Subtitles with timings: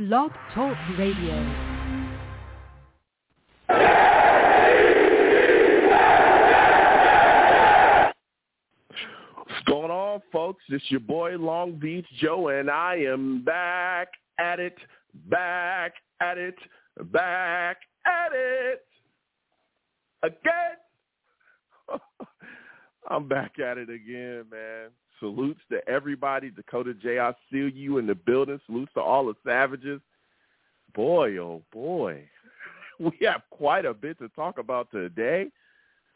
[0.00, 1.34] Blog Talk Radio.
[9.36, 10.62] What's going on, folks?
[10.70, 14.08] It's your boy Long Beach Joe, and I am back
[14.38, 14.78] at it,
[15.28, 15.92] back
[16.22, 16.56] at it,
[17.12, 17.76] back
[18.06, 18.86] at it
[20.22, 20.78] again.
[23.10, 24.88] I'm back at it again, man.
[25.20, 26.50] Salutes to everybody.
[26.50, 28.60] Dakota J, I see you in the building.
[28.66, 30.00] Salutes to all the savages.
[30.94, 32.24] Boy, oh boy.
[32.98, 35.46] We have quite a bit to talk about today.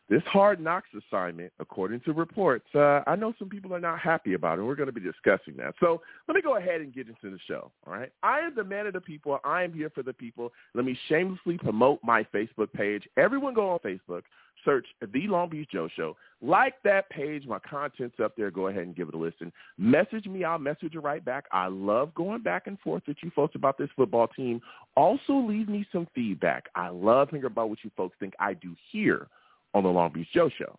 [0.09, 4.33] this hard knocks assignment, according to reports, uh, I know some people are not happy
[4.33, 4.64] about it.
[4.64, 5.75] We're going to be discussing that.
[5.80, 7.72] So let me go ahead and get into the show.
[7.88, 8.11] All right.
[8.22, 9.39] I am the man of the people.
[9.45, 10.52] I am here for the people.
[10.73, 13.08] Let me shamelessly promote my Facebook page.
[13.16, 14.23] Everyone go on Facebook,
[14.66, 16.17] search The Long Beach Joe Show.
[16.41, 17.47] Like that page.
[17.47, 18.52] My content's up there.
[18.52, 19.53] Go ahead and give it a listen.
[19.78, 20.44] Message me.
[20.44, 21.45] I'll message you right back.
[21.53, 24.59] I love going back and forth with you folks about this football team.
[24.97, 26.66] Also leave me some feedback.
[26.75, 29.28] I love hearing about what you folks think I do here
[29.73, 30.77] on the Long Beach Joe Show.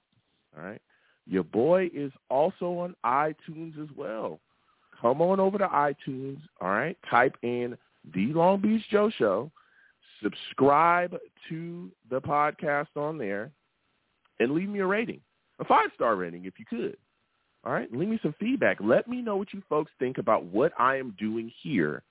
[0.56, 0.80] All right.
[1.26, 4.40] Your boy is also on iTunes as well.
[5.00, 6.38] Come on over to iTunes.
[6.60, 6.96] All right.
[7.10, 7.76] Type in
[8.14, 9.50] The Long Beach Joe Show.
[10.22, 11.16] Subscribe
[11.48, 13.50] to the podcast on there
[14.38, 15.20] and leave me a rating,
[15.60, 16.96] a five-star rating if you could.
[17.64, 17.92] All right.
[17.92, 18.78] Leave me some feedback.
[18.80, 22.02] Let me know what you folks think about what I am doing here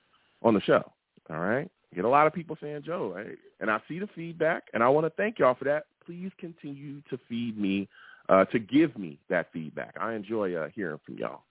[0.41, 0.91] on the show.
[1.29, 1.69] All right.
[1.95, 4.89] Get a lot of people saying, Joe, I, and I see the feedback, and I
[4.89, 7.87] want to thank y'all for that please continue to feed me,
[8.29, 9.95] uh, to give me that feedback.
[9.99, 11.43] I enjoy uh, hearing from y'all.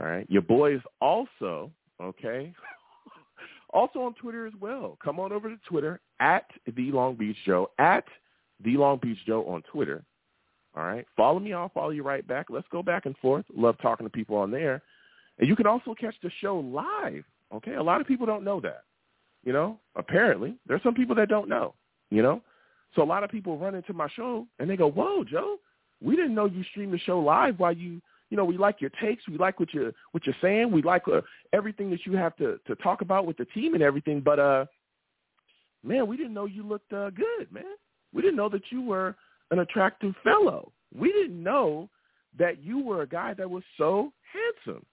[0.00, 0.26] All right.
[0.28, 1.70] Your boy is also,
[2.02, 2.52] okay,
[3.70, 4.98] also on Twitter as well.
[5.04, 8.04] Come on over to Twitter at The Long Beach Joe, at
[8.64, 10.04] The Long Beach Joe on Twitter.
[10.76, 11.06] All right.
[11.16, 11.52] Follow me.
[11.52, 12.46] I'll follow you right back.
[12.50, 13.44] Let's go back and forth.
[13.56, 14.82] Love talking to people on there.
[15.38, 17.24] And you can also catch the show live.
[17.54, 17.74] Okay.
[17.74, 18.82] A lot of people don't know that.
[19.44, 21.74] You know, apparently there's some people that don't know,
[22.10, 22.40] you know,
[22.94, 25.58] so a lot of people run into my show and they go, "Whoa, Joe,
[26.02, 27.58] we didn't know you stream the show live.
[27.58, 28.00] While you,
[28.30, 31.08] you know, we like your takes, we like what you're what you're saying, we like
[31.08, 31.20] uh,
[31.52, 34.20] everything that you have to to talk about with the team and everything.
[34.20, 34.66] But uh,
[35.82, 37.64] man, we didn't know you looked uh, good, man.
[38.12, 39.16] We didn't know that you were
[39.50, 40.72] an attractive fellow.
[40.96, 41.88] We didn't know
[42.38, 44.84] that you were a guy that was so handsome.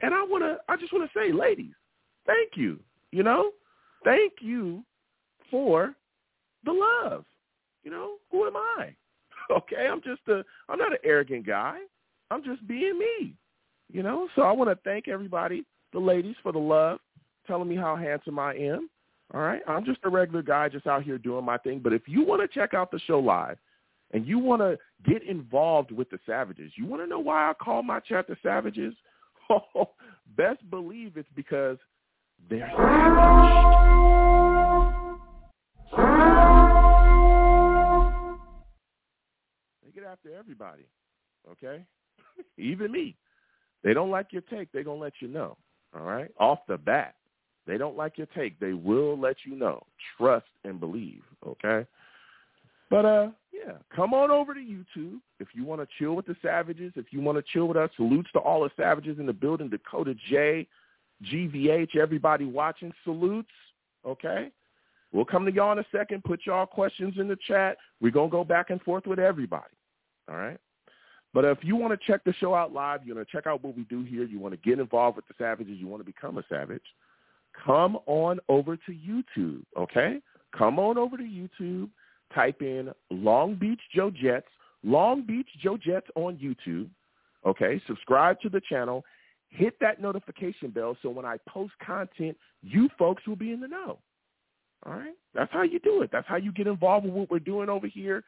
[0.00, 1.74] And I want to, I just want to say, ladies,
[2.26, 2.80] thank you.
[3.12, 3.52] You know,
[4.04, 4.82] thank you
[5.50, 5.94] for
[6.64, 7.24] the love.
[7.84, 8.94] You know, who am I?
[9.50, 11.78] Okay, I'm just a I'm not an arrogant guy.
[12.30, 13.34] I'm just being me.
[13.92, 17.00] You know, so I want to thank everybody, the ladies, for the love,
[17.46, 18.88] telling me how handsome I am.
[19.34, 21.80] All right, I'm just a regular guy, just out here doing my thing.
[21.80, 23.58] But if you want to check out the show live,
[24.12, 24.78] and you want to
[25.10, 28.36] get involved with the Savages, you want to know why I call my chat the
[28.42, 28.94] Savages?
[29.50, 29.90] Oh,
[30.34, 31.76] best believe it's because
[32.48, 34.21] they're get
[40.42, 40.84] everybody,
[41.50, 41.84] okay?
[42.58, 43.16] Even me.
[43.84, 45.56] They don't like your take, they're going to let you know,
[45.96, 46.30] all right?
[46.38, 47.14] Off the bat.
[47.66, 49.82] They don't like your take, they will let you know.
[50.16, 51.86] Trust and believe, okay?
[52.90, 56.36] But, uh, yeah, come on over to YouTube if you want to chill with the
[56.42, 57.90] Savages, if you want to chill with us.
[57.96, 60.66] Salutes to all the Savages in the building, Dakota J,
[61.24, 63.48] GVH, everybody watching, salutes,
[64.04, 64.50] okay?
[65.12, 66.24] We'll come to y'all in a second.
[66.24, 67.76] Put y'all questions in the chat.
[68.00, 69.74] We're going to go back and forth with everybody.
[70.32, 70.58] All right.
[71.34, 73.62] But if you want to check the show out live, you want to check out
[73.62, 76.04] what we do here, you want to get involved with the Savages, you want to
[76.04, 76.82] become a Savage,
[77.64, 80.20] come on over to YouTube, okay?
[80.56, 81.88] Come on over to YouTube,
[82.34, 84.48] type in Long Beach Joe Jets,
[84.84, 86.88] Long Beach Joe Jets on YouTube,
[87.46, 87.80] okay?
[87.86, 89.02] Subscribe to the channel,
[89.48, 93.68] hit that notification bell so when I post content, you folks will be in the
[93.68, 93.98] know.
[94.84, 95.14] All right?
[95.34, 96.10] That's how you do it.
[96.12, 98.22] That's how you get involved with what we're doing over here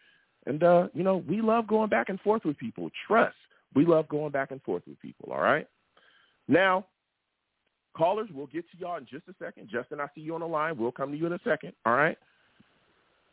[0.47, 2.91] and, uh, you know, we love going back and forth with people.
[3.07, 3.37] Trust.
[3.75, 5.67] We love going back and forth with people, all right?
[6.47, 6.87] Now,
[7.97, 9.69] callers, we'll get to y'all in just a second.
[9.73, 10.77] Justin, I see you on the line.
[10.77, 12.17] We'll come to you in a second, all right?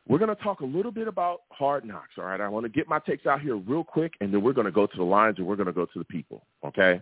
[0.08, 2.42] We're going to talk a little bit about hard knocks, all right?
[2.42, 4.72] I want to get my takes out here real quick, and then we're going to
[4.72, 7.02] go to the lines and we're going to go to the people, okay?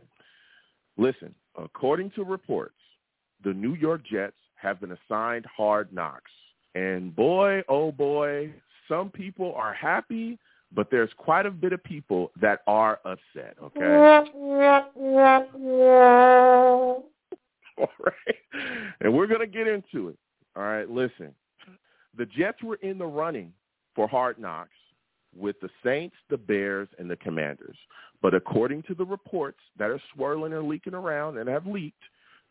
[0.97, 2.75] Listen, according to reports,
[3.43, 6.31] the New York Jets have been assigned hard knocks.
[6.75, 8.53] And boy, oh boy,
[8.89, 10.37] some people are happy,
[10.73, 13.79] but there's quite a bit of people that are upset, okay?
[17.77, 18.35] All right.
[18.99, 20.17] And we're going to get into it.
[20.55, 21.33] All right, listen.
[22.17, 23.53] The Jets were in the running
[23.95, 24.71] for hard knocks
[25.35, 27.77] with the Saints, the Bears, and the Commanders.
[28.21, 32.03] But according to the reports that are swirling and leaking around and have leaked,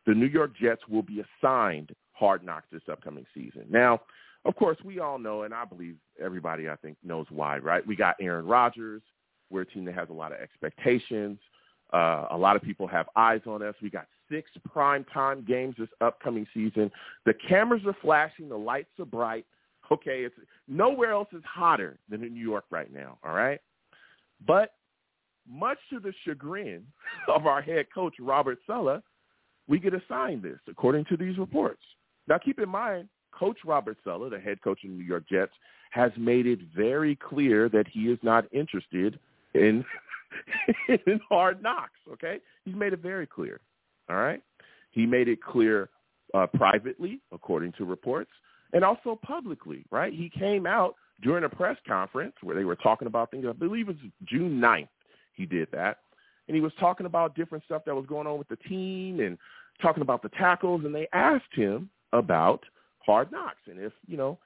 [0.06, 3.64] the New York Jets will be assigned hard knocks this upcoming season.
[3.68, 4.00] Now,
[4.48, 7.86] of course, we all know, and I believe everybody, I think, knows why, right?
[7.86, 9.02] We got Aaron Rodgers.
[9.50, 11.38] We're a team that has a lot of expectations.
[11.92, 13.74] Uh, a lot of people have eyes on us.
[13.82, 16.90] We got six primetime games this upcoming season.
[17.26, 18.48] The cameras are flashing.
[18.48, 19.44] The lights are bright.
[19.92, 20.34] Okay, it's
[20.66, 23.18] nowhere else is hotter than in New York right now.
[23.22, 23.60] All right,
[24.46, 24.72] but
[25.46, 26.84] much to the chagrin
[27.28, 29.02] of our head coach Robert Saleh,
[29.66, 31.82] we get assigned this according to these reports.
[32.26, 33.08] Now, keep in mind,
[33.38, 35.52] Coach Robert Saleh, the head coach of the New York Jets,
[35.90, 39.18] has made it very clear that he is not interested
[39.54, 39.84] in
[40.88, 41.98] in hard knocks.
[42.12, 43.60] Okay, he's made it very clear.
[44.10, 44.42] All right,
[44.90, 45.88] he made it clear
[46.34, 48.30] uh, privately, according to reports,
[48.72, 49.84] and also publicly.
[49.90, 53.46] Right, he came out during a press conference where they were talking about things.
[53.48, 54.88] I believe it was June 9th.
[55.34, 55.98] He did that,
[56.48, 59.38] and he was talking about different stuff that was going on with the team and
[59.80, 60.84] talking about the tackles.
[60.84, 62.64] And they asked him about
[63.08, 64.38] hard knocks and if you know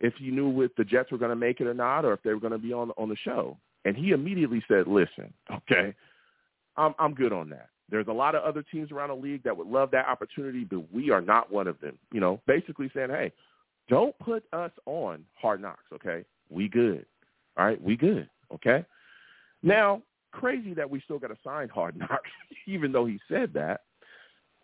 [0.00, 2.22] if you knew if the Jets were going to make it or not, or if
[2.22, 3.56] they were going to be on on the show.
[3.84, 5.94] And he immediately said, "Listen, okay,
[6.76, 7.68] I'm I'm good on that.
[7.90, 10.92] There's a lot of other teams around the league that would love that opportunity, but
[10.92, 13.32] we are not one of them." You know, basically saying, "Hey,
[13.88, 16.24] don't put us on Hard Knocks, okay?
[16.50, 17.06] We good,
[17.56, 17.80] all right?
[17.80, 18.84] We good, okay?"
[19.62, 20.02] Now,
[20.32, 22.30] crazy that we still got to sign Hard Knocks,
[22.66, 23.82] even though he said that.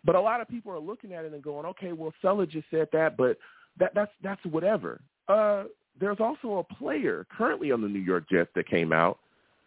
[0.03, 2.69] But a lot of people are looking at it and going, "Okay, well, Saleh just
[2.71, 3.37] said that, but
[3.77, 5.65] that that's that's whatever." Uh,
[5.99, 9.19] there's also a player currently on the New York Jets that came out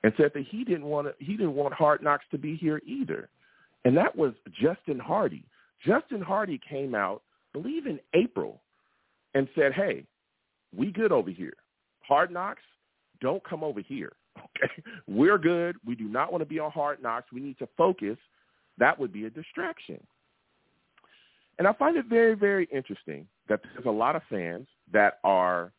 [0.02, 2.80] and said that he didn't want to, he didn't want Hard Knocks to be here
[2.84, 3.28] either,
[3.84, 5.44] and that was Justin Hardee.
[5.84, 7.22] Justin Hardee came out,
[7.54, 8.60] I believe in April,
[9.34, 10.04] and said, "Hey,
[10.76, 11.54] we good over here.
[12.00, 12.62] Hard Knocks,
[13.20, 14.12] don't come over here.
[14.56, 15.76] Okay, we're good.
[15.84, 17.32] We do not want to be on Hard Knocks.
[17.32, 18.16] We need to focus.
[18.78, 20.04] That would be a distraction."
[21.58, 25.72] And I find it very, very interesting that there's a lot of fans that are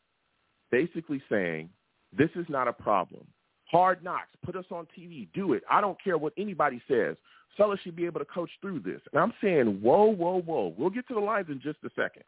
[0.71, 1.69] basically saying,
[2.17, 3.25] this is not a problem.
[3.65, 5.63] Hard knocks, put us on TV, do it.
[5.69, 7.17] I don't care what anybody says.
[7.57, 9.01] Sellers should be able to coach through this.
[9.11, 10.73] And I'm saying, whoa, whoa, whoa.
[10.77, 12.23] We'll get to the lines in just a second.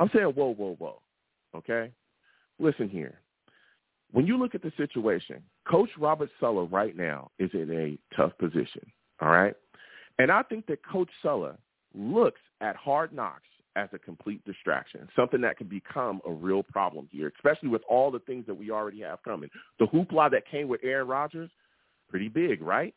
[0.00, 1.00] I'm saying, whoa, whoa, whoa.
[1.56, 1.90] Okay?
[2.58, 3.20] Listen here.
[4.12, 8.32] When you look at the situation, Coach Robert Saleh right now is in a tough
[8.38, 8.82] position.
[9.20, 9.54] All right?
[10.18, 11.56] And I think that Coach Saleh
[11.94, 13.42] looks at hard knocks
[13.76, 18.10] as a complete distraction, something that could become a real problem here, especially with all
[18.10, 19.48] the things that we already have coming.
[19.78, 21.50] The hoopla that came with Aaron Rodgers,
[22.08, 22.94] pretty big, right?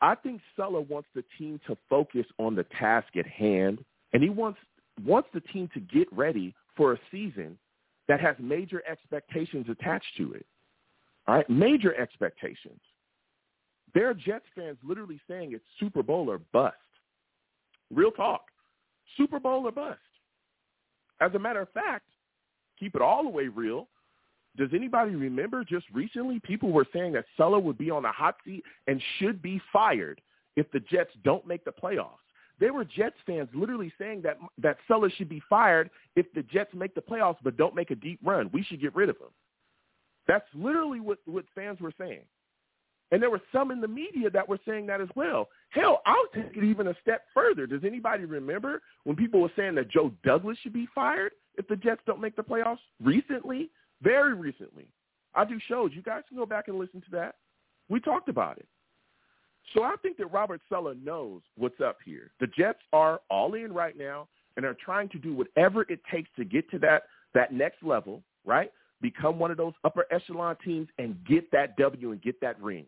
[0.00, 4.30] I think Saleh wants the team to focus on the task at hand, and he
[4.30, 4.58] wants
[5.04, 7.56] wants the team to get ready for a season
[8.08, 10.44] that has major expectations attached to it.
[11.28, 12.80] All right, major expectations.
[13.94, 16.76] There are Jets fans literally saying it's Super Bowl or bust.
[17.92, 18.42] Real talk.
[19.16, 19.98] Super Bowl or bust.
[21.20, 22.06] As a matter of fact,
[22.78, 23.88] keep it all the way real.
[24.56, 28.36] Does anybody remember just recently people were saying that Saleh would be on the hot
[28.44, 30.20] seat and should be fired
[30.56, 32.18] if the Jets don't make the playoffs?
[32.60, 36.74] There were Jets fans literally saying that that Saleh should be fired if the Jets
[36.74, 38.50] make the playoffs but don't make a deep run.
[38.52, 39.28] We should get rid of him.
[40.26, 42.24] That's literally what, what fans were saying.
[43.10, 45.48] And there were some in the media that were saying that as well.
[45.70, 47.66] Hell, I'll take it even a step further.
[47.66, 51.76] Does anybody remember when people were saying that Joe Douglas should be fired if the
[51.76, 52.78] Jets don't make the playoffs?
[53.02, 53.70] Recently,
[54.02, 54.88] very recently.
[55.34, 55.92] I do shows.
[55.94, 57.36] You guys can go back and listen to that.
[57.88, 58.68] We talked about it.
[59.74, 62.30] So I think that Robert Saleh knows what's up here.
[62.40, 66.30] The Jets are all in right now and are trying to do whatever it takes
[66.36, 68.72] to get to that that next level, right?
[69.00, 72.86] Become one of those upper echelon teams and get that W and get that ring.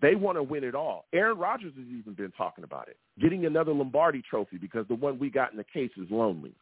[0.00, 1.06] They want to win it all.
[1.12, 5.18] Aaron Rodgers has even been talking about it, getting another Lombardi trophy because the one
[5.18, 6.54] we got in the case is lonely.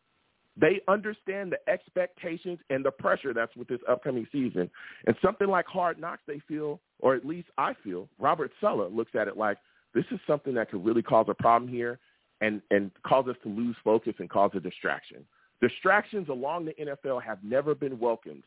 [0.59, 4.71] They understand the expectations and the pressure that's with this upcoming season.
[5.07, 9.12] And something like Hard Knocks, they feel, or at least I feel, Robert Saleh looks
[9.14, 9.59] at it like
[9.95, 11.99] this is something that could really cause a problem here
[12.40, 15.26] and, and cause us to lose focus and cause a distraction.
[15.61, 18.45] Distractions along the NFL have never been welcomed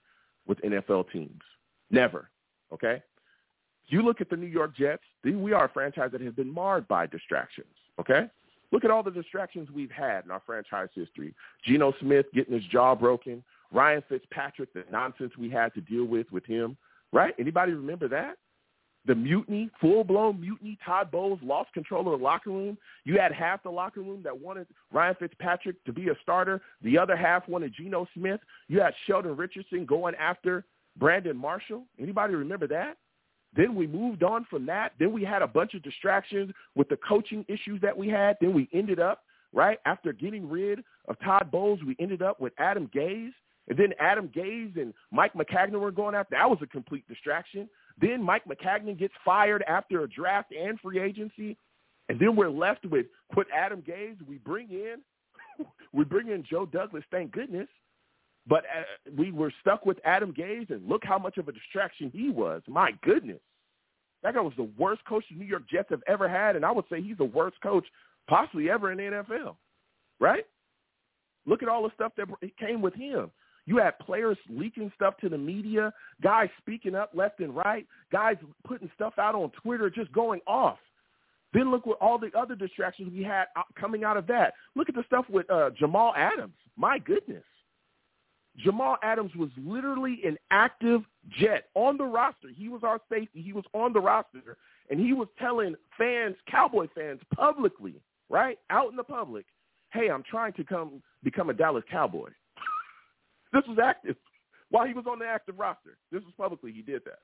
[0.48, 1.42] with NFL teams.
[1.92, 2.30] Never.
[2.74, 3.04] Okay?
[3.90, 6.88] You look at the New York Jets, we are a franchise that has been marred
[6.88, 7.68] by distractions,
[8.00, 8.30] okay?
[8.72, 11.34] Look at all the distractions we've had in our franchise history.
[11.66, 16.32] Geno Smith getting his jaw broken, Ryan Fitzpatrick, the nonsense we had to deal with
[16.32, 16.78] with him,
[17.12, 17.34] right?
[17.40, 18.38] Anybody remember that?
[19.06, 20.78] The mutiny, full-blown mutiny.
[20.86, 22.78] Todd Bowles lost control of the locker room.
[23.06, 26.62] You had half the locker room that wanted Ryan Fitzpatrick to be a starter.
[26.84, 28.42] The other half wanted Geno Smith.
[28.68, 30.66] You had Sheldon Richardson going after
[30.98, 31.86] Brandon Marshall.
[31.98, 32.98] Anybody remember that?
[33.56, 34.94] Then we moved on from that.
[35.00, 38.38] Then we had a bunch of distractions with the coaching issues that we had.
[38.40, 42.54] Then we ended up, right, after getting rid of Todd Bowles, we ended up with
[42.60, 43.34] Adam Gase.
[43.68, 46.36] And then Adam Gase and Mike Maccagnan were going after.
[46.36, 47.70] That was a complete distraction.
[48.00, 51.58] Then Mike Maccagnan gets fired after a draft and free agency.
[52.08, 54.18] And then we're left with, with Adam Gase.
[54.28, 54.98] We bring in,
[55.94, 57.68] we bring in Joe Douglas, thank goodness.
[58.50, 62.10] But uh, we were stuck with Adam Gase, and look how much of a distraction
[62.12, 62.64] he was.
[62.68, 63.40] My goodness.
[64.24, 66.72] That guy was the worst coach the New York Jets have ever had, and I
[66.72, 67.86] would say he's the worst coach
[68.28, 69.56] possibly ever in the NFL,
[70.20, 70.46] right?
[71.46, 72.28] Look at all the stuff that
[72.60, 73.32] came with him.
[73.66, 78.36] You had players leaking stuff to the media, guys speaking up left and right, guys
[78.68, 80.80] putting stuff out on Twitter, just going off.
[81.54, 83.46] Then look at all the other distractions we had
[83.80, 84.54] coming out of that.
[84.76, 86.56] Look at the stuff with uh, Jamal Adams.
[86.78, 87.44] My goodness.
[88.64, 92.50] Jamal Adams was literally an active Jet on the roster.
[92.54, 93.42] He was our safety.
[93.42, 94.58] He was on the roster,
[94.90, 99.46] and he was telling fans, Cowboy fans, publicly, right, out in the public,
[99.92, 102.30] hey, I'm trying to come become a Dallas Cowboy.
[103.54, 104.16] this was active
[104.70, 105.98] while he was on the active roster.
[106.12, 107.20] This was publicly he did that.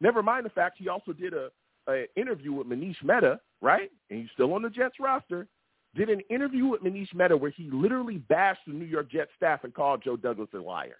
[0.00, 1.50] Never mind the fact he also did a,
[1.88, 5.46] a interview with Manish Mehta, right, and he's still on the Jets roster,
[5.94, 9.64] did an interview with Manish Mehta where he literally bashed the New York Jets staff
[9.64, 10.96] and called Joe Douglas a liar.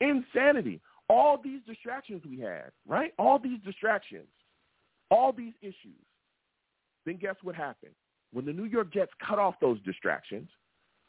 [0.00, 0.80] Insanity.
[1.10, 3.12] All these distractions we had, right?
[3.18, 4.28] All these distractions,
[5.10, 6.04] all these issues.
[7.06, 7.94] Then guess what happened?
[8.32, 10.48] When the New York Jets cut off those distractions,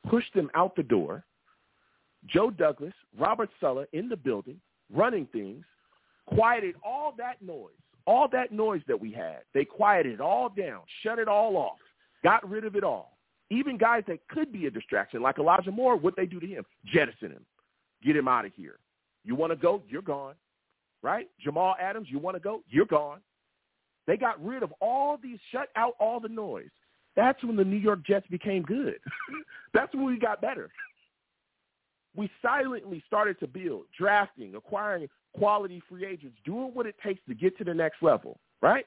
[0.10, 1.26] pushed them out the door,
[2.28, 5.66] Joe Douglas, Robert Saleh in the building, running things,
[6.28, 7.74] quieted all that noise,
[8.08, 9.40] all that noise that we had.
[9.54, 11.80] They quieted it all down, shut it all off
[12.24, 13.18] got rid of it all.
[13.50, 16.64] Even guys that could be a distraction, like Elijah Moore, what they do to him?
[16.86, 17.46] Jettison him.
[18.04, 18.78] Get him out of here.
[19.24, 19.82] You want to go?
[19.88, 20.36] You're gone.
[21.02, 21.30] Right?
[21.42, 22.62] Jamal Adams, you want to go?
[22.70, 23.20] You're gone.
[24.06, 26.70] They got rid of all these, shut out all the noise.
[27.16, 28.96] That's when the New York Jets became good.
[29.74, 30.70] That's when we got better.
[32.16, 35.08] We silently started to build, drafting, acquiring
[35.38, 38.86] quality free agents, doing what it takes to get to the next level, right?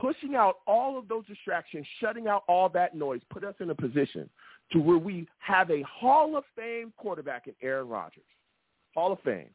[0.00, 3.74] Pushing out all of those distractions, shutting out all that noise, put us in a
[3.74, 4.28] position
[4.72, 8.24] to where we have a Hall of Fame quarterback in Aaron Rodgers.
[8.94, 9.48] Hall of Fame.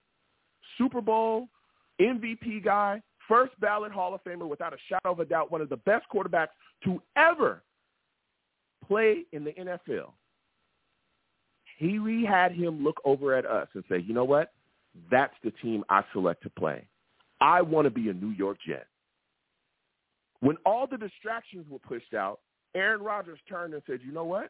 [0.78, 1.48] Super Bowl,
[2.02, 5.70] MVP guy, first ballot Hall of Famer without a shadow of a doubt, one of
[5.70, 6.50] the best quarterbacks
[6.84, 7.62] to ever
[8.88, 10.12] play in the NFL.
[11.78, 14.54] He had him look over at us and say, you know what?
[15.12, 16.88] That's the team I select to play.
[17.42, 18.88] I want to be a New York Jet.
[20.44, 22.42] When all the distractions were pushed out,
[22.76, 24.50] Aaron Rodgers turned and said, you know what?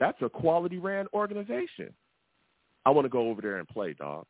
[0.00, 1.92] That's a quality ran organization.
[2.86, 4.24] I want to go over there and play, dog.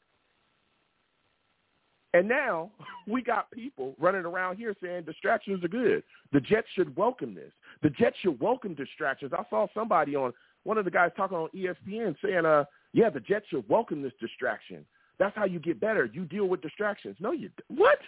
[2.13, 2.73] And now
[3.07, 6.03] we got people running around here saying distractions are good.
[6.33, 7.53] The Jets should welcome this.
[7.85, 9.31] The Jets should welcome distractions.
[9.33, 10.33] I saw somebody on
[10.65, 14.13] one of the guys talking on ESPN saying, uh, yeah, the Jets should welcome this
[14.21, 14.85] distraction.
[15.21, 16.07] That's how you get better.
[16.07, 17.17] You deal with distractions.
[17.21, 18.01] No, you what?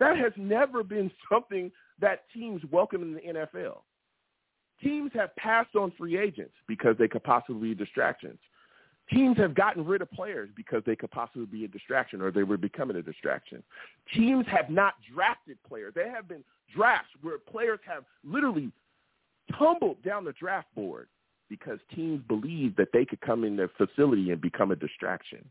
[0.00, 1.70] That has never been something
[2.00, 3.78] that teams welcome in the NFL.
[4.82, 8.38] Teams have passed on free agents because they could possibly be distractions.
[9.10, 12.42] Teams have gotten rid of players because they could possibly be a distraction or they
[12.42, 13.62] were becoming a distraction.
[14.14, 15.92] Teams have not drafted players.
[15.94, 16.42] There have been
[16.74, 18.72] drafts where players have literally
[19.58, 21.08] tumbled down the draft board
[21.50, 25.44] because teams believe that they could come in their facility and become a distraction.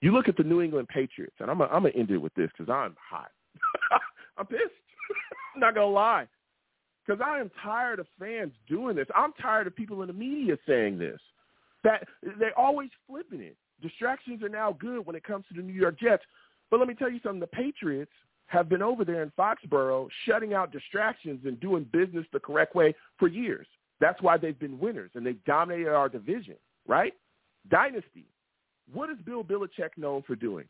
[0.00, 2.50] You look at the New England Patriots, and I'm going to end it with this
[2.56, 3.32] because I'm hot.
[4.38, 4.62] I'm pissed.
[5.56, 6.26] Not to lie.
[7.06, 9.06] Because I am tired of fans doing this.
[9.14, 11.20] I'm tired of people in the media saying this.
[11.84, 12.06] That
[12.38, 13.56] they're always flipping it.
[13.80, 16.24] Distractions are now good when it comes to the New York Jets.
[16.70, 17.40] But let me tell you something.
[17.40, 18.10] The Patriots
[18.46, 22.94] have been over there in Foxborough shutting out distractions and doing business the correct way
[23.18, 23.66] for years.
[24.00, 27.14] That's why they've been winners and they've dominated our division, right?
[27.70, 28.26] Dynasty.
[28.92, 30.66] What is Bill Belichick known for doing?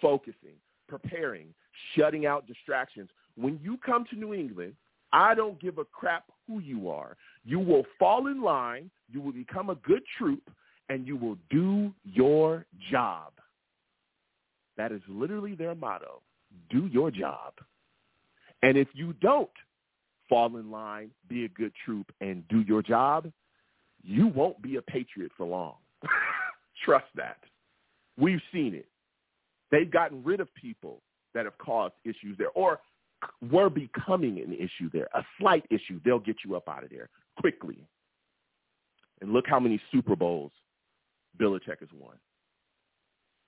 [0.00, 0.56] Focusing,
[0.88, 1.48] preparing,
[1.94, 3.08] shutting out distractions.
[3.36, 4.74] When you come to New England,
[5.12, 7.16] I don't give a crap who you are.
[7.44, 10.50] You will fall in line, you will become a good troop,
[10.88, 13.32] and you will do your job.
[14.76, 16.22] That is literally their motto.
[16.70, 17.54] Do your job.
[18.62, 19.50] And if you don't
[20.28, 23.30] fall in line, be a good troop, and do your job,
[24.02, 25.74] you won't be a patriot for long.
[26.84, 27.38] Trust that.
[28.18, 28.86] We've seen it.
[29.70, 31.00] They've gotten rid of people
[31.34, 32.80] that have caused issues there or
[33.50, 36.00] were becoming an issue there, a slight issue.
[36.04, 37.86] They'll get you up out of there quickly.
[39.20, 40.52] And look how many Super Bowls
[41.38, 42.16] Belichick has won.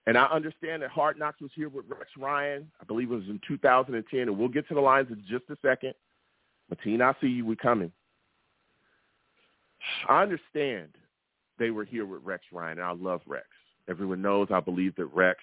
[0.07, 2.71] And I understand that Hard Knocks was here with Rex Ryan.
[2.81, 5.57] I believe it was in 2010, and we'll get to the lines in just a
[5.63, 5.95] second.
[6.73, 7.47] Mateen, I see you.
[7.47, 7.91] We're coming.
[10.09, 10.91] I understand
[11.59, 13.47] they were here with Rex Ryan, and I love Rex.
[13.89, 15.39] Everyone knows I believe that Rex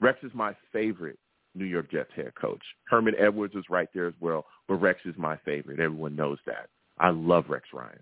[0.00, 1.18] Rex is my favorite
[1.58, 2.62] New York Jets head coach.
[2.88, 5.80] Herman Edwards is right there as well, but Rex is my favorite.
[5.80, 6.68] Everyone knows that.
[6.98, 7.98] I love Rex Ryan.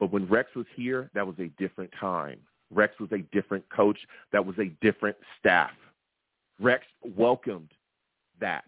[0.00, 2.38] But when Rex was here, that was a different time.
[2.70, 3.98] Rex was a different coach.
[4.32, 5.70] That was a different staff.
[6.60, 6.84] Rex
[7.16, 7.70] welcomed
[8.40, 8.64] that.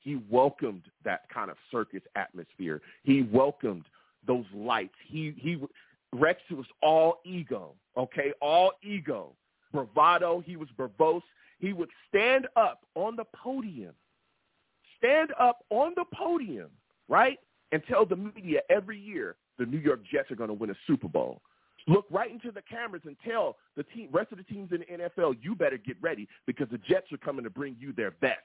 [0.00, 2.80] He welcomed that kind of circus atmosphere.
[3.02, 3.84] He welcomed
[4.26, 4.94] those lights.
[5.06, 5.60] He he
[6.12, 8.32] Rex was all ego, okay?
[8.40, 9.32] All ego.
[9.72, 11.22] Bravado, he was verbose.
[11.58, 13.94] He would stand up on the podium.
[14.98, 16.70] Stand up on the podium,
[17.08, 17.38] right?
[17.72, 20.74] And tell the media every year the New York Jets are going to win a
[20.86, 21.42] Super Bowl.
[21.86, 25.04] Look right into the cameras and tell the team, rest of the teams in the
[25.04, 28.38] NFL, you better get ready because the Jets are coming to bring you their best.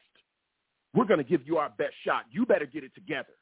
[0.93, 2.25] We're going to give you our best shot.
[2.31, 3.33] You better get it together.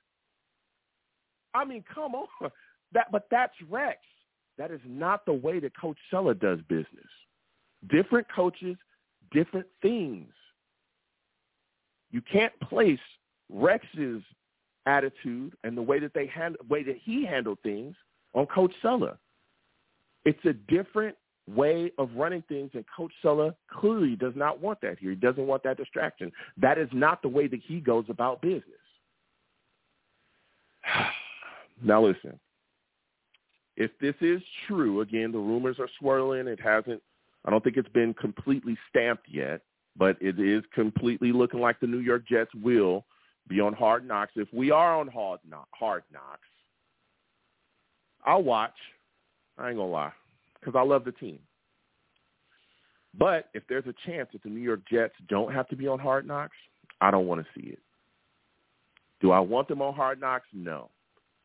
[1.54, 2.28] I mean, come on.
[2.94, 4.00] That, but that's Rex.
[4.58, 7.08] That is not the way that Coach Saleh does business.
[7.90, 8.76] Different coaches,
[9.32, 10.32] different things.
[12.12, 13.00] You can't place
[13.50, 14.22] Rex's
[14.86, 17.96] attitude and the way that they hand, way that he handled things
[18.34, 19.18] on Coach Saleh.
[20.26, 21.16] It's a different
[21.48, 25.12] way of running things, and Coach Saleh clearly does not want that here.
[25.12, 26.32] He doesn't want that distraction.
[26.58, 28.64] That is not the way that he goes about business.
[31.84, 32.40] Now listen,
[33.76, 36.48] if this is true, again, the rumors are swirling.
[36.48, 37.02] It hasn't,
[37.46, 39.62] I don't think it's been completely stamped yet,
[39.98, 43.06] but it is completely looking like the New York Jets will
[43.48, 44.34] be on Hard Knocks.
[44.36, 45.40] If we are on Hard,
[45.74, 46.48] hard Knocks,
[48.26, 48.76] I'll watch.
[49.58, 50.14] I ain't to lie
[50.60, 51.40] because I love the team.
[53.18, 56.00] But if there's a chance that the New York Jets don't have to be on
[56.00, 56.56] Hard Knocks,
[57.02, 57.80] I don't want to see it.
[59.20, 60.48] Do I want them on Hard Knocks?
[60.54, 60.90] No.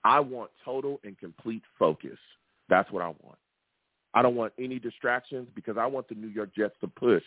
[0.04, 2.18] I want total and complete focus.
[2.68, 3.38] That's what I want.
[4.16, 7.22] I don't want any distractions because I want the New York Jets to push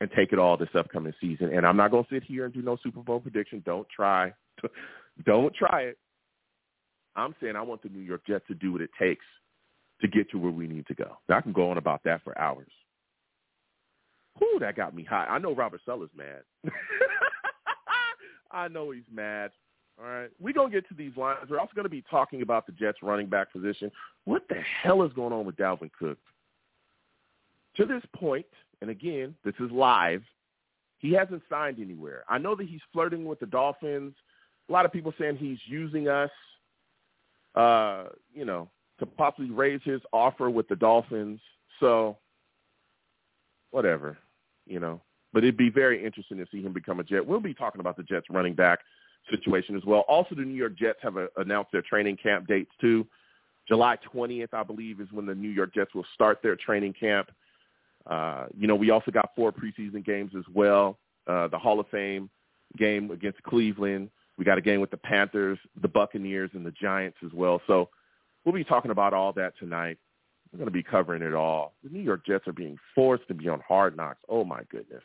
[0.00, 1.50] and take it all this upcoming season.
[1.54, 3.62] And I'm not going to sit here and do no Super Bowl prediction.
[3.66, 4.32] Don't try.
[5.26, 5.98] Don't try it.
[7.16, 9.26] I'm saying I want the New York Jets to do what it takes
[10.00, 11.18] to get to where we need to go.
[11.28, 12.72] I can go on about that for hours.
[14.38, 15.28] Whew, that got me hot.
[15.28, 16.42] I know Robert Saleh's mad.
[18.50, 19.50] I know he's mad.
[20.00, 20.30] All right.
[20.40, 21.38] We're going to get to these lines.
[21.48, 23.90] We're also going to be talking about the Jets running back position.
[24.24, 26.18] What the hell is going on with Dalvin Cook?
[27.76, 28.46] To this point,
[28.80, 30.22] and again, this is live,
[30.98, 32.24] he hasn't signed anywhere.
[32.28, 34.14] I know that he's flirting with the Dolphins.
[34.68, 36.30] A lot of people saying he's using us,
[37.54, 41.40] uh, you know, to possibly raise his offer with the Dolphins.
[41.78, 42.16] So,
[43.70, 44.18] whatever,
[44.66, 45.00] you know.
[45.32, 47.24] But it'd be very interesting to see him become a Jet.
[47.24, 48.80] We'll be talking about the Jets running back
[49.30, 50.00] situation as well.
[50.08, 53.06] Also, the New York Jets have a, announced their training camp dates too.
[53.68, 57.30] July 20th, I believe, is when the New York Jets will start their training camp.
[58.06, 60.98] Uh, you know, we also got four preseason games as well.
[61.26, 62.30] Uh, the Hall of Fame
[62.76, 64.10] game against Cleveland.
[64.38, 67.60] We got a game with the Panthers, the Buccaneers, and the Giants as well.
[67.66, 67.90] So
[68.44, 69.98] we'll be talking about all that tonight.
[70.52, 71.74] We're going to be covering it all.
[71.84, 74.20] The New York Jets are being forced to be on hard knocks.
[74.28, 75.02] Oh, my goodness.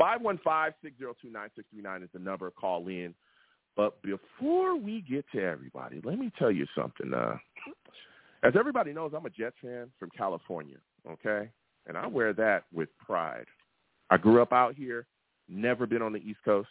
[0.00, 2.50] 515-602-9639 is the number.
[2.50, 3.14] Call in.
[3.80, 7.14] But before we get to everybody, let me tell you something.
[7.14, 7.38] Uh,
[8.42, 10.76] as everybody knows, I'm a Jets fan from California,
[11.10, 11.48] okay?
[11.86, 13.46] And I wear that with pride.
[14.10, 15.06] I grew up out here,
[15.48, 16.68] never been on the East Coast,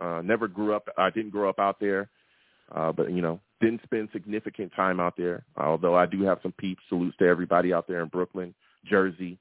[0.00, 2.10] uh, never grew up, I didn't grow up out there,
[2.74, 6.54] uh, but, you know, didn't spend significant time out there, although I do have some
[6.58, 6.82] peeps.
[6.88, 8.52] Salutes to everybody out there in Brooklyn,
[8.84, 9.38] Jersey,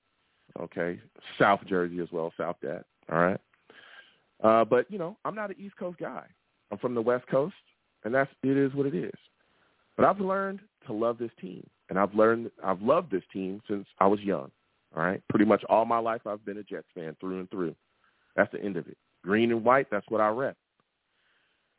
[0.59, 0.99] okay,
[1.39, 3.39] South Jersey as well, South Dad, all right?
[4.43, 6.27] Uh, but, you know, I'm not an East Coast guy.
[6.71, 7.55] I'm from the West Coast,
[8.03, 9.13] and that's it is what it is.
[9.95, 13.85] But I've learned to love this team, and I've learned I've loved this team since
[13.99, 14.51] I was young.
[14.95, 17.75] All right, pretty much all my life I've been a Jets fan through and through.
[18.35, 18.97] That's the end of it.
[19.23, 20.55] Green and white, that's what I rep.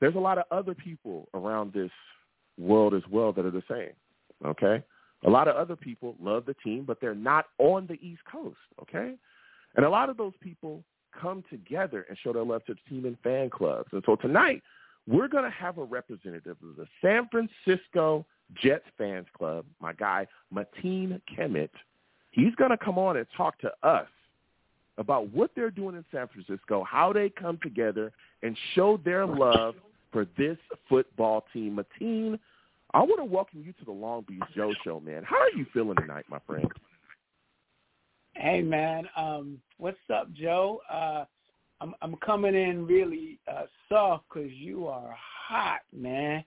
[0.00, 1.90] There's a lot of other people around this
[2.58, 3.92] world as well that are the same.
[4.44, 4.82] Okay,
[5.24, 8.58] a lot of other people love the team, but they're not on the East Coast.
[8.82, 9.14] Okay,
[9.76, 10.82] and a lot of those people
[11.18, 13.88] come together and show their love to the team in fan clubs.
[13.92, 14.62] And so tonight
[15.08, 18.26] we're going to have a representative of the San Francisco
[18.62, 21.70] Jets Fans Club, my guy, Mateen Kemet.
[22.30, 24.06] He's going to come on and talk to us
[24.98, 29.76] about what they're doing in San Francisco, how they come together and show their love
[30.12, 31.78] for this football team.
[31.78, 32.38] Mateen,
[32.92, 35.22] I want to welcome you to the Long Beach Joe Show, man.
[35.24, 36.70] How are you feeling tonight, my friend?
[38.34, 39.08] Hey, man.
[39.16, 40.80] Um, what's up, Joe?
[40.90, 41.24] Uh,
[41.80, 45.14] I'm I'm coming in really uh, soft because you are
[45.48, 46.44] hot, man.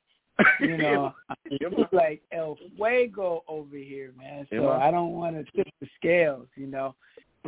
[0.60, 1.13] You know,
[1.46, 4.48] it's like El Fuego over here, man.
[4.52, 6.96] So I don't want to tip the scales, you know.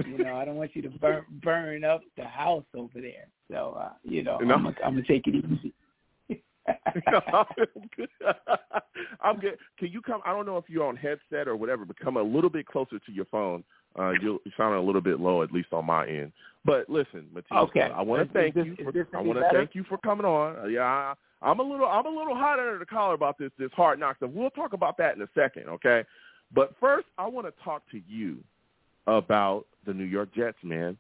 [0.06, 3.28] You know, I don't want you to burn burn up the house over there.
[3.52, 4.56] So, uh, you know, no.
[4.56, 5.74] I'm gonna, I'm gonna take it easy.
[9.22, 9.58] I'm good.
[9.78, 10.22] Can you come?
[10.26, 13.00] I don't know if you're on headset or whatever, but come a little bit closer
[13.00, 13.64] to your phone.
[13.98, 16.32] Uh, you sound a little bit low, at least on my end.
[16.66, 17.82] But listen, Mateen, okay.
[17.82, 18.76] I want to thank this, you.
[18.76, 20.58] For, I want to thank you for coming on.
[20.58, 23.52] Uh, yeah, I, I'm a little, I'm a little hot under the collar about this,
[23.60, 24.32] this hard knock stuff.
[24.34, 26.04] We'll talk about that in a second, okay?
[26.56, 28.38] But first, I want to talk to you
[29.08, 30.98] about the New York Jets, man.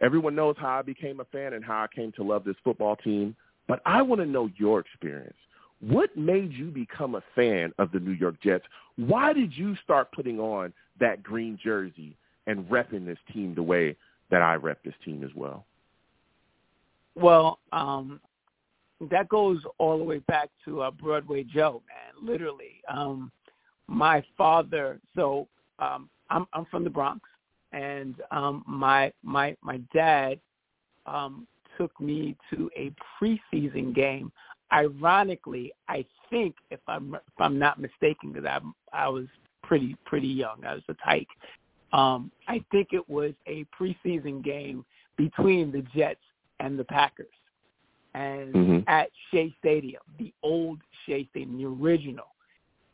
[0.00, 2.96] Everyone knows how I became a fan and how I came to love this football
[2.96, 3.34] team,
[3.66, 5.36] but I want to know your experience.
[5.80, 8.64] What made you become a fan of the New York Jets?
[8.96, 13.96] Why did you start putting on that green jersey and repping this team the way
[14.30, 15.64] that I rep this team as well?
[17.14, 18.20] Well, um,
[19.10, 22.26] that goes all the way back to uh, Broadway Joe, man.
[22.26, 23.30] Literally, um,
[23.86, 24.98] my father.
[25.14, 27.20] So um, I'm I'm from the Bronx,
[27.72, 30.38] and um, my my my dad
[31.06, 34.32] um, took me to a preseason game.
[34.72, 38.60] Ironically, I think if I'm if I'm not mistaken, because I
[38.92, 39.26] I was
[39.62, 40.64] pretty pretty young.
[40.66, 41.28] I was a tyke.
[41.92, 44.84] Um, I think it was a preseason game
[45.16, 46.20] between the Jets
[46.60, 47.26] and the Packers,
[48.14, 48.78] and mm-hmm.
[48.88, 52.26] at Shea Stadium, the old Shea Stadium, the original.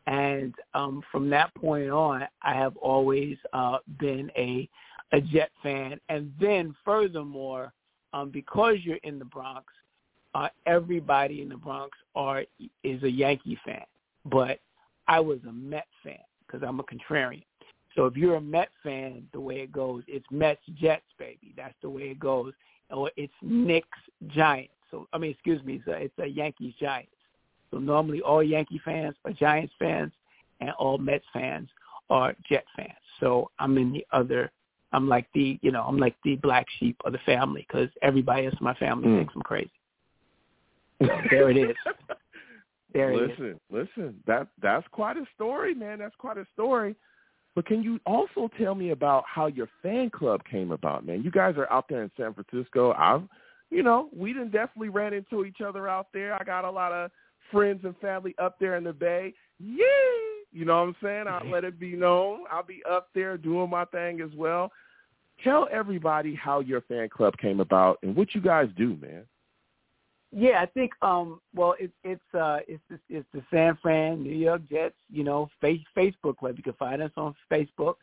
[0.09, 4.69] And um, from that point on, I have always uh, been a
[5.13, 6.01] a Jet fan.
[6.09, 7.73] And then furthermore,
[8.13, 9.73] um, because you're in the Bronx,
[10.35, 12.45] uh, everybody in the Bronx are
[12.85, 13.85] is a Yankee fan.
[14.25, 14.61] But
[15.09, 17.45] I was a Met fan because I'm a contrarian.
[17.95, 21.53] So if you're a Met fan, the way it goes, it's Mets Jets, baby.
[21.57, 22.53] That's the way it goes.
[22.91, 24.73] Or it's Knicks Giants.
[24.91, 27.13] So I mean, excuse me, it's a, it's a Yankees Giants.
[27.71, 30.13] So normally all Yankee fans are Giants fans,
[30.61, 31.69] and all Mets fans
[32.11, 32.93] are Jet fans.
[33.21, 34.51] So I'm in the other.
[34.93, 38.47] I'm like the you know I'm like the black sheep of the family because everybody
[38.47, 39.19] else in my family Mm.
[39.21, 39.71] thinks I'm crazy.
[41.31, 41.77] There it is.
[42.93, 43.31] There it is.
[43.31, 44.15] listen, listen.
[44.27, 45.99] That that's quite a story, man.
[45.99, 46.95] That's quite a story.
[47.55, 51.23] But can you also tell me about how your fan club came about, man?
[51.23, 52.95] You guys are out there in San Francisco.
[52.97, 53.23] I've,
[53.71, 56.35] you know, we done definitely ran into each other out there.
[56.35, 57.11] I got a lot of
[57.51, 59.35] friends and family up there in the Bay.
[59.59, 59.85] Yeah,
[60.51, 61.25] you know what I'm saying?
[61.29, 62.45] I'll let it be known.
[62.51, 64.73] I'll be up there doing my thing as well.
[65.45, 69.25] Tell everybody how your fan club came about and what you guys do, man.
[70.35, 74.35] Yeah, I think um well it's it's uh it's the, it's the San Fran New
[74.35, 76.55] York Jets, you know, face Facebook club.
[76.57, 77.95] You can find us on Facebook.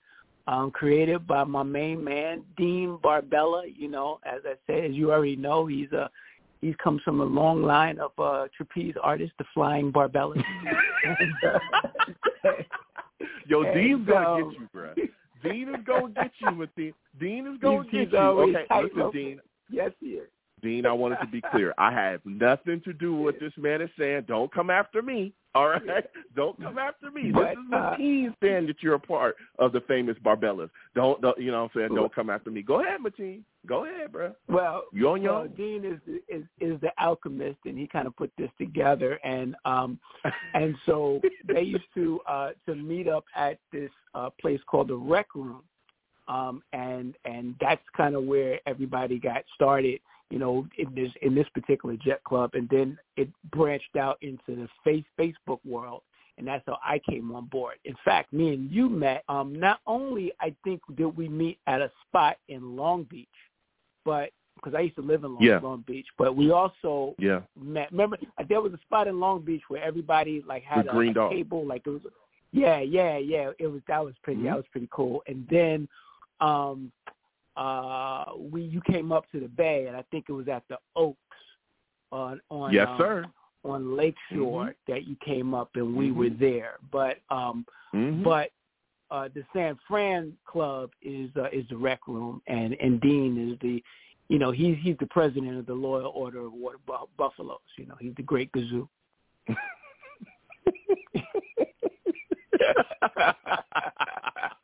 [0.48, 5.12] Um created by my main man, Dean Barbella, you know, as I said, as you
[5.12, 6.10] already know, he's a
[6.62, 10.44] he comes from a long line of uh trapeze artists, the flying Barbellas.
[11.04, 12.52] and, uh,
[13.48, 14.94] Yo, Dean's gonna um, get you, bro.
[15.44, 16.94] Dean is gonna get you, Mateen.
[17.20, 18.20] Dean is gonna He's- get he's you.
[18.20, 19.12] Okay, listen.
[19.12, 19.40] Dean.
[19.72, 20.30] yes, he is.
[20.62, 21.74] Dean, I wanted to be clear.
[21.78, 24.26] I have nothing to do with what this man is saying.
[24.28, 25.34] Don't come after me.
[25.56, 26.06] All right?
[26.36, 27.32] Don't come after me.
[27.32, 30.70] But, this is the Mateen's saying that you're a part of the famous Barbellas.
[30.96, 31.96] Don't, don't you know what I'm saying?
[31.96, 32.62] Don't come after me.
[32.62, 33.42] Go ahead, Mateen.
[33.66, 34.34] Go ahead, bro.
[34.48, 35.50] Well, You on your well, own.
[35.58, 39.20] Dean is is is the alchemist, and he kind of put this together.
[39.24, 40.00] And um,
[40.54, 44.96] and so they used to uh to meet up at this uh place called the
[44.96, 45.64] Rec Room,
[46.28, 50.00] um, and and that's kind of where everybody got started.
[50.30, 54.56] You know, in this in this particular Jet Club, and then it branched out into
[54.56, 56.02] the face Facebook world.
[56.38, 57.76] And that's how I came on board.
[57.84, 59.26] In fact, me and you met.
[59.28, 63.28] Um, not only I think did we meet at a spot in Long Beach,
[64.06, 65.60] but because I used to live in Long, Yeah.
[65.62, 67.42] Long Beach, but we also Yeah.
[67.60, 67.92] met.
[67.92, 71.18] Remember, uh, there was a spot in Long Beach where everybody like had a, Green
[71.18, 72.02] a table, like it was.
[72.52, 73.52] Yeah, yeah, yeah.
[73.60, 74.42] It was that was pretty.
[74.42, 74.46] Mhm.
[74.46, 75.22] That was pretty cool.
[75.28, 75.90] And then,
[76.40, 76.92] um,
[77.60, 80.78] uh, we you came up to the Bay, and I think it was at the
[80.96, 81.20] Oaks
[82.12, 83.26] on on Yes, um, sir.
[83.66, 84.76] on Lakeshore Mhm.
[84.88, 86.16] that you came up, and we Mhm.
[86.16, 86.78] were there.
[86.92, 88.24] But um, Mhm.
[88.24, 88.52] but
[89.12, 93.60] uh, the San Fran Club is uh, is the rec room, and and Dean is
[93.60, 93.84] the,
[94.30, 97.60] you know, he's he's the president of the Loyal Order of Water Bu- Buffaloes.
[97.78, 98.88] You know, he's the Great Gazoo.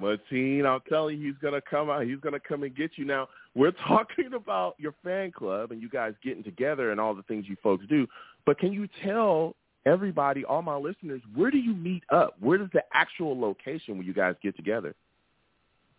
[0.00, 2.04] Mateen, I'm telling you, he's gonna come out.
[2.04, 3.04] He's gonna come and get you.
[3.04, 7.22] Now we're talking about your fan club and you guys getting together and all the
[7.24, 8.06] things you folks do.
[8.46, 9.54] But can you tell
[9.86, 12.34] everybody, all my listeners, where do you meet up?
[12.40, 14.94] Where is the actual location where you guys get together?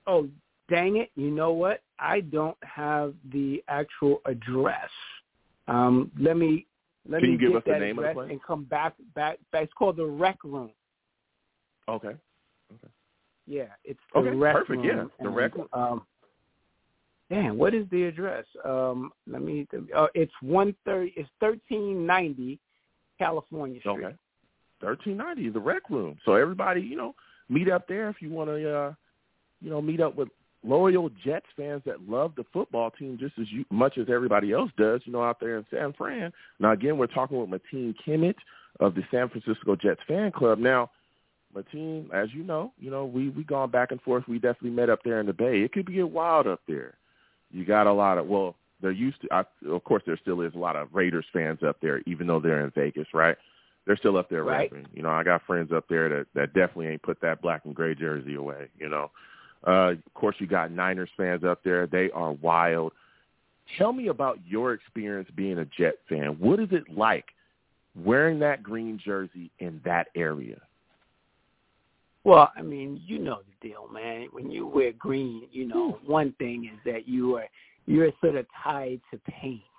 [0.07, 0.27] Oh,
[0.69, 1.11] dang it!
[1.15, 1.81] You know what?
[1.99, 4.89] I don't have the actual address.
[5.67, 6.65] Um, let me
[7.07, 8.31] let Can me give get us the that name of the address place?
[8.31, 9.37] and come back back.
[9.51, 9.63] back.
[9.63, 10.71] It's called the Rec Room.
[11.87, 12.09] Okay.
[12.09, 12.87] Okay.
[13.47, 15.11] Yeah, it's the Okay, Rec perfect, yeah, Room.
[15.19, 15.67] the and, Rec Room.
[15.73, 16.05] Um,
[17.29, 18.45] damn, what is the address?
[18.63, 19.67] Um, let me.
[19.95, 21.13] Uh, it's one thirty.
[21.15, 22.59] It's thirteen ninety,
[23.17, 24.05] California Street.
[24.05, 24.15] Okay.
[24.79, 26.17] Thirteen ninety, the rec room.
[26.25, 27.13] So everybody, you know,
[27.49, 28.93] meet up there if you want to, uh,
[29.61, 30.29] you know, meet up with
[30.63, 34.71] loyal Jets fans that love the football team just as you, much as everybody else
[34.77, 35.01] does.
[35.05, 36.31] You know, out there in San Fran.
[36.59, 38.35] Now again, we're talking with Mateen Kimmett
[38.79, 40.57] of the San Francisco Jets fan club.
[40.59, 40.89] Now,
[41.55, 44.23] Mateen, as you know, you know we we gone back and forth.
[44.27, 45.61] We definitely met up there in the Bay.
[45.61, 46.95] It could get wild up there.
[47.51, 49.27] You got a lot of well, there used to.
[49.31, 52.39] I, of course, there still is a lot of Raiders fans up there, even though
[52.39, 53.37] they're in Vegas, right?
[53.85, 54.71] They're still up there Right.
[54.71, 54.87] rapping.
[54.93, 57.75] You know, I got friends up there that that definitely ain't put that black and
[57.75, 58.67] gray jersey away.
[58.77, 59.11] You know,
[59.67, 61.87] uh, of course, you got Niners fans up there.
[61.87, 62.93] They are wild.
[63.77, 66.37] Tell me about your experience being a Jet fan.
[66.39, 67.25] What is it like
[67.95, 70.61] wearing that green jersey in that area?
[72.23, 74.27] Well, I mean, you know the deal, man.
[74.31, 77.47] When you wear green, you know, one thing is that you are
[77.87, 79.61] you're sort of tied to pain.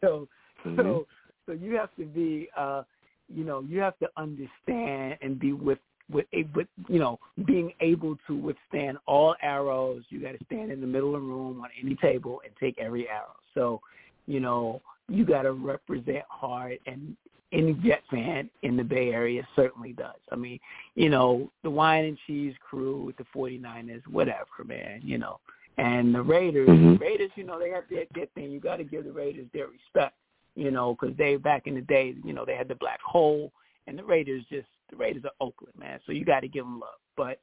[0.00, 0.28] So
[0.64, 0.76] Mhm.
[0.76, 1.06] so
[1.46, 2.82] so you have to be uh
[3.28, 5.78] you know, you have to understand and be with
[6.10, 10.04] with a with you know, being able to withstand all arrows.
[10.10, 13.08] You gotta stand in the middle of the room on any table and take every
[13.08, 13.36] arrow.
[13.54, 13.80] So,
[14.26, 17.16] you know, you gotta represent hard and
[17.52, 20.20] any Jet fan in the Bay Area certainly does.
[20.30, 20.58] I mean,
[20.94, 25.40] you know, the wine and cheese crew with the 49ers, whatever, man, you know.
[25.78, 27.00] And the Raiders, Mhm.
[27.00, 28.50] Raiders, you know, they have their, their thing.
[28.50, 30.16] You got to give the Raiders their respect,
[30.56, 33.52] you know, because they back in the day, you know, they had the black hole,
[33.86, 36.00] and the Raiders just the Raiders are Oakland, man.
[36.04, 36.98] So you got to give them love.
[37.16, 37.40] But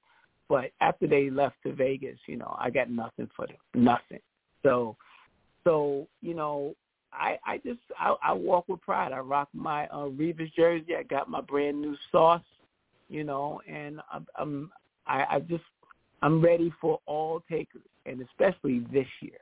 [0.47, 4.21] but after they left to Vegas, you know, I got nothing for them, nothing.
[4.63, 4.95] So
[5.63, 6.75] so you know,
[7.17, 9.11] I I just I, I walk with pride.
[9.11, 10.95] I rock my uh, Revis jersey.
[10.97, 12.41] I got my brand new sauce,
[13.09, 14.71] you know, and I'm, I'm
[15.07, 15.63] I, I just
[16.21, 19.39] I'm ready for all takers, and especially this year.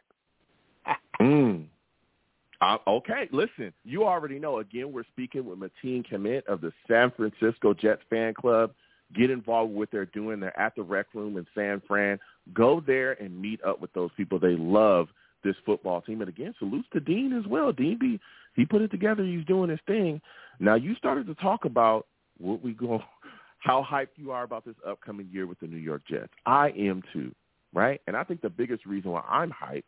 [1.22, 1.68] Mm.
[2.60, 4.60] Uh, okay, listen, you already know.
[4.60, 8.72] Again, we're speaking with Mateen Commit of the San Francisco Jets fan club.
[9.14, 10.40] Get involved with what they're doing.
[10.40, 12.20] They're at the rec room in San Fran.
[12.54, 14.40] Go there and meet up with those people.
[14.40, 15.10] They love
[15.44, 16.22] this football team.
[16.22, 17.72] And again, salutes to Dean as well.
[17.72, 18.20] Dean B,
[18.56, 19.24] he put it together.
[19.24, 20.22] He's doing his thing.
[20.60, 23.02] Now you started to talk about what we go,
[23.60, 26.34] how hyped you are about this upcoming year with the New York Jets.
[26.46, 27.34] I am too,
[27.74, 28.02] right?
[28.08, 29.84] And I think the biggest reason why I'm hyped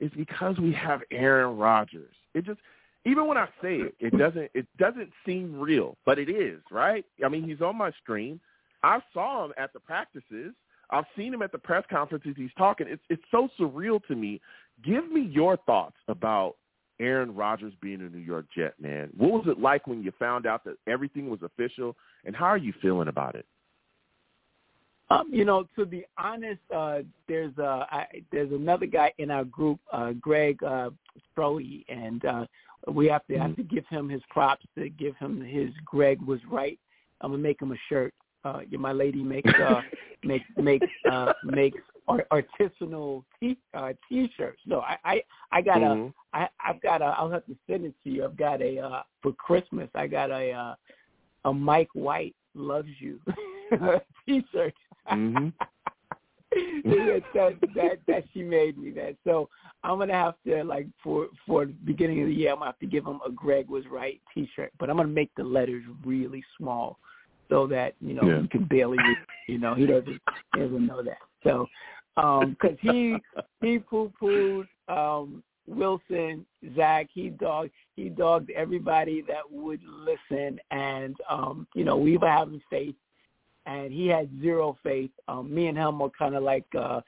[0.00, 2.14] is because we have Aaron Rodgers.
[2.34, 2.60] It just
[3.06, 7.04] even when I say it, it doesn't it doesn't seem real, but it is, right?
[7.24, 8.40] I mean, he's on my screen.
[8.82, 10.52] I saw him at the practices.
[10.90, 12.34] I've seen him at the press conferences.
[12.36, 12.86] He's talking.
[12.88, 14.40] It's it's so surreal to me.
[14.84, 16.56] Give me your thoughts about
[17.00, 19.10] Aaron Rodgers being a New York Jet, man.
[19.16, 22.56] What was it like when you found out that everything was official, and how are
[22.56, 23.46] you feeling about it?
[25.08, 29.44] Um, you know, to be honest, uh, there's uh, I, there's another guy in our
[29.44, 30.90] group, uh, Greg uh,
[31.88, 32.46] and uh,
[32.88, 36.40] we have to have to give him his props to give him his Greg was
[36.50, 36.78] right.
[37.20, 38.14] I'm gonna make him a shirt.
[38.46, 39.82] Uh, my lady makes uh,
[40.30, 44.62] make makes uh, makes art- artisanal t uh, t-shirts.
[44.66, 45.22] No, I I,
[45.56, 46.12] I got a Mhm.
[46.32, 48.24] I I've got a I'll have to send it to you.
[48.24, 49.88] I've got a uh, for Christmas.
[49.94, 50.74] I got a uh,
[51.44, 53.20] a Mike White loves you
[54.26, 54.74] t-shirt.
[55.10, 55.52] Mhm.
[56.84, 59.16] that, that that that she made me that.
[59.24, 59.48] So
[59.84, 62.78] I'm gonna have to like for for the beginning of the year I'm gonna have
[62.80, 66.42] to give him a Greg was right T-shirt, but I'm gonna make the letters really
[66.56, 66.98] small
[67.48, 68.42] so that you know Yeah.
[68.42, 68.98] he can barely.
[69.48, 70.20] You know he doesn't
[70.54, 71.18] he doesn't know that.
[71.44, 71.68] So
[72.16, 73.16] um 'cause he
[73.60, 81.16] he poo pooed um Wilson, Zach, he dogged he dogged everybody that would listen and
[81.28, 82.94] um, you know, we were having faith
[83.66, 85.10] and he had zero faith.
[85.28, 87.00] Um me and him were kinda like uh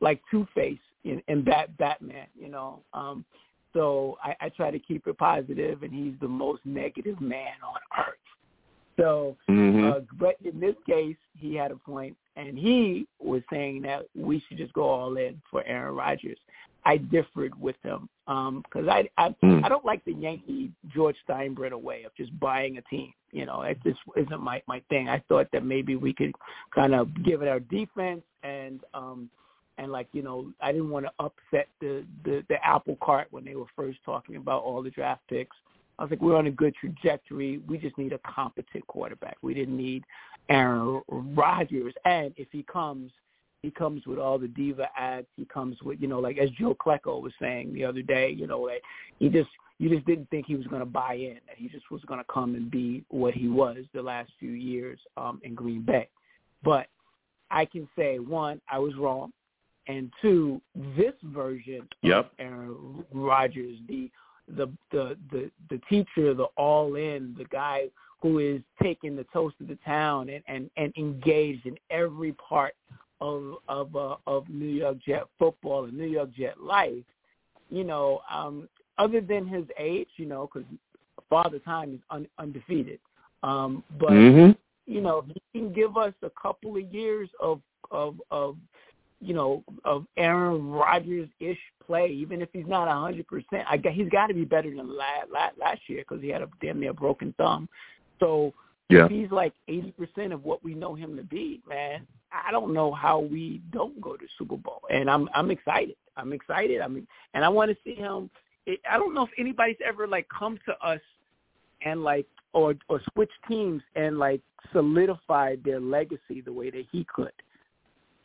[0.00, 2.82] like two face in, in Bat Batman, you know.
[2.92, 3.24] Um
[3.72, 7.80] so I, I try to keep it positive and he's the most negative man on
[8.06, 8.25] earth.
[8.96, 9.92] So Mhm.
[9.92, 14.40] uh, but in this case, he had a point, and he was saying that we
[14.40, 16.38] should just go all in for Aaron Rodgers.
[16.84, 19.64] I differed with him because um, I I, mm.
[19.64, 23.12] I don't like the Yankee George Steinbrenner way of just buying a team.
[23.32, 25.08] You know, it just isn't my my thing.
[25.08, 26.32] I thought that maybe we could
[26.74, 29.28] kind of give it our defense and um
[29.78, 33.44] and like you know I didn't want to upset the the the apple cart when
[33.44, 35.56] they were first talking about all the draft picks.
[35.98, 37.58] I was like, we're on a good trajectory.
[37.66, 39.38] We just need a competent quarterback.
[39.42, 40.04] We didn't need
[40.48, 41.94] Aaron Rodgers.
[42.04, 43.10] And if he comes,
[43.62, 45.26] he comes with all the diva ads.
[45.36, 48.46] He comes with, you know, like as Joe Klecko was saying the other day, you
[48.46, 48.82] know, like
[49.18, 51.38] he just you just didn't think he was going to buy in.
[51.46, 54.52] That he just was going to come and be what he was the last few
[54.52, 56.08] years um, in Green Bay.
[56.62, 56.86] But
[57.50, 59.32] I can say one, I was wrong,
[59.86, 60.60] and two,
[60.96, 62.18] this version yep.
[62.18, 64.10] of Aaron Rodgers, the
[64.48, 67.88] the the the the teacher, the all in, the guy
[68.22, 72.74] who is taking the toast of the town and and and engaged in every part
[73.20, 77.04] of of uh, of New York Jet football and New York Jet life,
[77.70, 80.68] you know, um, other than his age, you know, because
[81.28, 83.00] Father Time is un, undefeated,
[83.42, 84.52] um, but mm-hmm.
[84.90, 88.56] you know, he can give us a couple of years of of of
[89.20, 93.66] you know of Aaron Rodgers ish play, even if he's not a hundred percent.
[93.68, 95.28] I he's got to be better than last
[95.60, 97.68] last year because he had a damn near broken thumb.
[98.20, 98.52] So
[98.88, 99.06] yeah.
[99.06, 102.74] if he's like eighty percent of what we know him to be, man, I don't
[102.74, 104.82] know how we don't go to Super Bowl.
[104.90, 105.96] And I'm I'm excited.
[106.16, 106.80] I'm excited.
[106.80, 108.30] I mean, and I want to see him.
[108.90, 111.00] I don't know if anybody's ever like come to us
[111.84, 114.40] and like or or switch teams and like
[114.72, 117.32] solidified their legacy the way that he could.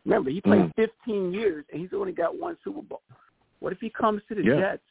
[0.05, 0.75] Remember, he played mm.
[0.75, 3.01] 15 years and he's only got one Super Bowl.
[3.59, 4.59] What if he comes to the yeah.
[4.59, 4.83] Jets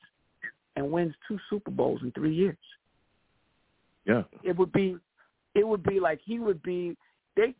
[0.77, 2.57] and wins two Super Bowls in three years?
[4.07, 4.97] Yeah, it would be,
[5.55, 6.97] it would be like he would be.
[7.37, 7.55] They,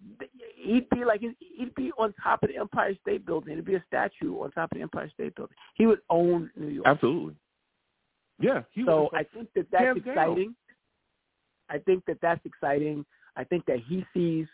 [0.57, 3.53] he'd be like he'd be on top of the Empire State Building.
[3.53, 5.57] It'd be a statue on top of the Empire State Building.
[5.75, 6.87] He would own New York.
[6.87, 7.37] Absolutely.
[8.41, 8.63] Yeah.
[8.85, 10.45] so I think that that's exciting.
[10.45, 10.57] Down.
[11.69, 13.05] I think that that's exciting.
[13.37, 14.47] I think that he sees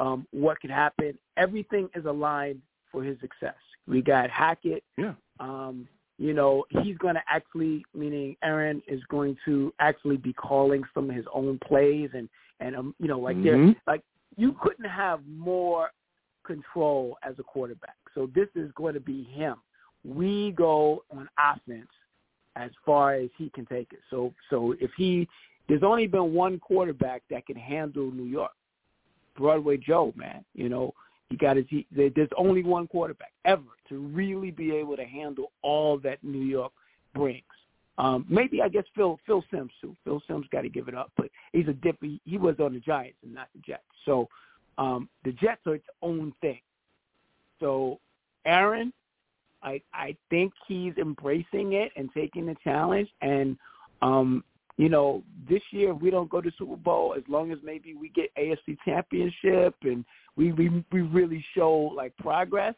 [0.00, 1.18] um, what could happen.
[1.36, 3.54] Everything is aligned for his success.
[3.86, 4.82] We got Hackett.
[4.96, 5.14] Yeah.
[5.40, 10.82] Um, you know, he's going to actually, meaning Aaron is going to actually be calling
[10.94, 12.28] some of his own plays, and
[12.60, 13.72] and um, you know, like mm-hmm.
[13.86, 14.02] like
[14.36, 15.90] you couldn't have more
[16.46, 17.96] control as a quarterback.
[18.14, 19.56] So this is going to be him.
[20.04, 21.90] We go on offense
[22.54, 24.00] as far as he can take it.
[24.08, 25.28] So so if he
[25.68, 28.52] there's only been one quarterback that can handle New York.
[29.36, 30.44] Broadway Joe, man.
[30.54, 30.94] You know,
[31.30, 31.66] he got his.
[31.68, 36.44] He, there's only one quarterback ever to really be able to handle all that New
[36.44, 36.72] York
[37.14, 37.42] brings.
[37.98, 39.96] Um, maybe I guess Phil Phil Simms too.
[40.04, 42.20] Phil Simms got to give it up, but he's a different.
[42.24, 43.82] He was on the Giants and not the Jets.
[44.04, 44.28] So
[44.78, 46.60] um, the Jets are its own thing.
[47.58, 47.98] So
[48.44, 48.92] Aaron,
[49.62, 53.08] I I think he's embracing it and taking the challenge.
[53.22, 53.56] And
[54.02, 54.44] um,
[54.76, 58.10] you know, this year we don't go to Super Bowl as long as maybe we
[58.10, 60.04] get AFC Championship and
[60.36, 62.74] we we we really show like progress.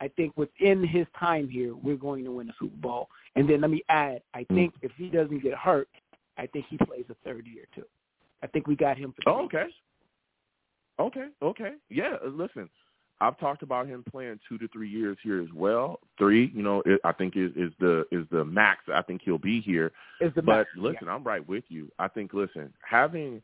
[0.00, 3.08] I think within his time here, we're going to win a Super Bowl.
[3.36, 4.54] And then let me add, I hmm.
[4.56, 5.88] think if he doesn't get hurt,
[6.36, 7.84] I think he plays a third year too.
[8.42, 9.30] I think we got him for.
[9.30, 9.66] Oh, okay.
[10.98, 11.26] Okay.
[11.40, 11.72] Okay.
[11.88, 12.16] Yeah.
[12.24, 12.68] Listen,
[13.20, 16.00] I've talked about him playing two to three years here as well.
[16.18, 18.80] Three, you know, it, I think is is the is the max.
[18.92, 19.92] I think he'll be here.
[20.20, 21.14] Is the but max, listen, yeah.
[21.14, 21.90] I'm right with you.
[21.98, 23.40] I think listen, having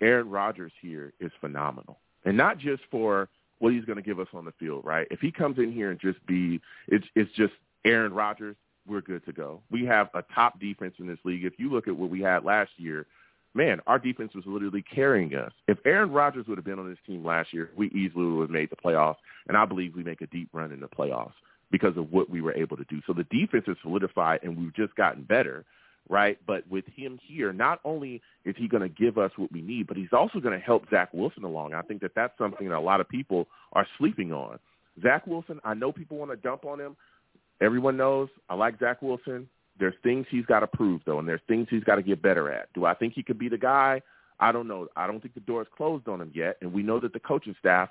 [0.00, 3.28] Aaron Rodgers here is phenomenal, and not just for
[3.58, 4.84] what he's going to give us on the field.
[4.84, 5.06] Right?
[5.10, 7.52] If he comes in here and just be, it's it's just
[7.84, 8.56] Aaron Rodgers.
[8.88, 9.60] We're good to go.
[9.70, 11.44] We have a top defense in this league.
[11.44, 13.06] If you look at what we had last year,
[13.54, 15.52] man, our defense was literally carrying us.
[15.68, 18.50] If Aaron Rodgers would have been on this team last year, we easily would have
[18.50, 19.16] made the playoffs,
[19.48, 21.32] and I believe we make a deep run in the playoffs
[21.70, 23.00] because of what we were able to do.
[23.06, 25.64] So the defense is solidified, and we've just gotten better,
[26.08, 26.38] right?
[26.46, 29.86] But with him here, not only is he going to give us what we need,
[29.86, 31.74] but he's also going to help Zach Wilson along.
[31.74, 34.58] I think that that's something that a lot of people are sleeping on.
[35.02, 36.96] Zach Wilson, I know people want to dump on him.
[37.60, 39.48] Everyone knows I like Zach Wilson.
[39.80, 42.52] There's things he's got to prove though, and there's things he's got to get better
[42.52, 42.72] at.
[42.74, 44.02] Do I think he could be the guy?
[44.38, 44.86] I don't know.
[44.94, 47.20] I don't think the door is closed on him yet, and we know that the
[47.20, 47.88] coaching staff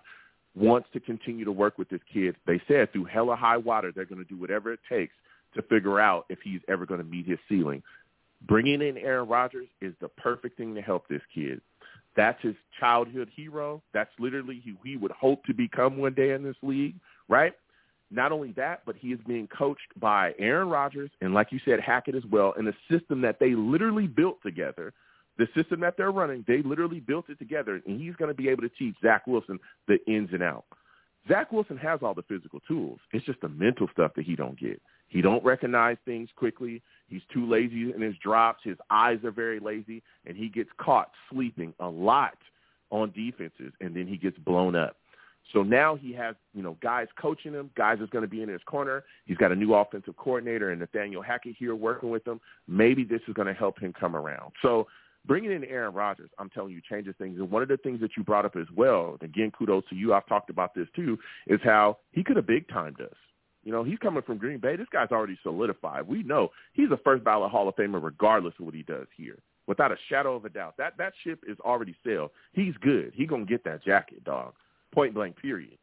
[0.56, 2.36] wants to continue to work with this kid.
[2.48, 5.14] They said through hella high water, they're going to do whatever it takes
[5.56, 7.84] to figure out if he's ever going to meet his ceiling.
[8.48, 11.62] Bringing in Aaron Rodgers is the perfect thing to help this kid.
[12.16, 13.82] That's his childhood hero.
[13.94, 16.96] That's literally who he would hope to become one day in this league,
[17.28, 17.54] right?
[18.12, 21.80] Not only that, but he is being coached by Aaron Rodgers and, like you said,
[21.80, 24.94] Hackett as well, in a system that they literally built together.
[25.38, 28.50] The system that they're running, they literally built it together, and he's going to be
[28.50, 30.68] able to teach Zach Wilson the ins and outs.
[31.28, 33.00] Zach Wilson has all the physical tools.
[33.14, 34.82] It's just the mental stuff that he don't get.
[35.08, 36.82] He don't recognize things quickly.
[37.08, 38.64] He's too lazy in his drops.
[38.64, 42.38] His eyes are very lazy, and he gets caught sleeping a lot
[42.90, 44.98] on defenses, and then he gets blown up.
[45.54, 48.50] So now he has, you know, guys coaching him, guys is going to be in
[48.50, 49.04] his corner.
[49.26, 52.40] He's got a new offensive coordinator and Nathaniel Hackett here working with him.
[52.68, 54.52] Maybe this is going to help him come around.
[54.62, 54.88] So
[55.26, 57.40] bringing in Aaron Rodgers, I'm telling you, changes things.
[57.40, 60.14] And one of the things that you brought up as well, again, kudos to you.
[60.14, 63.16] I've talked about this too, is how he could have big timed us.
[63.64, 64.76] You know, he's coming from Green Bay.
[64.76, 66.08] This guy's already solidified.
[66.08, 69.38] We know he's a first ballot Hall of Famer regardless of what he does here.
[69.68, 70.76] Without a shadow of a doubt.
[70.78, 72.32] That that ship is already sailed.
[72.54, 73.12] He's good.
[73.14, 74.54] He gonna get that jacket, dog.
[74.94, 75.78] Point blank period.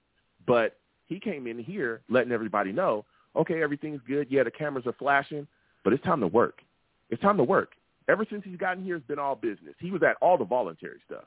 [0.47, 3.05] But he came in here letting everybody know,
[3.35, 4.27] okay, everything's good.
[4.31, 5.47] Yeah, the cameras are flashing,
[5.85, 6.61] but it's time to work.
[7.11, 7.73] It's time to work.
[8.09, 9.75] Ever since he's gotten here, it's been all business.
[9.79, 11.25] He was at all the voluntary stuff.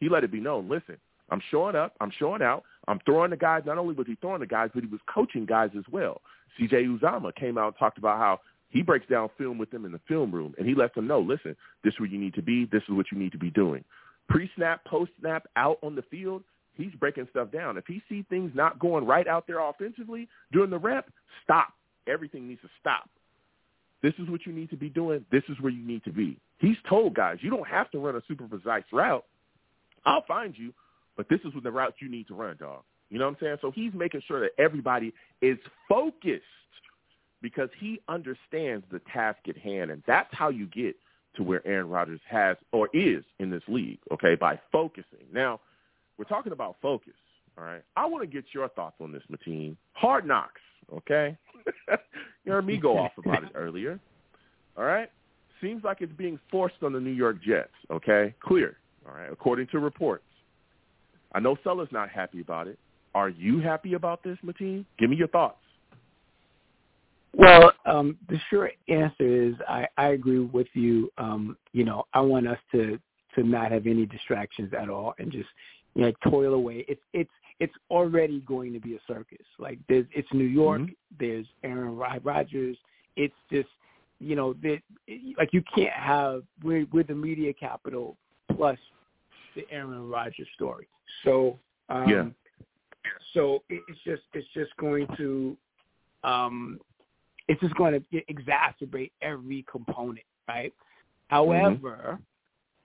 [0.00, 0.96] He let it be known, listen,
[1.32, 1.94] I'm showing up.
[2.00, 2.64] I'm showing out.
[2.88, 3.62] I'm throwing the guys.
[3.64, 6.20] Not only was he throwing the guys, but he was coaching guys as well.
[6.58, 6.84] C.J.
[6.84, 10.00] Uzomah came out and talked about how he breaks down film with them in the
[10.06, 12.66] film room, and he lets them know, listen, this is where you need to be.
[12.66, 13.82] This is what you need to be doing.
[14.28, 16.42] Pre-snap, post-snap, out on the field,
[16.76, 17.76] he's breaking stuff down.
[17.76, 21.10] If he sees things not going right out there offensively during the rep,
[21.44, 21.72] stop.
[22.08, 23.08] Everything needs to stop.
[24.02, 25.24] This is what you need to be doing.
[25.30, 26.38] This is where you need to be.
[26.58, 29.24] He's told guys, you don't have to run a super precise route.
[30.04, 30.72] I'll find you,
[31.16, 32.82] but this is the route you need to run, dog.
[33.10, 33.56] You know what I'm saying?
[33.60, 35.58] So he's making sure that everybody is
[35.88, 36.42] focused
[37.42, 40.96] because he understands the task at hand, and that's how you get
[41.36, 45.26] to where Aaron Rodgers has or is in this league, okay, by focusing.
[45.32, 45.60] Now,
[46.18, 47.14] we're talking about focus,
[47.58, 47.82] all right?
[47.96, 49.76] I want to get your thoughts on this, Mateen.
[49.92, 50.60] Hard knocks,
[50.94, 51.36] okay?
[52.44, 53.98] you heard me go off about it earlier,
[54.76, 55.10] all right?
[55.60, 58.34] Seems like it's being forced on the New York Jets, okay?
[58.40, 60.24] Clear, all right, according to reports.
[61.34, 62.78] I know Saleh's not happy about it.
[63.14, 64.84] Are you happy about this, Mateen?
[64.98, 65.58] Give me your thoughts.
[67.34, 71.10] Well, um, the short answer is I, I agree with you.
[71.16, 72.98] Um, you know, I want us to
[73.34, 75.48] to not have any distractions at all and just
[75.94, 76.84] you know toil away.
[76.88, 77.30] It's it's
[77.60, 79.46] it's already going to be a circus.
[79.58, 80.82] Like there's it's New York.
[80.82, 80.92] Mm-hmm.
[81.18, 82.76] There's Aaron Rodgers.
[83.16, 83.68] It's just
[84.18, 84.78] you know that
[85.38, 88.16] like you can't have we're, we're the media capital
[88.56, 88.78] plus
[89.54, 90.88] the Aaron Rodgers story.
[91.24, 92.24] So um, yeah.
[93.34, 95.56] So it's just it's just going to
[96.24, 96.78] um,
[97.48, 100.72] it's just going to exacerbate every component, right?
[101.28, 102.22] However, mm-hmm.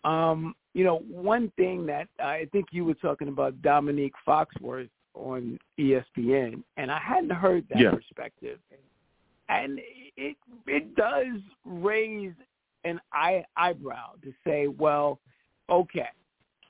[0.03, 5.57] Um, you know, one thing that I think you were talking about Dominique Foxworth on
[5.79, 7.91] ESPN, and I hadn't heard that yeah.
[7.91, 8.59] perspective,
[9.49, 9.79] and
[10.15, 10.37] it
[10.67, 12.33] it does raise
[12.83, 15.19] an eye, eyebrow to say, well,
[15.69, 16.09] okay,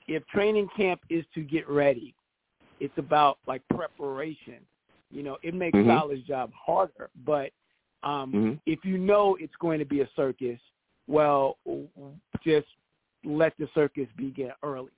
[0.06, 2.14] if training camp is to get ready,
[2.80, 4.60] it's about like preparation.
[5.10, 5.88] You know, it makes mm-hmm.
[5.88, 7.50] Saleh's job harder, but
[8.02, 8.52] um, mm-hmm.
[8.66, 10.58] if you know it's going to be a circus,
[11.06, 11.56] well,
[12.44, 12.66] just
[13.24, 14.90] let the circus begin early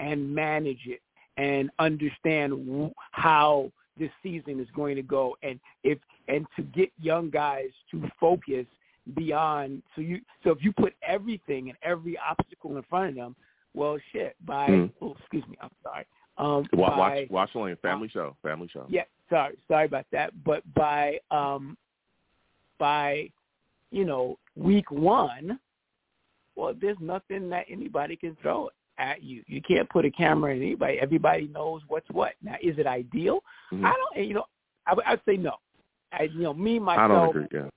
[0.00, 1.00] and manage it
[1.36, 5.36] and understand how this season is going to go.
[5.42, 5.98] And if
[6.28, 8.66] and to get young guys to focus
[9.14, 13.34] beyond so you so if you put everything and every obstacle in front of them
[13.72, 14.90] well shit by mm.
[15.00, 16.04] oh excuse me i'm sorry.
[16.36, 18.84] Um watch by, watch, watch family um, show family show.
[18.90, 20.32] yeah sorry sorry about that.
[20.44, 21.78] But by um
[22.78, 23.30] by,
[23.90, 25.58] you know, week one,
[26.58, 29.44] well, there's nothing that anybody can throw at you.
[29.46, 30.98] You can't put a camera in anybody.
[31.00, 32.32] Everybody knows what's what.
[32.42, 33.44] Now, is it ideal?
[33.72, 33.86] Mm-hmm.
[33.86, 34.26] I don't.
[34.26, 34.44] You know,
[34.86, 35.52] I, I'd say no.
[36.12, 37.10] I, you know, me myself.
[37.10, 37.60] I don't agree.
[37.60, 37.68] Yeah.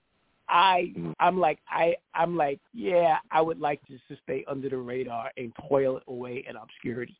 [0.49, 1.11] I mm-hmm.
[1.19, 4.77] I'm like I I'm like yeah I would like to just to stay under the
[4.77, 7.15] radar and toil away in obscurity,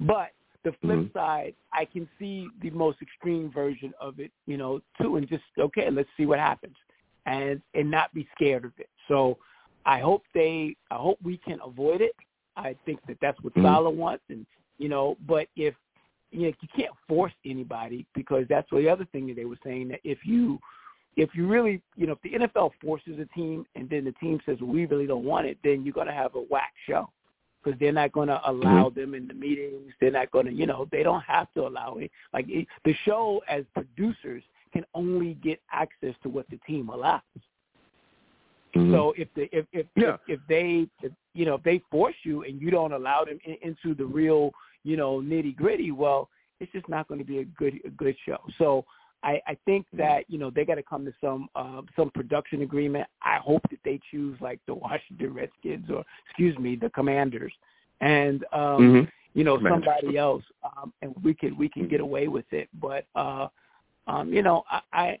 [0.00, 0.30] but
[0.64, 1.16] the flip mm-hmm.
[1.16, 5.44] side I can see the most extreme version of it you know too and just
[5.60, 6.74] okay let's see what happens
[7.26, 8.88] and and not be scared of it.
[9.06, 9.38] So
[9.86, 12.14] I hope they I hope we can avoid it.
[12.56, 13.66] I think that that's what mm-hmm.
[13.66, 14.46] Saleh wants, and
[14.78, 15.74] you know, but if
[16.30, 19.88] you know, you can't force anybody because that's the other thing that they were saying
[19.88, 20.58] that if you
[21.16, 24.40] if you really you know if the NFL forces a team and then the team
[24.46, 27.08] says well, we really don't want it, then you're going to have a whack show
[27.62, 29.00] because they're not going to allow mm-hmm.
[29.00, 29.92] them in the meetings.
[30.00, 32.10] They're not going to you know they don't have to allow it.
[32.32, 37.20] Like it, the show as producers can only get access to what the team allows.
[38.74, 38.92] Mm-hmm.
[38.92, 40.16] So if the if if, yeah.
[40.26, 43.38] if if they if, you know if they force you and you don't allow them
[43.44, 44.50] in, into the real
[44.82, 46.28] you know nitty gritty, well,
[46.60, 48.38] it's just not going to be a good a good show.
[48.58, 48.84] So
[49.22, 49.98] I, I think mm-hmm.
[49.98, 53.06] that you know they got to come to some uh, some production agreement.
[53.22, 57.52] I hope that they choose like the Washington Redskins or excuse me the Commanders,
[58.00, 59.08] and um, mm-hmm.
[59.34, 59.88] you know Commanders.
[59.96, 62.68] somebody else, um, and we can we can get away with it.
[62.80, 63.48] But uh,
[64.06, 65.18] um, you know, I, I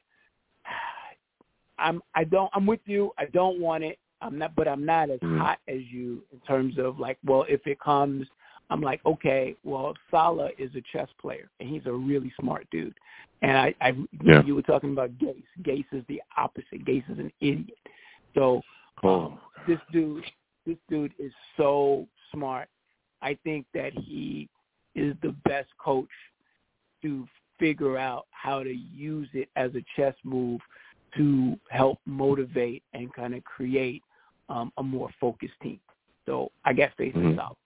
[1.82, 3.12] I'm I don't I'm with you.
[3.18, 3.98] I don't want it.
[4.20, 5.38] I'm not, but I'm not as Mhm.
[5.38, 8.26] hot as you in terms of like, well, if it comes,
[8.70, 12.96] I'm like, okay, well, Saleh is a chess player and he's a really smart dude.
[13.42, 14.42] And I, I Yeah.
[14.44, 15.44] you were talking about Gase.
[15.62, 16.84] Gase is the opposite.
[16.84, 17.78] Gase is an idiot.
[18.34, 18.62] So
[19.02, 20.24] Oh, um, this dude,
[20.64, 22.68] this dude is so smart.
[23.20, 24.48] I think that he
[24.94, 26.08] is the best coach
[27.02, 27.26] to
[27.58, 30.60] figure out how to use it as a chess move
[31.16, 34.02] to help motivate and kind of create
[34.48, 35.80] um, a more focused team.
[36.26, 37.36] So I got faith in Mhm.
[37.36, 37.56] South.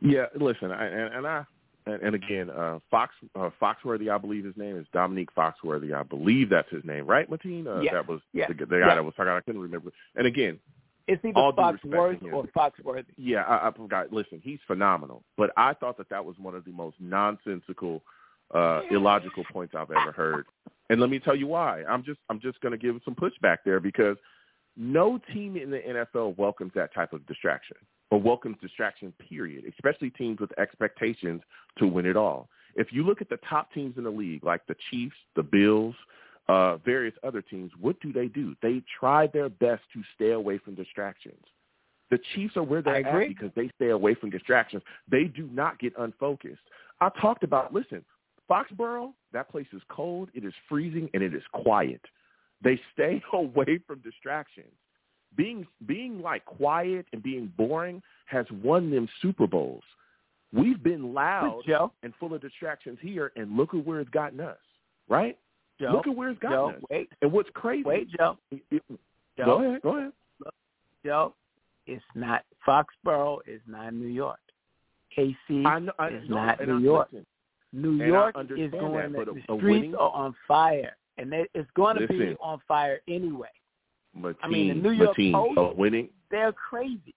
[0.00, 1.44] Yeah, listen, I, and, and I
[1.86, 5.92] and, and again, uh, Fox uh, Foxworthy, I believe his name is Dominique Foxworthy.
[5.94, 7.66] I believe that's his name, right, Mateen?
[7.66, 8.94] Uh, Yeah, That was yeah, the, the guy yeah.
[8.94, 9.32] that was talking.
[9.32, 9.90] I couldn't remember.
[10.16, 10.58] And again,
[11.08, 13.04] It's either Foxworth or Foxworthy.
[13.18, 14.12] yeah, I, I forgot.
[14.12, 18.02] Listen, he's phenomenal, but I thought that that was one of the most nonsensical,
[18.54, 20.46] uh, illogical points I've ever heard.
[20.90, 21.82] And let me tell you why.
[21.84, 24.16] I'm just I'm just going to give some pushback there because
[24.76, 27.76] no team in the NFL welcomes that type of distraction
[28.10, 29.12] or welcomes distraction.
[29.28, 29.64] Period.
[29.66, 31.42] Especially teams with expectations
[31.78, 32.48] to win it all.
[32.76, 35.94] If you look at the top teams in the league, like the Chiefs, the Bills,
[36.48, 38.54] uh, various other teams, what do they do?
[38.62, 41.42] They try their best to stay away from distractions.
[42.10, 44.82] The Chiefs are where they're at because they stay away from distractions.
[45.10, 46.60] They do not get unfocused.
[47.00, 48.04] I talked about, listen,
[48.50, 52.00] Foxborough, that place is cold, it is freezing, and it is quiet.
[52.62, 54.72] They stay away from distractions.
[55.36, 59.82] Being being like quiet and being boring has won them Super Bowls.
[60.52, 64.38] We've been loud Joe, and full of distractions here, and look at where it's gotten
[64.40, 64.58] us.
[65.08, 65.36] Right?
[65.80, 66.82] Joe, look at where it's gotten Joe, us.
[66.88, 67.82] wait, And what's crazy?
[67.82, 68.82] wait, Joe, it- it-
[69.36, 69.82] Joe, go ahead.
[69.82, 70.12] Go ahead.
[71.04, 71.34] Joe.
[71.86, 73.40] It's not Foxborough.
[73.48, 74.38] Is not New York.
[75.18, 75.92] KC I know.
[75.98, 77.08] I is know, not New I- York.
[77.74, 79.12] New I York is going.
[79.12, 82.60] that, the a- a streets are on fire, and they, it's going to be on
[82.66, 83.48] fire anyway.
[84.16, 87.14] Mateen, I mean, the New York Mateen, Post- a winning They're crazy.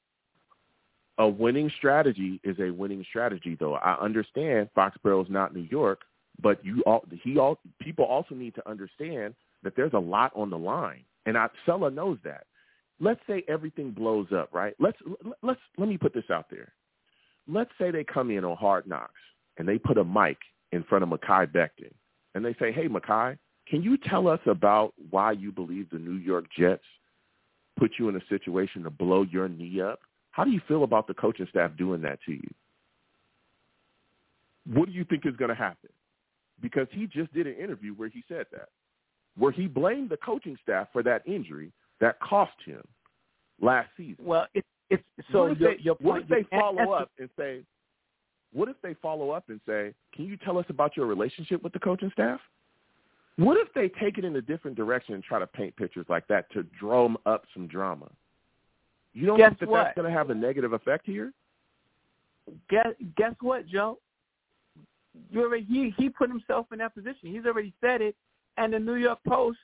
[1.19, 3.75] a winning strategy is a winning strategy, though.
[3.75, 6.01] I understand Foxborough is not New York,
[6.41, 10.49] but you all he all people also need to understand that there's a lot on
[10.49, 12.45] the line, and I, Saleh knows that.
[12.99, 14.73] Let's say everything blows up, right?
[14.79, 14.97] Let's
[15.43, 16.73] let's let me put this out there.
[17.47, 19.13] Let's say they come in on Hard Knocks
[19.57, 20.37] and they put a mic
[20.71, 21.93] in front of Mekhi Becton,
[22.35, 23.37] and they say, "Hey, Mekhi,
[23.67, 26.83] can you tell us about why you believe the New York Jets
[27.77, 29.99] put you in a situation to blow your knee up?"
[30.31, 32.49] How do you feel about the coaching staff doing that to you?
[34.71, 35.89] What do you think is going to happen?
[36.61, 38.69] Because he just did an interview where he said that,
[39.35, 42.83] where he blamed the coaching staff for that injury that cost him
[43.61, 44.23] last season.
[44.23, 46.23] Well, it's it's so what if your, they, your what point.
[46.23, 47.61] if they follow up and say,
[48.53, 51.73] what if they follow up and say, can you tell us about your relationship with
[51.73, 52.39] the coaching staff?
[53.37, 56.27] What if they take it in a different direction and try to paint pictures like
[56.27, 58.09] that to drum up some drama?
[59.13, 59.83] You don't Guess think that what?
[59.83, 61.33] that's going to have a negative effect here?
[62.69, 63.99] Guess guess what, Joe?
[65.29, 67.31] You already he he put himself in that position.
[67.31, 68.15] He's already said it,
[68.57, 69.57] and the New York Post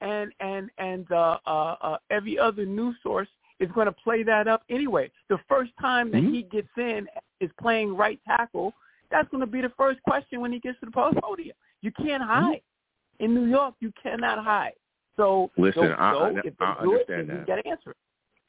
[0.00, 3.28] and and and uh, uh, uh, every other news source
[3.60, 5.10] is going to play that up anyway.
[5.28, 6.32] The first time that Mhm.
[6.32, 7.08] he gets in
[7.40, 8.72] is playing right tackle.
[9.10, 11.56] That's going to be the first question when he gets to the post podium.
[11.80, 12.62] You can't hide
[13.20, 13.74] in New York.
[13.80, 14.74] You cannot hide.
[15.16, 17.46] So Listen, so, I- so I- if they I do it, understand you that.
[17.46, 17.96] got to answer it.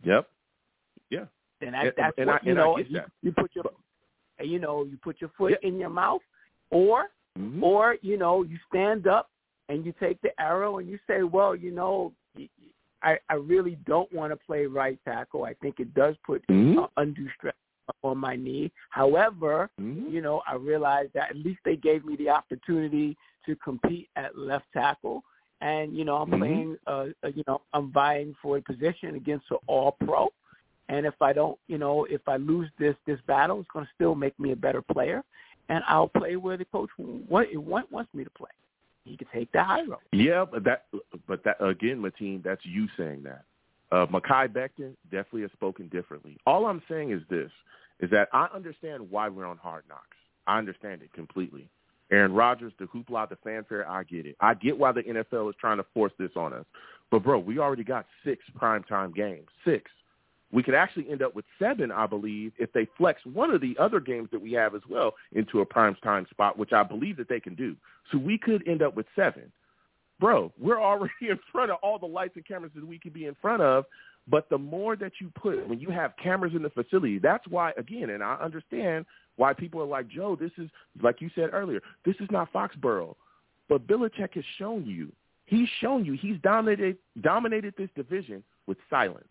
[0.04, 0.30] Yep.
[1.10, 1.26] Yeah.
[1.60, 2.78] Then that, And- that's and what you and know.
[2.78, 3.66] You, you put your,
[4.40, 6.22] you know, you put your foot in your mouth,
[6.70, 7.62] or Mhm.
[7.64, 9.30] or you know, you stand up
[9.70, 12.14] and you take the arrow and you say, well, you know,
[13.04, 15.46] I I really don't want to play right tackle.
[15.46, 16.78] I think it does put Mhm.
[16.84, 17.56] uh, undue stress
[18.04, 18.72] on my knee.
[18.90, 20.12] However, Mhm.
[20.12, 24.38] you know, I realized that at least they gave me the opportunity to compete at
[24.38, 25.24] left tackle.
[25.62, 26.38] And, you know, I'm Mhm.
[26.40, 30.32] playing, uh, uh, you know, I'm vying for a position against an all pro.
[30.88, 33.92] And if I don't, you know, if I lose this, this battle, it's going to
[33.94, 35.24] still make me a better player.
[35.68, 38.50] And I'll play where the coach what, want, wants me to play.
[39.10, 40.00] He can take the high road.
[40.12, 40.86] Yeah, but that,
[41.28, 43.44] but that again, Mateen, that's you saying that.
[43.92, 46.38] Uh, Mekhi Becton definitely has spoken differently.
[46.46, 47.50] All I'm saying is this:
[48.00, 50.18] is that I understand why we're on Hard Knocks.
[50.46, 51.68] I understand it completely.
[52.12, 54.36] Aaron Rodgers, the hoopla, the fanfare, I get it.
[54.40, 56.66] I get why the NFL is trying to force this on us.
[57.12, 59.48] But bro, we already got six primetime games.
[59.66, 59.90] Six.
[60.52, 63.76] We could actually end up with seven, I believe, if they flex one of the
[63.80, 67.30] other games that we have as well into a primetime spot, which I believe that
[67.30, 67.76] they can do.
[68.12, 69.52] So we could end up with seven.
[70.20, 73.26] Bro, we're already in front of all the lights and cameras that we could be
[73.26, 73.86] in front of.
[74.28, 77.72] But the more that you put, when you have cameras in the facility, that's why,
[77.78, 79.06] again, and I understand
[79.38, 80.70] why people are like, Joe, this is,
[81.02, 83.16] like you said earlier, this is not Foxborough.
[83.70, 85.12] But Belichick has shown you
[85.50, 89.26] He's shown you he's dominated dominated this division with silence.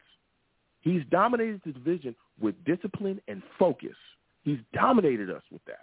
[0.80, 3.96] He's dominated the division with discipline and focus.
[4.44, 5.80] He's dominated us with that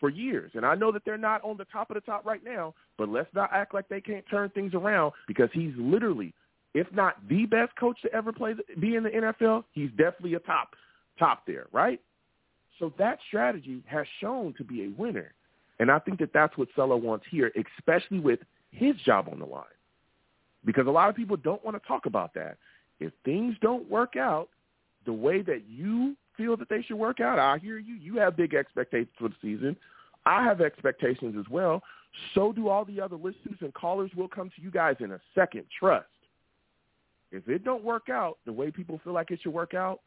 [0.00, 0.50] for years.
[0.54, 3.08] And I know that they're not on the top of the top right now, but
[3.08, 6.34] let's not act like they can't turn things around because he's literally,
[6.74, 10.40] if not the best coach to ever play be in the NFL, he's definitely a
[10.40, 10.74] top
[11.18, 12.00] top there, right?
[12.78, 15.32] So that strategy has shown to be a winner.
[15.78, 18.40] And I think that that's what Saleh wants here, especially with
[18.72, 19.64] his job on the line.
[20.64, 22.56] Because a lot of people don't want to talk about that.
[23.02, 24.48] If things don't work out
[25.04, 27.94] the way that you feel that they should work out, I hear you.
[27.94, 29.76] You have big expectations for the season.
[30.24, 31.82] I have expectations as well.
[32.34, 34.10] So do all the other listeners and callers.
[34.16, 35.64] will come to you guys in a second.
[35.78, 36.06] Trust.
[37.32, 40.00] If it don't work out the way people feel like it should work out,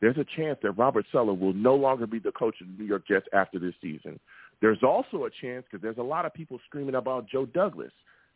[0.00, 2.84] there's a chance that Robert Saleh will no longer be the coach of the New
[2.88, 4.18] York Jets after this season.
[4.60, 7.92] There's also a chance because there's a lot of people screaming about Joe Douglas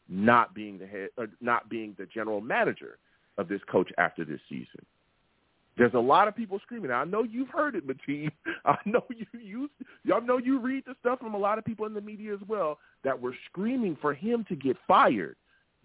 [0.08, 2.98] not being the head, or not being the general manager
[3.38, 4.84] of this coach after this season.
[5.76, 6.90] There's a lot of people screaming.
[6.90, 8.30] I know you've heard it, Mateen.
[8.64, 9.70] I know you you
[10.04, 12.40] y'all know you read the stuff from a lot of people in the media as
[12.48, 15.36] well that were screaming for him to get fired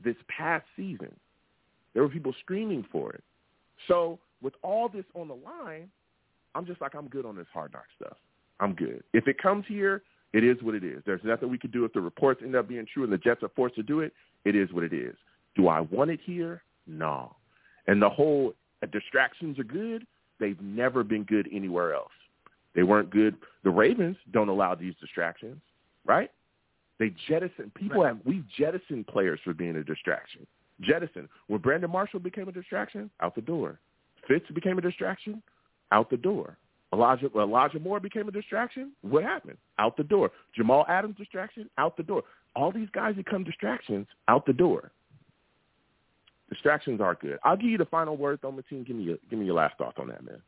[0.04, 1.14] this past season.
[1.93, 3.24] There were people screaming for it.
[3.88, 5.89] So with all this on the line,
[6.56, 8.18] I'm just like I'm good on this hard knock stuff.
[8.62, 9.04] I'm good.
[9.14, 11.02] If it comes here, it is what it is.
[11.06, 13.43] There's nothing we can do if the reports end up being true and the Jets
[13.43, 14.14] are forced to do it.
[14.45, 15.16] It is what it is.
[15.56, 16.64] Do I want it here?
[16.88, 17.36] No.
[17.88, 18.53] And the whole
[18.84, 20.05] uh, distractions are good.
[20.39, 22.11] They've never been good anywhere else.
[22.73, 23.36] They weren't good.
[23.63, 25.57] The Ravens don't allow these distractions,
[26.05, 26.32] right?
[26.99, 28.09] They jettison people right.
[28.09, 30.45] have we jettisoned players for being a distraction.
[30.82, 31.27] Jettison.
[31.47, 33.79] When Brandon Marshall became a distraction, out the door.
[34.27, 35.41] Fitz became a distraction,
[35.91, 36.57] out the door.
[36.93, 38.91] Elijah Elijah Moore became a distraction.
[39.01, 39.57] What happened?
[39.79, 40.32] Out the door.
[40.55, 42.23] Jamal Adams distraction, out the door.
[42.55, 44.91] All these guys become distractions, out the door.
[46.52, 47.39] Distractions are good.
[47.45, 48.86] I'll give you the final word, though, Mateen.
[48.86, 50.41] Give me your, give me your last thoughts on that, man.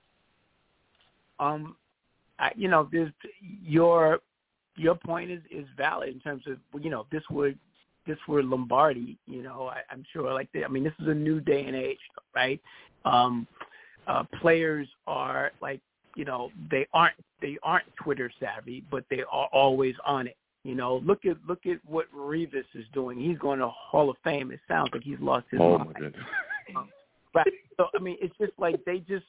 [1.39, 1.77] Um,
[2.39, 3.09] I, you know, this
[3.41, 4.19] your
[4.75, 7.57] your point is is valid in terms of you know this would
[8.05, 9.17] this were Lombardi.
[9.27, 11.99] You know, I, I'm sure like I mean this is a new day and age,
[12.35, 12.59] right?
[13.05, 13.47] Um,
[14.07, 15.79] uh, players are like
[16.15, 20.35] you know they aren't they aren't Twitter savvy, but they are always on it.
[20.63, 23.19] You know, look at look at what Revis is doing.
[23.19, 24.51] He's going to Hall of Fame.
[24.51, 25.91] It sounds like he's lost his oh, mind.
[25.93, 26.25] My goodness.
[26.77, 26.87] Um,
[27.35, 27.45] right.
[27.75, 29.25] So I mean, it's just like they just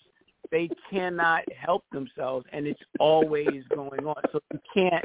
[0.53, 4.23] they cannot help themselves, and it's always going on.
[4.31, 5.05] So you can't,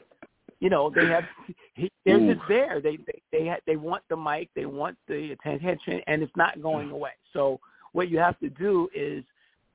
[0.60, 1.24] you know, they have
[2.06, 2.36] they're Ooh.
[2.36, 2.80] just there.
[2.80, 6.92] They they they they want the mic, they want the attention, and it's not going
[6.92, 7.14] away.
[7.34, 7.60] So
[7.94, 9.24] what you have to do is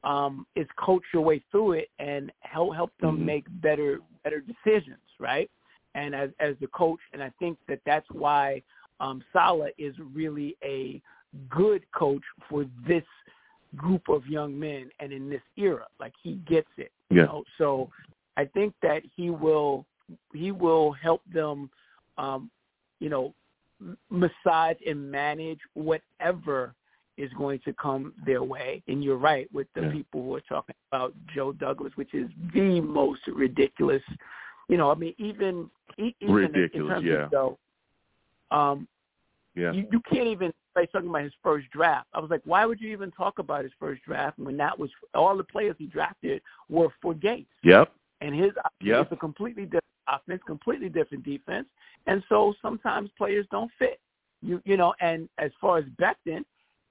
[0.05, 3.27] um, is coach your way through it and help help them mm-hmm.
[3.27, 5.51] make better better decisions, right?
[5.95, 8.63] And as as the coach, and I think that that's why
[9.01, 11.01] um, Saleh is really a
[11.49, 13.05] good coach for this
[13.77, 15.87] group of young men and in this era.
[16.01, 17.27] Like he gets it, you yeah.
[17.27, 17.45] know.
[17.59, 17.91] So
[18.37, 19.87] I think that he will
[20.33, 21.71] he will help them,
[22.19, 22.51] um,
[23.01, 23.35] you know,
[24.11, 26.75] massage and manage whatever
[27.17, 28.83] is going to come their way.
[28.89, 29.93] And you're right with the yeah.
[29.93, 34.03] people who are talking about Joe Douglas, which is the most ridiculous.
[34.69, 37.25] You know, I mean, even even ridiculous, in terms yeah.
[37.25, 37.59] of Joe,
[38.51, 38.89] um,
[39.55, 42.09] yeah, you, you can't even say talking about his first draft.
[42.15, 44.91] I was like, why would you even talk about his first draft when that was
[45.15, 47.47] all the players he drafted were for Gase?
[47.63, 47.93] Yep.
[48.21, 49.07] And his yep.
[49.07, 51.67] is a completely different offense, completely different defense,
[52.07, 54.01] and so sometimes players don't fit.
[54.41, 56.45] You you know, and as far as Becton,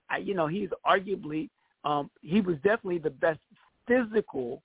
[0.09, 1.49] I, you know, he's arguably
[1.84, 3.39] um, he was definitely the best
[3.88, 4.61] physical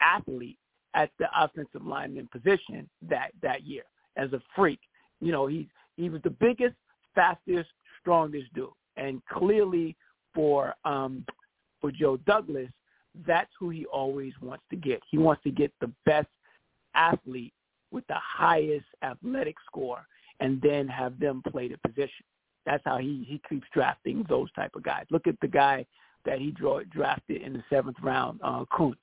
[0.00, 0.58] athlete
[0.94, 3.82] at the offensive lineman position that that year
[4.16, 4.80] as a freak.
[5.20, 6.74] You know, he he was the biggest,
[7.14, 7.68] fastest,
[8.00, 9.96] strongest dude, and clearly
[10.34, 11.24] for um,
[11.80, 12.68] for Joe Douglas,
[13.26, 15.00] that's who he always wants to get.
[15.10, 16.28] He wants to get the best
[16.94, 17.52] athlete
[17.90, 20.06] with the highest athletic score,
[20.40, 22.24] and then have them play the position.
[22.66, 25.04] That's how he he keeps drafting those type of guys.
[25.10, 25.86] Look at the guy
[26.24, 28.98] that he draw, drafted in the seventh round, uh, Kuntz,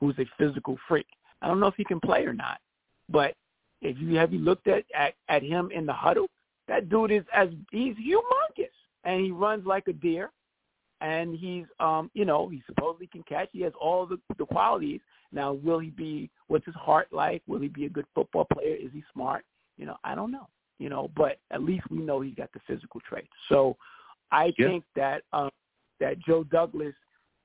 [0.00, 1.06] who's a physical freak.
[1.44, 2.58] I don't know if he can play or not,
[3.08, 3.34] but
[3.82, 6.26] if you have you looked at, at at him in the huddle,
[6.68, 8.70] that dude is as he's humongous
[9.04, 10.30] and he runs like a deer,
[11.00, 13.50] and he's um you know he supposedly can catch.
[13.52, 15.00] He has all the the qualities.
[15.32, 16.30] Now, will he be?
[16.46, 17.42] What's his heart like?
[17.46, 18.74] Will he be a good football player?
[18.74, 19.44] Is he smart?
[19.76, 22.60] You know, I don't know you know, but at least we know he's got the
[22.66, 23.32] physical traits.
[23.48, 23.76] So
[24.32, 24.66] I yeah.
[24.66, 25.50] think that um,
[26.00, 26.94] that Joe Douglas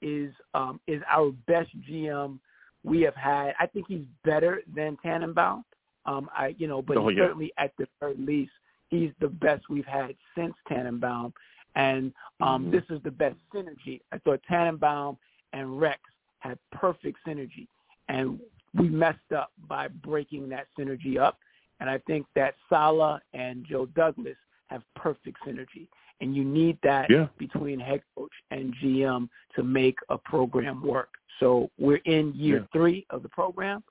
[0.01, 2.39] is um, is our best GM
[2.83, 3.53] we have had.
[3.59, 5.63] I think he's better than Tannenbaum.
[6.05, 7.23] Um, I you know, but oh, yeah.
[7.25, 8.51] certainly at the very least
[8.89, 11.33] he's the best we've had since Tannenbaum,
[11.75, 12.11] and
[12.41, 12.71] um, Mhm.
[12.71, 14.01] this is the best synergy.
[14.11, 15.17] I thought Tannenbaum
[15.53, 15.99] and Rex
[16.39, 17.67] had perfect synergy,
[18.07, 18.39] and
[18.73, 21.37] we messed up by breaking that synergy up.
[21.81, 25.87] And I think that Saleh and Joe Douglas have perfect synergy,
[26.21, 27.27] and you need that Yeah.
[27.37, 31.18] between head coach and GM to make a program work.
[31.39, 32.65] So we're in year Yeah.
[32.73, 33.83] three of the program.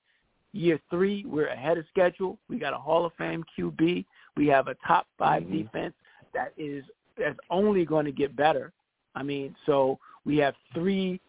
[0.52, 2.38] Year three, we're ahead of schedule.
[2.48, 4.04] We got a Hall of Fame QB.
[4.36, 5.50] We have a top 5 Mhm.
[5.64, 5.94] defense
[6.32, 6.84] that is
[7.16, 8.72] that's only going to get better.
[9.16, 11.20] I mean, so we have three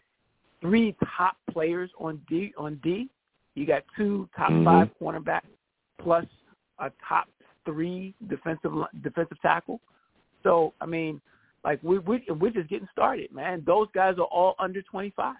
[0.61, 3.09] three top players on D on D.
[3.55, 4.65] You got two top Mhm.
[4.65, 5.47] five cornerbacks
[5.97, 6.26] plus
[6.80, 7.30] a top
[7.65, 9.80] three defensive defensive tackle.
[10.43, 11.22] So I mean,
[11.63, 13.63] like we we we're just getting started, man.
[13.65, 15.38] Those guys are all under twenty five.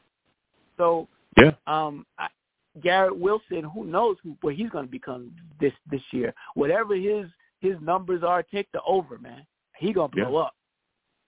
[0.80, 1.08] So
[1.38, 1.52] Yeah.
[1.68, 2.28] um, I,
[2.82, 6.34] Garrett Wilson, who knows who, what he's going to become this this year.
[6.56, 7.28] Whatever his
[7.60, 9.46] his numbers are, take the over, man.
[9.78, 10.56] He gonna blow up.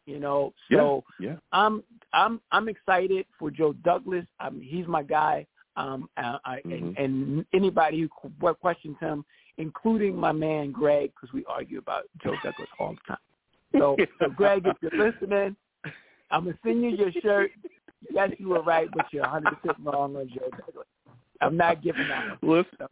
[0.05, 1.35] You know, so yeah.
[1.51, 1.83] I'm
[2.13, 4.25] I'm I'm excited for Joe Douglas.
[4.39, 5.45] I mean, he's my guy.
[5.77, 6.77] Um, I, I, Mhm.
[6.77, 9.23] and, and anybody who questions him,
[9.57, 13.17] including my man Greg, because we argue about Joe Douglas all the time.
[13.77, 15.55] So, so Greg, if you're listening,
[16.29, 17.51] I'm gonna send you your shirt.
[18.09, 20.87] Yes, you were right, but you're 100 percent wrong on Joe Douglas.
[21.41, 22.65] I'm not giving that one.
[22.65, 22.87] Listen,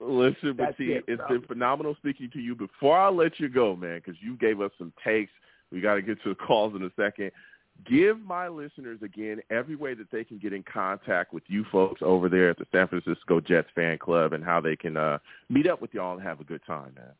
[0.00, 1.28] listen, That's it, it's bro.
[1.28, 2.54] been phenomenal speaking to you.
[2.54, 5.32] Before I let you go, man, because you gave us some takes.
[5.70, 7.30] We got to get to the calls in a second.
[7.88, 12.02] Give my listeners again every way that they can get in contact with you folks
[12.04, 15.18] over there at the San Francisco Jets fan club and how they can uh,
[15.48, 17.12] meet up with y'all and have a good time, man.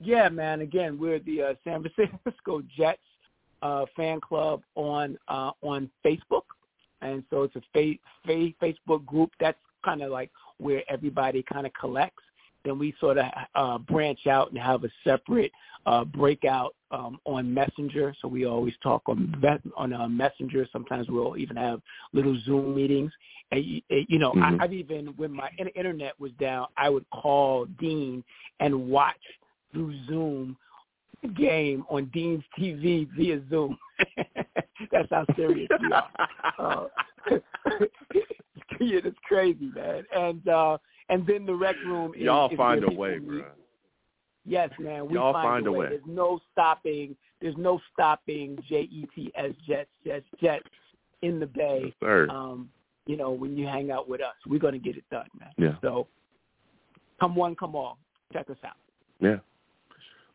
[0.00, 0.60] Yeah, man.
[0.60, 3.00] Again, we're the uh, San Francisco Jets
[3.62, 6.42] uh, fan club on uh, on Facebook,
[7.00, 9.30] and so it's a fa- fa- Facebook group.
[9.40, 12.22] That's kind of like where everybody kind of collects.
[12.64, 15.50] Then we sort of uh, branch out and have a separate
[15.86, 18.14] uh, breakout um, on Messenger.
[18.20, 19.34] So we always talk on
[19.76, 20.68] on uh, Messenger.
[20.72, 21.80] Sometimes we'll even have
[22.12, 23.10] little Zoom meetings.
[23.50, 24.60] And you, know, Mhm.
[24.60, 28.22] I, I've even when my internet was down, I would call Dean
[28.60, 29.16] and watch
[29.72, 30.56] through Zoom
[31.28, 33.78] game on Dean's TV via Zoom.
[34.92, 36.10] That's how serious we are.
[36.58, 36.86] Uh,
[38.80, 40.04] yeah, it's crazy, man.
[40.14, 43.44] And uh and then the rec room is y'all find where a way, bro.
[44.44, 45.06] Yes, man.
[45.08, 45.78] We Y'all find, find a a way.
[45.78, 45.88] way.
[45.90, 47.16] There's no stopping.
[47.40, 50.64] There's no stopping J E T S Jets Jets Jets
[51.22, 51.82] in the Bay.
[51.84, 52.28] Yes, sir.
[52.28, 52.68] Um,
[53.06, 55.50] you know, when you hang out with us, we're gonna get it done, man.
[55.58, 55.74] Yeah.
[55.80, 56.08] So
[57.20, 57.98] come one, come all.
[58.32, 58.76] Check us out.
[59.20, 59.36] Yeah.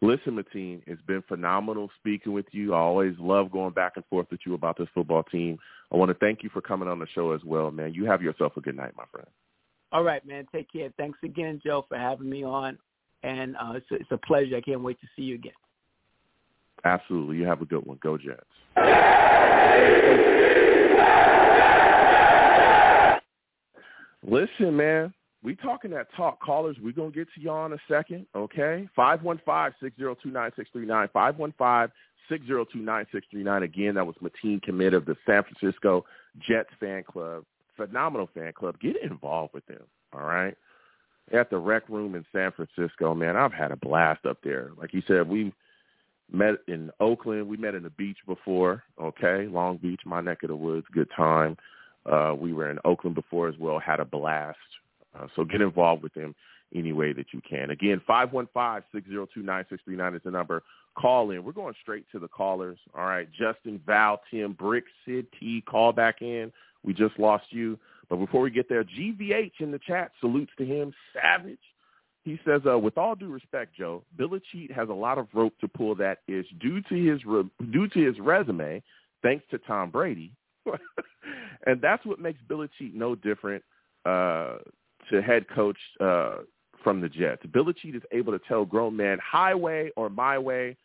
[0.01, 2.73] Listen, Mateen, it's been phenomenal speaking with you.
[2.73, 5.57] I always love going back and forth with you about this football team.
[5.91, 7.95] I want to thank you for coming on the show as well, man.
[7.95, 9.27] You have yourself a good night, my friend.
[9.91, 10.45] All right, man.
[10.51, 10.89] Take care.
[10.97, 12.77] Thanks again, Joe, for having me on.
[13.23, 14.57] And uh, it's, a, it's a pleasure.
[14.57, 15.53] I can't wait to see you again.
[16.85, 17.37] Absolutely.
[17.37, 17.97] You have a good one.
[18.03, 18.43] Go Jets.
[24.23, 25.13] Listen, man,
[25.47, 26.41] we talking that talk.
[26.41, 28.85] Callers, we're going to get to y'all in a second, okay?
[28.97, 31.89] 515-602-9639,
[32.29, 33.63] 515-602-9639.
[33.63, 36.03] Again, that was Mateen Commit of the San Francisco
[36.45, 37.45] Jets fan club.
[37.77, 38.77] Phenomenal fan club.
[38.81, 40.53] Get involved with them, all right?
[41.31, 44.71] At the rec room in San Francisco, man, I've had a blast up there.
[44.77, 45.53] Like you said, we
[46.29, 47.47] met in Oakland.
[47.47, 49.47] We met in the beach before, okay?
[49.47, 50.87] Long Beach, my neck of the woods.
[50.91, 51.55] Good time.
[52.05, 54.57] Uh, we were in Oakland before as well, had a blast.
[55.17, 56.35] Uh, so get involved with them
[56.75, 57.71] any way that you can.
[57.71, 60.63] Again, 515-602-9639 is the number.
[60.97, 61.43] Call in.
[61.43, 62.77] We're going straight to the callers.
[62.95, 66.51] All right, Justin, Val, Tim, Brick, Sid, T, call back in.
[66.83, 67.79] We just lost you.
[68.09, 70.93] But before we get there, GVH in the chat, salutes to him.
[71.13, 71.59] Savage.
[72.23, 75.67] He says, uh, with all due respect, Joe, Belichick has a lot of rope to
[75.67, 78.83] pull that is due to his re- due to his resume,
[79.23, 80.33] thanks to Tom Brady,
[81.65, 83.63] and that's what makes Belichick no different
[84.05, 84.57] uh,
[85.11, 86.37] to head coach uh,
[86.83, 87.43] from the Jets.
[87.51, 90.77] Bill Belichick is able to tell grown men highway or my way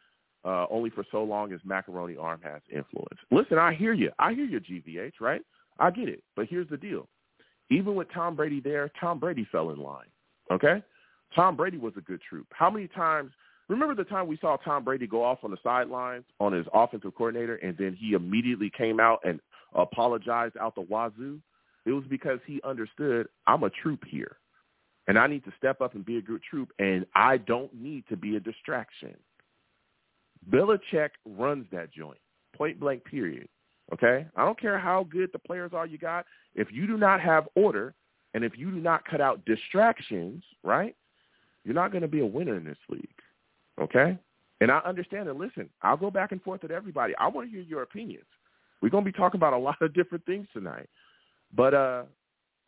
[0.45, 3.19] uh, only for so long as macaroni arm has influence.
[3.31, 4.11] Listen, I hear you.
[4.19, 5.43] I hear your GVH, right?
[5.79, 6.23] I get it.
[6.37, 7.09] But here's the deal.
[7.71, 10.09] Even with Tom Brady there, Tom Brady fell in line.
[10.51, 10.83] Okay?
[11.35, 12.47] Tom Brady was a good troop.
[12.51, 13.33] How many times
[13.69, 17.15] remember the time we saw Tom Brady go off on the sidelines on his offensive
[17.15, 19.41] coordinator and then he immediately came out and
[19.75, 21.39] apologized out the wazoo?
[21.85, 24.37] It was because he understood I'm a troop here.
[25.09, 28.05] And I need to step up and be a good troop and I don't need
[28.09, 29.17] to be a distraction.
[30.49, 32.19] Belichick runs that joint.
[32.57, 33.49] Point blank period.
[33.93, 34.27] Okay?
[34.37, 36.25] I don't care how good the players are you got.
[36.55, 37.95] If you do not have order
[38.35, 40.95] and if you do not cut out distractions, right?
[41.65, 43.09] You're not going to be a winner in this league.
[43.81, 44.19] Okay?
[44.61, 47.15] And I understand and listen, I'll go back and forth with everybody.
[47.19, 48.27] I want to hear your opinions.
[48.81, 50.89] We're going to be talking about a lot of different things tonight.
[51.55, 52.03] But uh,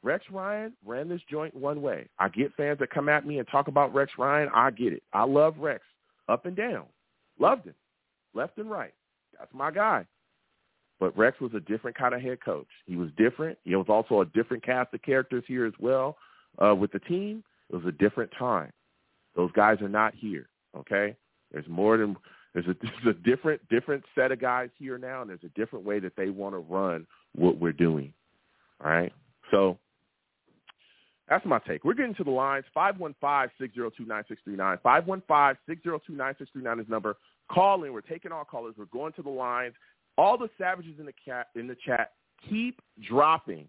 [0.02, 2.08] Rex Ryan ran this joint one way.
[2.18, 4.48] I get fans that come at me and talk about Rex Ryan.
[4.54, 5.02] I get it.
[5.12, 5.82] I love Rex
[6.28, 6.84] up and down.
[7.38, 7.74] Loved him
[8.34, 8.92] left and right.
[9.38, 10.04] That's my guy.
[11.00, 12.68] But Rex was a different kind of head coach.
[12.86, 13.58] He was different.
[13.64, 16.16] He was also a different cast of characters here as well
[16.64, 17.42] uh, with the team.
[17.70, 18.70] It was a different time.
[19.34, 20.48] Those guys are not here.
[20.76, 21.16] Okay,
[21.52, 22.16] there's more than
[22.52, 25.84] there's a, there's a different different set of guys here now, and there's a different
[25.84, 28.12] way that they want to run what we're doing.
[28.82, 29.12] All right,
[29.50, 29.78] so
[31.28, 31.84] that's my take.
[31.84, 32.64] We're getting to the lines.
[32.76, 34.78] 515-602-9639.
[34.84, 37.16] 515-602-9639 is number.
[37.50, 37.92] Call in.
[37.92, 38.74] We're taking all callers.
[38.76, 39.74] We're going to the lines.
[40.16, 42.12] All the savages in the chat in the chat
[42.48, 43.66] keep dropping.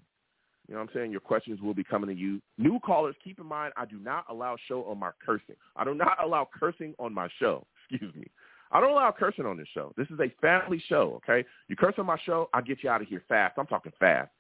[0.68, 1.12] You know what I'm saying?
[1.12, 2.41] Your questions will be coming to you.
[2.58, 5.56] New callers, keep in mind I do not allow show on my cursing.
[5.76, 7.66] I do not allow cursing on my show.
[7.89, 8.26] Excuse me.
[8.72, 9.93] I don't allow cursing on this show.
[9.95, 11.47] This is a family show, okay?
[11.68, 13.53] You curse on my show, I'll get you out of here fast.
[13.58, 14.32] I'm talking fast.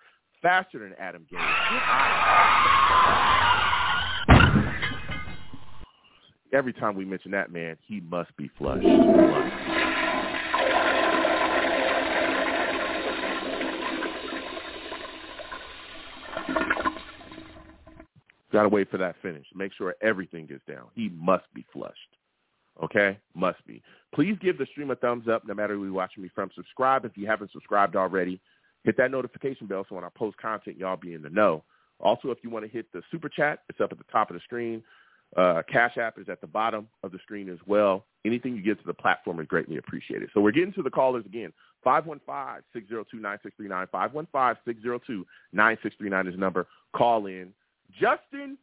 [0.45, 1.41] Faster than Adam Gase.
[6.53, 8.85] Every time we mention that man, he must be flushed.
[18.53, 19.47] Got to wait for that finish.
[19.55, 20.89] Make sure everything gets down.
[20.93, 21.95] He must be flushed.
[22.83, 23.17] Okay?
[23.33, 23.81] Must be.
[24.13, 26.51] Please give the stream a thumbs up no matter who you're watching me from.
[26.53, 28.39] Subscribe if you haven't subscribed already.
[28.85, 31.63] Hit that notification bell so when I post content, y'all be in the know.
[31.99, 34.35] Also, if you want to hit the super chat, it's up at the top of
[34.35, 34.83] the screen.
[35.35, 38.05] Uh, Cash App is at the bottom of the screen as well.
[38.25, 40.29] Anything you get to the platform is greatly appreciated.
[40.33, 41.51] So we're getting to the callers again.
[41.85, 43.87] 515-602-9639.
[45.55, 46.67] 515-602-9639 is the number.
[46.95, 47.53] Call in.
[47.99, 48.57] Justin,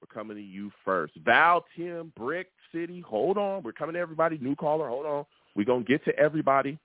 [0.00, 1.14] we're coming to you first.
[1.24, 3.62] Val, Tim, Brick City, hold on.
[3.62, 4.38] We're coming to everybody.
[4.38, 5.26] New caller, hold on.
[5.56, 6.78] We're going to get to everybody.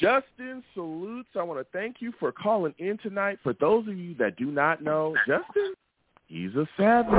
[0.00, 1.28] Justin salutes.
[1.38, 3.38] I want to thank you for calling in tonight.
[3.42, 5.74] For those of you that do not know, Justin,
[6.26, 7.12] he's a savage.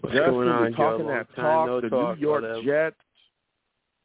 [0.00, 1.66] What's Justin, going on, talking that talk.
[1.66, 2.62] no the talk, New York whatever.
[2.62, 2.96] Jets.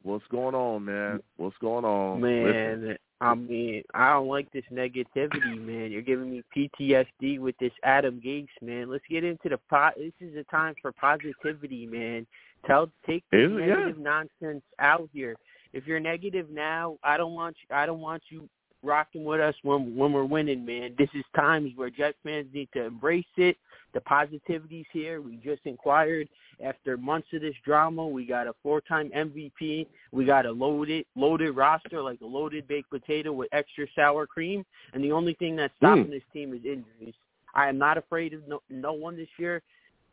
[0.02, 1.20] What's going on, man?
[1.36, 2.20] What's going on?
[2.20, 2.98] Man, Listen.
[3.20, 5.90] I mean, I don't like this negativity, man.
[5.90, 8.90] You're giving me PTSD with this Adam Gase, man.
[8.90, 9.94] Let's get into the pot.
[9.96, 12.26] This is a time for positivity, man.
[12.66, 13.60] Tell, take this Is it?
[13.60, 13.66] Yeah.
[13.74, 15.34] negative nonsense out here.
[15.72, 17.74] If you're negative now, I don't want you.
[17.74, 18.48] I don't want you
[18.86, 20.94] rocking with us when when we're winning, man.
[20.96, 23.56] This is times where Jet fans need to embrace it.
[23.92, 25.20] The positivity's here.
[25.20, 26.28] We just inquired
[26.64, 28.06] after months of this drama.
[28.06, 29.86] We got a four-time MVP.
[30.12, 34.64] We got a loaded loaded roster, like a loaded baked potato with extra sour cream.
[34.92, 36.10] And the only thing that's stopping Mm.
[36.10, 37.14] this team is injuries.
[37.54, 39.62] I am not afraid of no, no one this year.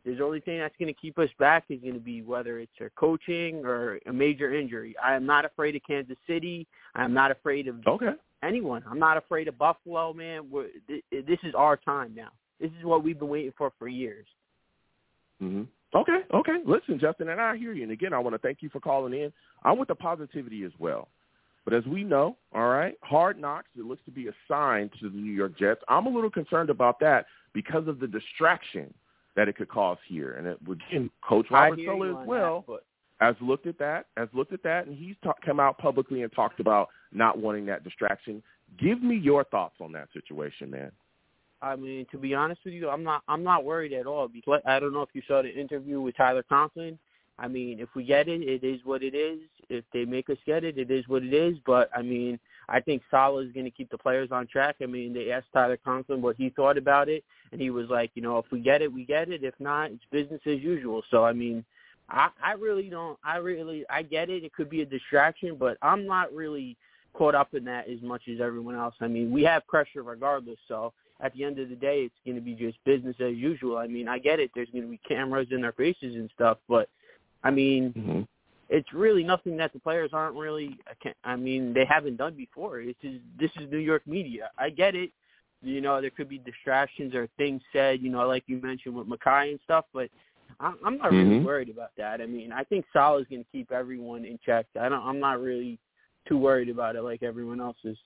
[0.04, 2.72] The only thing that's going to keep us back is going to be whether it's
[2.80, 4.94] our coaching or a major injury.
[5.02, 6.66] I am not afraid of Kansas City.
[6.94, 8.12] I am not afraid of Okay.
[8.42, 8.84] anyone.
[8.88, 10.50] I'm not afraid of Buffalo, man.
[10.50, 12.28] We're, th- this is our time now.
[12.60, 14.26] This is what we've been waiting for for years.
[15.40, 15.62] hmm
[15.94, 16.56] Okay, okay.
[16.66, 17.84] Listen, Justin, and I hear you.
[17.84, 19.32] And again, I want to thank you for calling in.
[19.62, 21.06] I'm with the positivity as well.
[21.64, 25.16] But as we know, all right, hard knocks, it looks to be assigned to the
[25.16, 25.80] New York Jets.
[25.88, 28.92] I'm a little concerned about that because of the distraction
[29.36, 30.32] that it could cause here.
[30.32, 32.84] And it, again, Coach I Robert hear Saleh as well that, but
[33.20, 36.32] has looked at that, has looked at that, and he's ta- come out publicly and
[36.32, 38.42] talked about not wanting that distraction.
[38.78, 40.90] Give me your thoughts on that situation, man.
[41.62, 44.60] I mean, to be honest with you, I'm not I'm not worried at all because
[44.66, 46.98] I don't know if you saw the interview with Tyler Conklin.
[47.38, 49.40] I mean, if we get it, it is what it is.
[49.68, 51.56] If they make us get it, it is what it is.
[51.64, 54.76] But I mean, I think Saleh is going to keep the players on track.
[54.82, 58.10] I mean, they asked Tyler Conklin what he thought about it, and he was like,
[58.14, 59.44] you know, if we get it, we get it.
[59.44, 61.02] If not, it's business as usual.
[61.10, 61.64] So I mean,
[62.08, 63.18] I I really don't.
[63.24, 64.44] I really I get it.
[64.44, 66.76] It could be a distraction, but I'm not really
[67.12, 68.94] caught up in that as much as everyone else.
[69.00, 70.58] I mean, we have pressure regardless.
[70.66, 73.78] So at the end of the day, it's going to be just business as usual.
[73.78, 74.50] I mean, I get it.
[74.54, 76.88] There's going to be cameras in their faces and stuff, but
[77.44, 78.22] I mean, Mm-hmm.
[78.76, 80.76] It's really nothing that the players aren't really.
[80.90, 82.80] I can't- I mean, they haven't done before.
[82.80, 84.50] It's just, this is New York media.
[84.58, 85.10] I get it.
[85.62, 88.02] You know, there could be distractions or things said.
[88.02, 90.10] You know, like you mentioned with Mekhi and stuff, but
[90.58, 91.44] I'm, I'm not really Mhm.
[91.44, 92.20] worried about that.
[92.20, 94.66] I mean, I think Saleh's going to keep everyone in check.
[94.78, 95.06] I don't.
[95.06, 95.78] I'm not really
[96.26, 97.96] too worried about it like everyone else is.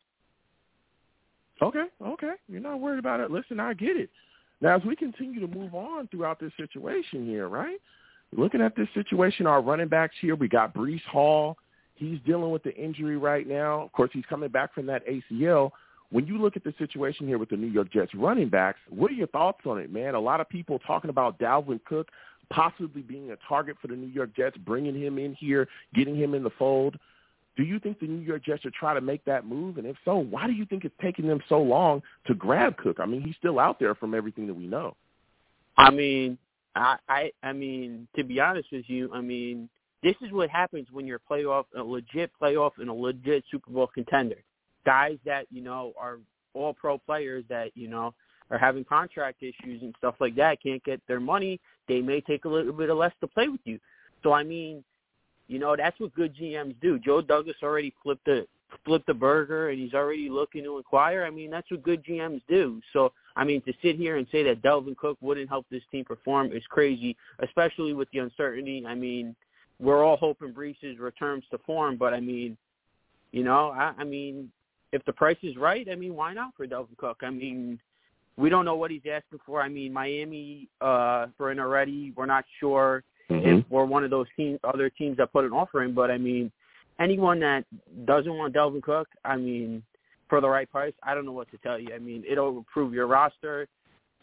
[1.62, 2.34] Okay, okay.
[2.48, 3.30] You're not worried about it.
[3.30, 4.10] Listen, I get it.
[4.60, 7.80] Now, as we continue to move on throughout this situation here, right?
[8.36, 11.56] Looking at this situation, our running backs here, we got Breece Hall.
[11.94, 13.82] He's dealing with the injury right now.
[13.82, 15.70] Of course, he's coming back from that ACL.
[16.10, 19.10] when you look at the situation here with the New York Jets running backs, what
[19.10, 20.14] are your thoughts on it, man?
[20.14, 22.08] A lot of people talking about Dalvin Cook
[22.50, 26.34] possibly being a target for the New York Jets, bringing him in here, getting him
[26.34, 26.98] in the fold.
[27.56, 29.78] Do you think the New York Jets should try to make that move?
[29.78, 32.98] And if so, why do you think it's taking them so long to grab Cook?
[33.00, 34.96] I mean, he's still out there from everything that we know.
[35.76, 36.38] I mean,
[36.74, 39.68] I, I, I mean, to be honest with you, I mean,
[40.02, 43.70] this is what happens when you're a playoff, a legit playoff, and a legit Super
[43.70, 44.36] Bowl contender.
[44.86, 46.18] Guys that you know are
[46.54, 48.14] all pro players that you know
[48.50, 51.60] are having contract issues and stuff like that can't get their money.
[51.88, 53.78] They may take a little bit of less to play with you.
[54.22, 54.84] So I mean,
[55.48, 56.98] you know that's what good GMs do.
[56.98, 58.46] Joe Douglas already flipped the
[58.84, 61.24] flipped the burger and he's already looking to acquire.
[61.24, 62.80] I mean that's what good GMs do.
[62.92, 66.04] So I mean to sit here and say that Dalvin Cook wouldn't help this team
[66.04, 68.84] perform is crazy, especially with the uncertainty.
[68.86, 69.34] I mean
[69.80, 72.56] we're all hoping Breece returns to form, but I mean,
[73.32, 74.50] you know, I, I mean,
[74.92, 77.18] if the price is right, I mean, why not for Dalvin Cook?
[77.22, 77.78] I mean,
[78.36, 79.62] we don't know what he's asking for.
[79.62, 83.58] I mean, Miami uh for an already, we're not sure mm-hmm.
[83.58, 85.94] if we're one of those teams, other teams that put an offer in.
[85.94, 86.50] But I mean,
[86.98, 87.64] anyone that
[88.04, 89.82] doesn't want Dalvin Cook, I mean,
[90.28, 91.94] for the right price, I don't know what to tell you.
[91.94, 93.66] I mean, it'll improve your roster.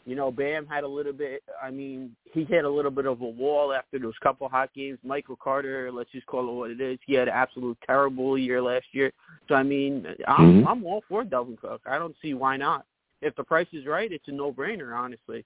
[0.06, 1.42] You know, Bam had a little bit.
[1.62, 5.00] I mean, he hit a little bit of a wall after those couple hot games.
[5.04, 7.00] Michael Carter, let's just call it what it is.
[7.08, 9.12] He had an absolute terrible year last year.
[9.48, 10.68] So I mean, I'm Mhm.
[10.68, 11.82] I'm all for Dalvin Cook.
[11.88, 12.86] I don't see why not.
[13.22, 15.44] If the price is right, it's a no-brainer, honestly.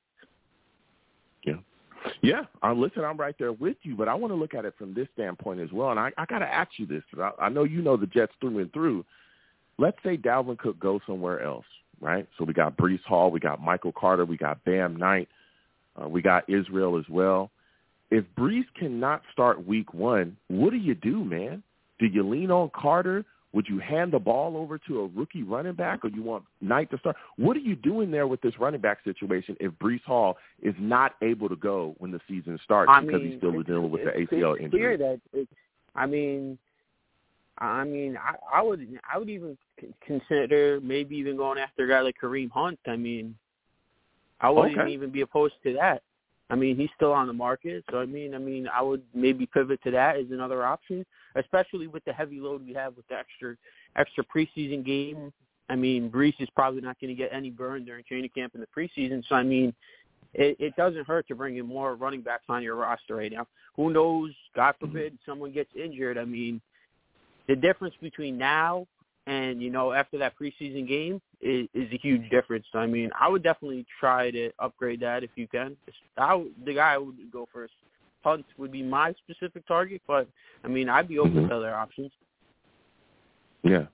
[1.43, 1.59] Yeah,
[2.21, 2.45] Yeah.
[2.61, 4.93] uh, listen, I'm right there with you, but I want to look at it from
[4.93, 5.91] this standpoint as well.
[5.91, 7.03] And I, I got to ask you this.
[7.11, 9.05] 'cause I, I know you know the Jets through and through.
[9.79, 11.65] Let's say Dalvin Cook goes somewhere else,
[12.01, 12.27] right?
[12.37, 15.29] So we got Breece Hall, we got Michael Carter, we got Bam Knight,
[15.95, 17.49] uh, we got Israel as well.
[18.11, 21.63] If Breece cannot start week one, what do you do, man?
[21.97, 23.23] Do you lean on Carter?
[23.53, 26.91] Would you hand the ball over to a rookie running back, or you want Knight
[26.91, 27.15] to start?
[27.37, 31.15] What are you doing there with this running back situation if Breece Hall is not
[31.21, 34.11] able to go when the season starts I because mean, he's still dealing with the
[34.11, 34.97] ACL injury?
[34.97, 35.47] That
[35.95, 36.59] I mean,
[37.59, 39.57] I mean, I, I would, I would even
[40.05, 42.79] consider maybe even going after a guy like Kareem Hunt.
[42.87, 43.35] I mean,
[44.39, 44.91] I wouldn't Okay.
[44.91, 46.01] even be opposed to that.
[46.49, 49.45] I mean, he's still on the market, so I mean, I mean, I would maybe
[49.45, 51.05] pivot to that as another option,
[51.35, 53.55] especially with the heavy load we have with the extra,
[53.95, 55.31] extra preseason game.
[55.69, 58.61] I mean, Breece is probably not going to get any burn during training camp in
[58.61, 59.75] the preseason, so I mean,
[60.33, 63.45] it, it doesn't hurt to bring in more running backs on your roster right now.
[63.75, 64.31] Who knows?
[64.55, 66.17] God forbid someone gets injured.
[66.17, 66.61] I mean,
[67.49, 68.85] the difference between now
[69.27, 72.65] and you know after that preseason game is, is a huge difference.
[72.73, 75.75] I mean, I would definitely try to upgrade that if you can.
[76.17, 77.73] I the guy I would go first.
[78.21, 80.27] Hunt would be my specific target, but
[80.63, 81.47] I mean, I'd be open Mhm.
[81.49, 82.11] to other options.
[83.63, 83.85] Yeah.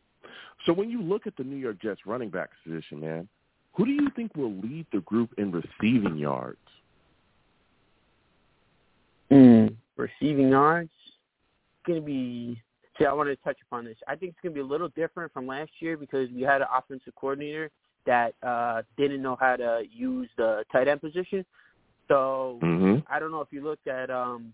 [0.66, 3.30] So when you look at the New York Jets running back position, man,
[3.74, 6.58] who do you think will lead the group in receiving yards?
[9.30, 9.76] Mm.
[9.95, 10.91] Receiving yards,
[11.88, 12.62] it's to be.
[12.97, 13.97] See, I want to touch upon this.
[14.07, 16.61] I think it's going to be a little different from last year because we had
[16.61, 17.69] an offensive coordinator
[18.05, 21.43] that uh didn't know how to use the tight end position.
[22.07, 22.99] So Mm-hmm.
[23.11, 24.53] I don't know if you looked at um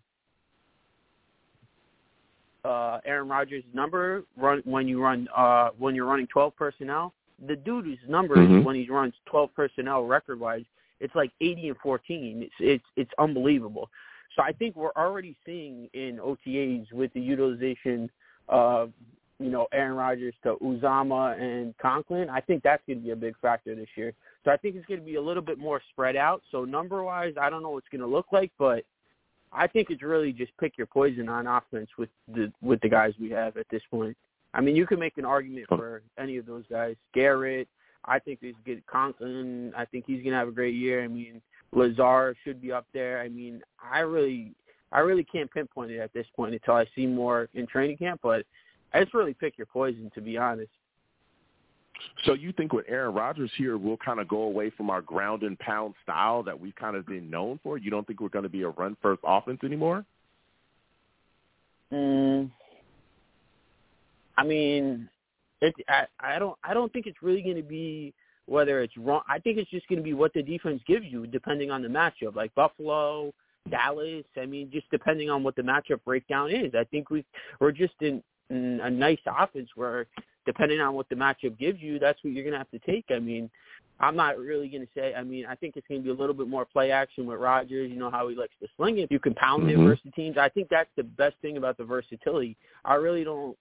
[2.63, 7.13] uh Aaron Rodgers' number run when you run uh when you're running 12 personnel.
[7.47, 8.63] The dude's numbers Mhm.
[8.63, 10.63] when he runs 12 personnel record wise,
[10.99, 12.43] it's like 80 and 14.
[12.43, 13.89] It's it's it's unbelievable.
[14.35, 18.09] So I think we're already seeing in OTAs with the utilization
[18.51, 18.91] of
[19.39, 22.29] you know Aaron Rodgers to Uzomah and Conklin.
[22.29, 24.13] I think that's going to be a big factor this year.
[24.45, 26.43] So I think it's going to be a little bit more spread out.
[26.51, 28.83] So number wise, I don't know what it's going to look like, but
[29.51, 33.13] I think it's really just pick your poison on offense with the with the guys
[33.19, 34.15] we have at this point.
[34.53, 36.95] I mean, you can make an argument for any of those guys.
[37.13, 37.67] Garrett,
[38.05, 38.85] I think he's good.
[38.85, 41.03] Conklin, I think he's going to have a great year.
[41.03, 41.41] I mean,
[41.71, 43.21] Lazar should be up there.
[43.21, 44.51] I mean, I really,
[44.91, 48.21] I really can't pinpoint it at this point until I see more in training camp.
[48.23, 48.45] But
[48.93, 50.71] I just really pick your poison, to be honest.
[52.25, 55.43] So you think with Aaron Rodgers here, we'll kind of go away from our ground
[55.43, 57.77] and pound style that we've kind of been known for?
[57.77, 60.05] You don't think we're going to be a run first offense anymore?
[61.93, 62.49] Mm,
[64.37, 65.09] I mean,
[65.61, 65.75] it.
[65.87, 66.57] I, I don't.
[66.63, 68.13] I don't think it's really going to be
[68.45, 69.21] whether it's wrong.
[69.27, 71.87] I think it's just going to be what the defense gives you, depending on the
[71.89, 72.35] matchup.
[72.35, 73.33] Like Buffalo,
[73.69, 74.25] Dallas.
[74.37, 76.73] I mean, just depending on what the matchup breakdown is.
[76.75, 77.25] I think we
[77.59, 80.07] we're just in, in a nice offense where,
[80.45, 83.05] depending on what the matchup gives you, that's what you're going to have to take.
[83.09, 83.49] I mean.
[84.03, 85.13] I'm not really going to say.
[85.13, 87.39] I mean, I think it's going to be a little bit more play action with
[87.39, 87.91] Rodgers.
[87.91, 89.11] You know how he likes to sling it.
[89.11, 89.83] You can pound it Mhm.
[89.83, 90.37] versus teams.
[90.39, 92.57] I think that's the best thing about the versatility.
[92.83, 93.55] I really don't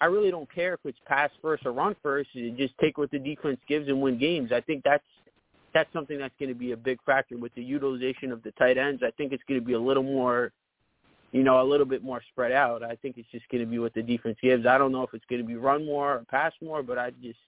[0.00, 2.32] I really don't care if it's pass first or run first.
[2.34, 4.52] You just take what the defense gives and win games.
[4.52, 5.02] I think that's
[5.74, 8.78] that's something that's going to be a big factor with the utilization of the tight
[8.78, 9.02] ends.
[9.04, 10.52] I think it's going to be a little more,
[11.32, 12.82] you know, a little bit more spread out.
[12.82, 14.66] I think it's just going to be what the defense gives.
[14.66, 17.10] I don't know if it's going to be run more or pass more, but I
[17.22, 17.38] just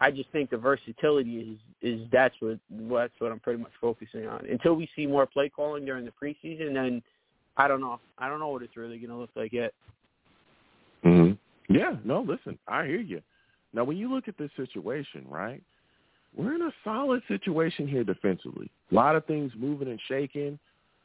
[0.00, 4.26] I just think the versatility is is that's what that's what I'm pretty much focusing
[4.26, 4.46] on.
[4.46, 7.02] Until we see more play calling during the preseason, then
[7.56, 8.00] I don't know.
[8.18, 9.72] I don't know what it's really going to look like yet.
[11.04, 11.74] Mm-hmm.
[11.74, 13.22] Yeah, no, listen, I hear you.
[13.72, 15.62] Now, when you look at this situation, right,
[16.36, 18.70] we're in a solid situation here defensively.
[18.90, 20.58] A lot of things moving and shaking.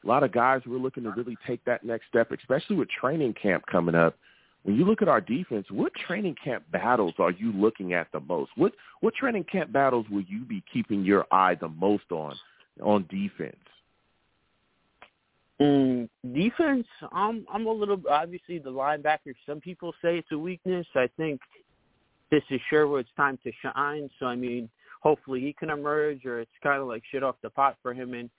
[0.04, 3.34] A lot of guys we're looking to really take that next step, especially with training
[3.42, 4.16] camp coming up.
[4.64, 8.20] When you look at our defense, what training camp battles are you looking at the
[8.20, 8.52] most?
[8.56, 12.36] What what training camp battles will you be keeping your eye the most on
[12.82, 13.56] on defense?
[15.62, 19.34] Mm, defense, I'm I'm a little obviously the linebacker.
[19.46, 20.86] Some people say it's a weakness.
[20.96, 21.40] I think
[22.32, 24.10] this is Sherwood's time to shine.
[24.20, 24.70] So I mean,
[25.06, 28.14] hopefully he can emerge, or it's kind of like shit off the pot for him
[28.14, 28.30] and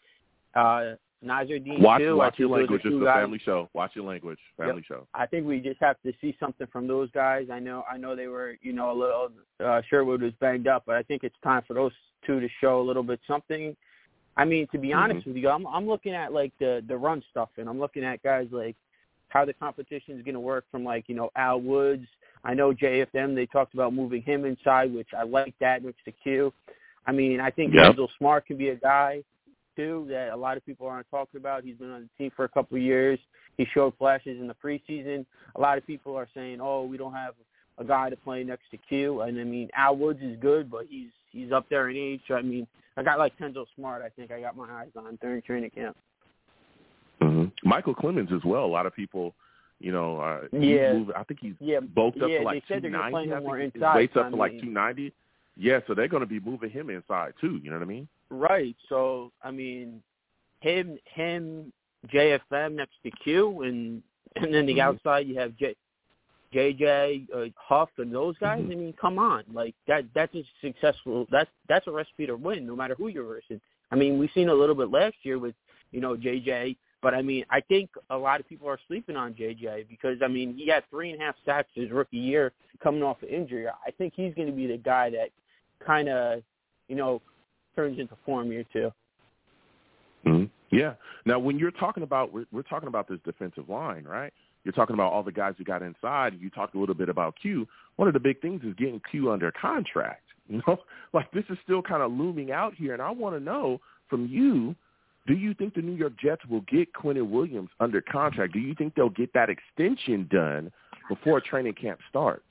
[0.55, 2.17] uh Nasirildeen watch, too.
[2.17, 2.83] Watch your language.
[2.85, 3.71] It's a family show.
[3.73, 4.39] Watch your language.
[4.59, 4.85] Family yep.
[4.87, 5.09] show.
[5.15, 7.47] I think we just have to see something from those guys.
[7.51, 9.29] I know I know they were, you know, a little
[9.65, 11.93] uh Sherwood was banged up, but I think it's time for those
[12.27, 13.75] two to show a little bit something
[14.37, 14.99] I mean, to be mm-hmm.
[14.99, 18.05] honest with you, I'm I'm looking at like the the run stuff, and I'm looking
[18.05, 18.77] at guys like
[19.29, 22.07] how the competition is going to work from like you know Al Woods.
[22.45, 23.35] I know JFM.
[23.35, 26.53] They talked about moving him inside, which I like that next to Q.
[27.07, 27.97] I mean, I think yep.
[28.19, 29.23] Smart can be a guy
[29.77, 31.65] too that a lot of people aren't talking about.
[31.65, 33.19] He's been on the team for a couple of years.
[33.57, 35.25] He showed flashes in the preseason.
[35.55, 37.35] A lot of people are saying, "Oh, we don't have
[37.79, 40.87] a guy to play next to Q." And I mean, Al Woods is good, but
[40.89, 42.21] he's he's up there in age.
[42.29, 42.67] So I mean,
[42.97, 44.03] I got like Denzel Smart.
[44.03, 45.97] I think I got my eyes on during training camp.
[47.23, 47.69] Mm-hmm.
[47.69, 48.65] Michael Clemons as well.
[48.65, 49.35] A lot of people,
[49.79, 50.95] you know, uh, yeah.
[50.95, 51.81] Moved, I think he's yeah.
[51.81, 53.29] bulked up yeah, to like two ninety.
[53.29, 55.13] more His weight's up I to like two ninety.
[55.57, 57.61] Yeah, so they're going to be moving him inside too.
[57.63, 58.09] You know what I mean?
[58.31, 58.77] Right.
[58.89, 60.03] So I mean,
[60.61, 61.73] him, him,
[62.09, 64.03] JFM next to Q, and
[64.37, 64.81] and then the mm-hmm.
[64.81, 65.75] outside you have J,
[66.55, 68.61] JJ, uh, Huff, and those guys.
[68.61, 68.73] Mm-hmm.
[68.73, 70.05] I mean, come on, like that.
[70.15, 71.27] That's a successful.
[71.31, 73.61] That's that's a recipe to win, no matter who you're versus.
[73.91, 75.55] I mean, we've seen a little bit last year with
[75.93, 79.35] you know JJ, but I mean, I think a lot of people are sleeping on
[79.35, 83.03] JJ because I mean, he had three and a half sacks his rookie year coming
[83.03, 83.67] off of injury.
[83.69, 85.31] I think he's going to be the guy that
[85.85, 86.43] kind of,
[86.89, 87.21] you know,
[87.75, 88.91] turns into form year two.
[90.27, 90.77] Mm-hmm.
[90.77, 90.95] Yeah.
[91.25, 94.33] Now, when you're talking about, we're, we're talking about this defensive line, right?
[94.65, 96.35] You're talking about all the guys who got inside.
[96.41, 97.69] You talked a little bit about Q.
[97.97, 100.23] One of the big things is getting Q under contract.
[100.49, 100.77] You know,
[101.13, 104.29] like this is still kind of looming out here, and I want to know from
[104.29, 104.77] you:
[105.27, 108.53] Do you think the New York Jets will get Quinnen Williams under contract?
[108.53, 110.71] Do you think they'll get that extension done
[111.09, 112.43] before training camp starts?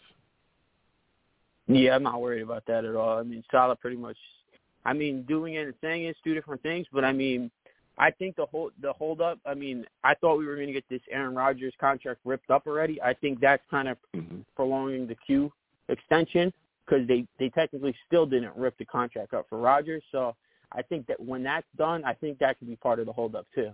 [1.67, 3.17] Yeah, I'm not worried about that at all.
[3.17, 4.17] I mean, Saleh pretty much.
[4.85, 7.49] I mean, doing it and saying it's two different things, but I mean,
[7.97, 9.39] I think the whole the hold up.
[9.45, 12.67] I mean, I thought we were going to get this Aaron Rodgers contract ripped up
[12.67, 13.01] already.
[13.01, 14.39] I think that's kind of mm-hmm.
[14.55, 15.51] prolonging the Q
[15.89, 16.53] extension
[16.85, 20.03] because they they technically still didn't rip the contract up for Rodgers.
[20.11, 20.35] So
[20.75, 23.35] I think that when that's done, I think that could be part of the hold
[23.35, 23.71] up too.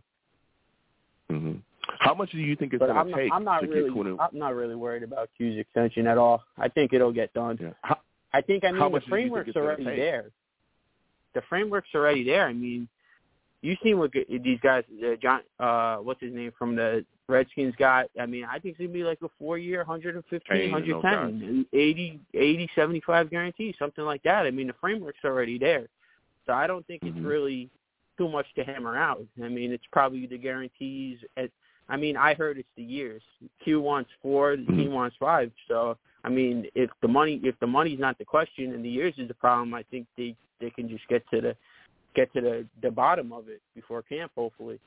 [1.32, 1.54] Mm-hmm.
[2.00, 4.18] How much do you think it's going to take I'm not to really, get Quinnen?
[4.20, 6.44] I'm not really worried about Q's extension at all.
[6.58, 7.58] I think it'll get done.
[7.62, 7.70] Yeah.
[7.82, 7.98] How,
[8.34, 10.26] I think I how mean much the framework's already there.
[11.34, 12.46] The framework's already there.
[12.46, 12.88] I mean,
[13.62, 18.08] you seen what these guys, uh, John, uh, what's his name from the Redskins got?
[18.20, 21.66] I mean, I think it's gonna be like a four-year, 115, Payne and those 110,
[21.72, 24.46] 80, 80, 75 guarantee, something like that.
[24.46, 25.88] I mean, the framework's already there,
[26.46, 27.70] so I don't think it's really
[28.18, 29.26] too much to hammer out.
[29.44, 31.20] I mean, it's probably the guarantees.
[31.38, 31.50] At,
[31.90, 33.22] I mean, I heard it's the years.
[33.64, 34.76] Q wants four, the Mhm.
[34.78, 35.52] team wants five.
[35.68, 39.14] So, I mean, if the money if the money's not the question and the years
[39.18, 41.56] is the problem, I think they they can just get to the
[42.14, 44.80] get to the the bottom of it before camp, hopefully.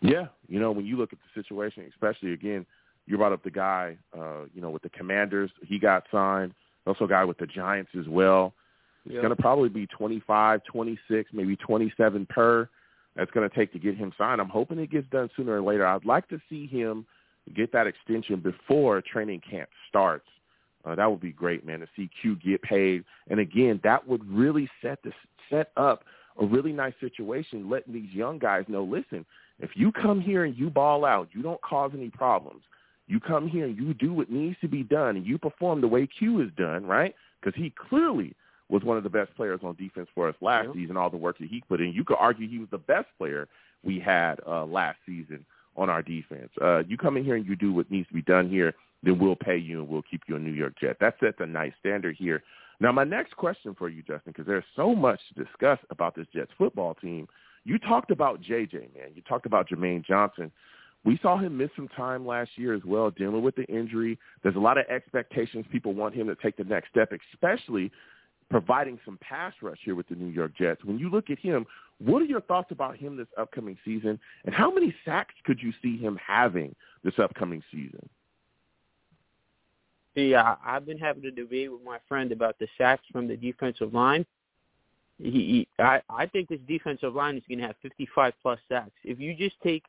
[0.00, 2.66] Yeah, you know, when you look at the situation, especially again,
[3.06, 5.50] you brought up the guy, uh, you know, with the Commanders.
[5.62, 6.54] He got signed.
[6.86, 8.52] Also, a guy with the Giants as well.
[9.04, 9.20] It's Yeah.
[9.20, 12.68] going to probably be twenty five, twenty six, maybe 27 per.
[13.16, 14.40] That's going to take to get him signed.
[14.40, 15.86] I'm hoping it gets done sooner or later.
[15.86, 17.06] I'd like to see him
[17.54, 20.26] get that extension before training camp starts.
[20.84, 23.04] Uh, that would be great, man, to see Q get paid.
[23.28, 25.14] And again, that would really set this
[25.50, 26.04] set up
[26.38, 29.24] a really nice situation, letting these young guys know, listen,
[29.60, 32.62] if you come here and you ball out, you don't cause any problems.
[33.06, 35.88] You come here and you do what needs to be done, and you perform the
[35.88, 37.14] way Q is done, right?
[37.40, 38.34] Because he clearly
[38.68, 40.72] was one of the best players on defense for us last Yeah.
[40.74, 40.96] season.
[40.96, 43.48] All the work that he put in, you could argue he was the best player
[43.82, 45.44] we had uh, last season
[45.76, 46.50] on our defense.
[46.60, 49.18] Uh, you come in here and you do what needs to be done here, then
[49.18, 50.96] we'll pay you and we'll keep you a New York Jet.
[51.00, 52.42] That sets a nice standard here.
[52.80, 56.26] Now, my next question for you, Justin, because there's so much to discuss about this
[56.34, 57.28] Jets football team.
[57.64, 59.10] You talked about JJ, man.
[59.14, 60.50] You talked about Jermaine Johnson.
[61.04, 64.18] We saw him miss some time last year as well, dealing with the injury.
[64.42, 65.66] There's a lot of expectations.
[65.70, 67.92] People want him to take the next step, especially
[68.50, 70.84] providing some pass rush here with the New York Jets.
[70.84, 71.66] When you look at him,
[71.98, 75.72] what are your thoughts about him this upcoming season, and how many sacks could you
[75.82, 78.08] see him having this upcoming season?
[80.14, 83.36] See, I, I've been having a debate with my friend about the sacks from the
[83.36, 84.24] defensive line.
[85.18, 88.92] He, he I, I think this defensive line is going to have 55 plus sacks.
[89.02, 89.84] If you just take,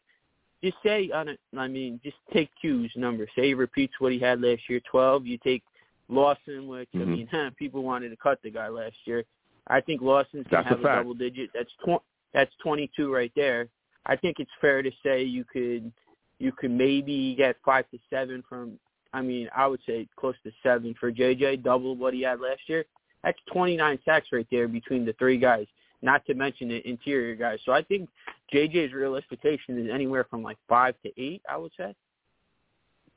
[0.63, 3.27] just say on I mean, just take Q's number.
[3.35, 5.25] Say he repeats what he had last year, 12.
[5.25, 5.63] You take
[6.09, 7.01] Lawson, which mm-hmm.
[7.33, 9.23] I mean, people wanted to cut the guy last year.
[9.67, 11.49] I think Lawson's going to have a, a double digit.
[11.53, 12.03] That's tw-
[12.33, 13.67] that's 22 right there.
[14.05, 15.91] I think it's fair to say you could
[16.37, 18.77] you could maybe get five to seven from.
[19.13, 22.61] I mean, I would say close to seven for JJ, double what he had last
[22.67, 22.83] year.
[23.23, 25.67] That's 29 sacks right there between the three guys,
[26.01, 27.59] not to mention the interior guys.
[27.65, 28.09] So I think
[28.53, 31.41] JJ's real expectation is anywhere from like five to eight.
[31.49, 31.95] I would say.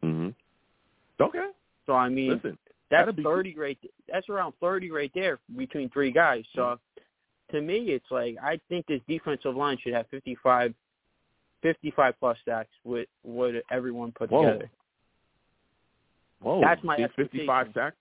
[0.04, 0.34] Mhm.
[1.20, 1.48] Okay.
[1.84, 2.56] So I mean, Listen,
[2.90, 3.78] that's thirty right.
[4.12, 6.44] That's around thirty right there between three guys.
[6.54, 6.78] So
[7.50, 10.74] to me, it's like I think this defensive line should have 55,
[11.62, 14.44] 55 plus sacks with what everyone put Whoa.
[14.44, 14.70] together.
[16.40, 16.60] Whoa!
[16.60, 17.96] That's my fifty-five sacks.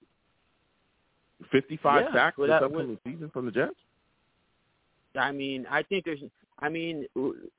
[1.51, 3.76] Fifty-five yeah, sacks this that, upcoming with, season from the Jets.
[5.15, 6.19] I mean, I think there's.
[6.59, 7.05] I mean,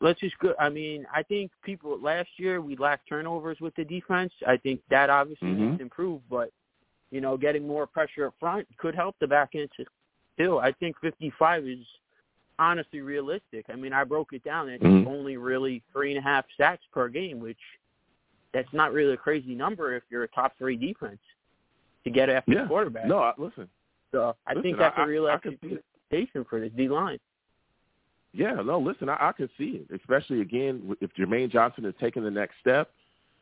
[0.01, 0.55] let's just go.
[0.59, 4.33] I mean, I think people last year we lacked turnovers with the defense.
[4.47, 5.67] I think that obviously mm-hmm.
[5.67, 6.51] needs to improve, but
[7.11, 9.69] you know, getting more pressure up front could help the back end
[10.35, 10.59] still.
[10.59, 11.79] I think 55 is
[12.59, 13.67] honestly realistic.
[13.69, 14.69] I mean, I broke it down.
[14.69, 15.09] It's mm-hmm.
[15.09, 17.59] only really three and a half sacks per game, which
[18.53, 21.21] that's not really a crazy number if you're a top three defense
[22.05, 22.63] to get after yeah.
[22.63, 23.07] the quarterback.
[23.07, 23.69] No, I, listen.
[24.13, 27.19] So I listen, think that's I, a real expectation for this D line.
[28.33, 32.23] Yeah, no, listen, I, I can see it, especially again if Jermaine Johnson is taking
[32.23, 32.91] the next step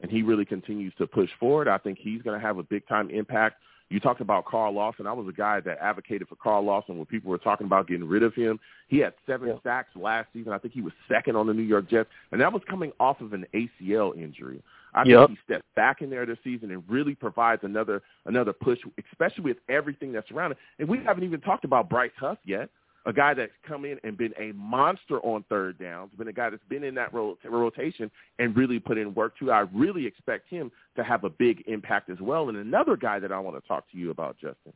[0.01, 1.69] and he really continues to push forward.
[1.69, 3.57] I think he's going to have a big time impact.
[3.89, 5.07] You talked about Carl Lawson.
[5.07, 8.09] I was a guy that advocated for Carl Lawson when people were talking about getting
[8.09, 8.59] rid of him.
[8.89, 9.55] He had seven yeah.
[9.63, 10.53] sacks last season.
[10.53, 13.21] I think he was second on the New York Jets, and that was coming off
[13.21, 14.61] of an ACL injury.
[14.93, 15.29] I yep.
[15.29, 18.79] think he stepped back in there this season and really provides another another push,
[19.13, 20.59] especially with everything that's around it.
[20.81, 22.71] And we haven't even talked about Bryce Huff yet
[23.07, 26.51] a guy that's come in and been a monster on third downs, been a guy
[26.51, 28.11] that's been in that rotation
[28.41, 29.53] and really put in work too.
[29.53, 32.49] I really expect him to have a big impact as well.
[32.49, 34.73] And another guy that I want to talk to you about, Justin.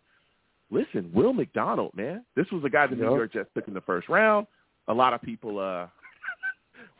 [0.71, 2.25] Listen, Will McDonald, man.
[2.37, 4.47] This was a guy the New York Jets took in the first round.
[4.87, 5.89] A lot of people uh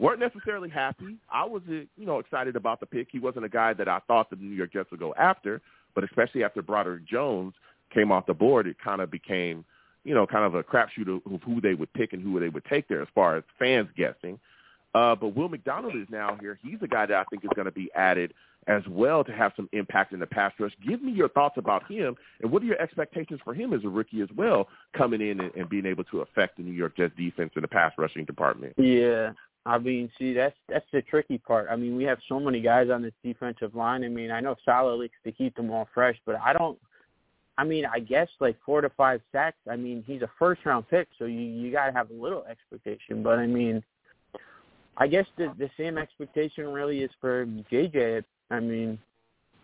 [0.01, 1.17] weren't necessarily happy.
[1.31, 3.09] I was, uh, you know, excited about the pick.
[3.13, 5.61] He wasn't a guy that I thought the New York Jets would go after,
[5.95, 7.55] but especially after Broderick Jones
[7.95, 9.65] came off the board, it kind of became–
[10.11, 12.65] you know, kind of a crapshoot of, who they would pick and who they would
[12.65, 14.41] take there as far as fans guessing.
[14.93, 16.59] Uh, but Will McDonald is now here.
[16.65, 18.35] He's a guy that I think is going to be added
[18.67, 20.73] as well to have some impact in the pass rush.
[20.85, 23.89] Give me your thoughts about him, and what are your expectations for him as a
[23.89, 24.67] rookie as well,
[24.99, 27.69] coming in and, and being able to affect the New York Jets defense in the
[27.69, 28.75] pass rushing department?
[28.79, 29.31] Yeah,
[29.65, 31.69] I mean, see, that's that's the tricky part.
[31.71, 34.03] I mean, we have so many guys on this defensive line.
[34.03, 36.77] I mean, I know Saleh likes to keep them all fresh, but I don't
[37.61, 39.59] I mean, I guess like four to five sacks.
[39.71, 42.43] I mean, he's a first round pick, so you you got to have a little
[42.45, 43.23] expectation.
[43.23, 43.83] But I mean,
[44.97, 48.25] I guess the the same expectation really is for JJ.
[48.51, 48.99] I mean,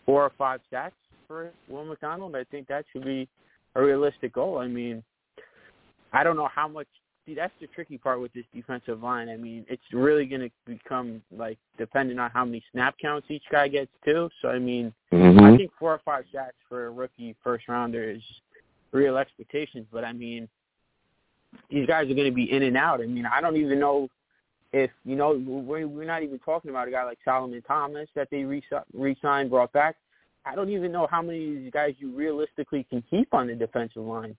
[0.05, 0.94] four or five sacks
[1.27, 2.36] for Will McDonald.
[2.36, 3.31] I think that should be
[3.74, 4.59] a realistic goal.
[4.59, 5.02] I mean,
[6.12, 6.89] I don't know how much
[7.27, 9.28] see that's the tricky part with this defensive line.
[9.28, 13.43] I mean, it's really going to become like dependent on how many snap counts each
[13.51, 14.31] guy gets too.
[14.40, 15.44] So I mean, mm-hmm.
[15.44, 18.23] I think four or five sacks for a rookie first rounder is
[18.93, 19.86] real expectations.
[19.93, 20.48] But I mean,
[21.70, 23.01] these guys are going to be in and out.
[23.01, 24.09] I mean, I don't even know
[24.73, 28.28] if you know we're, we're not even talking about a guy like Solomon Thomas that
[28.31, 28.62] they re-
[28.94, 29.97] re-signed, brought back.
[30.44, 33.55] I don't even know how many of these guys you realistically can keep on the
[33.55, 34.36] defensive line.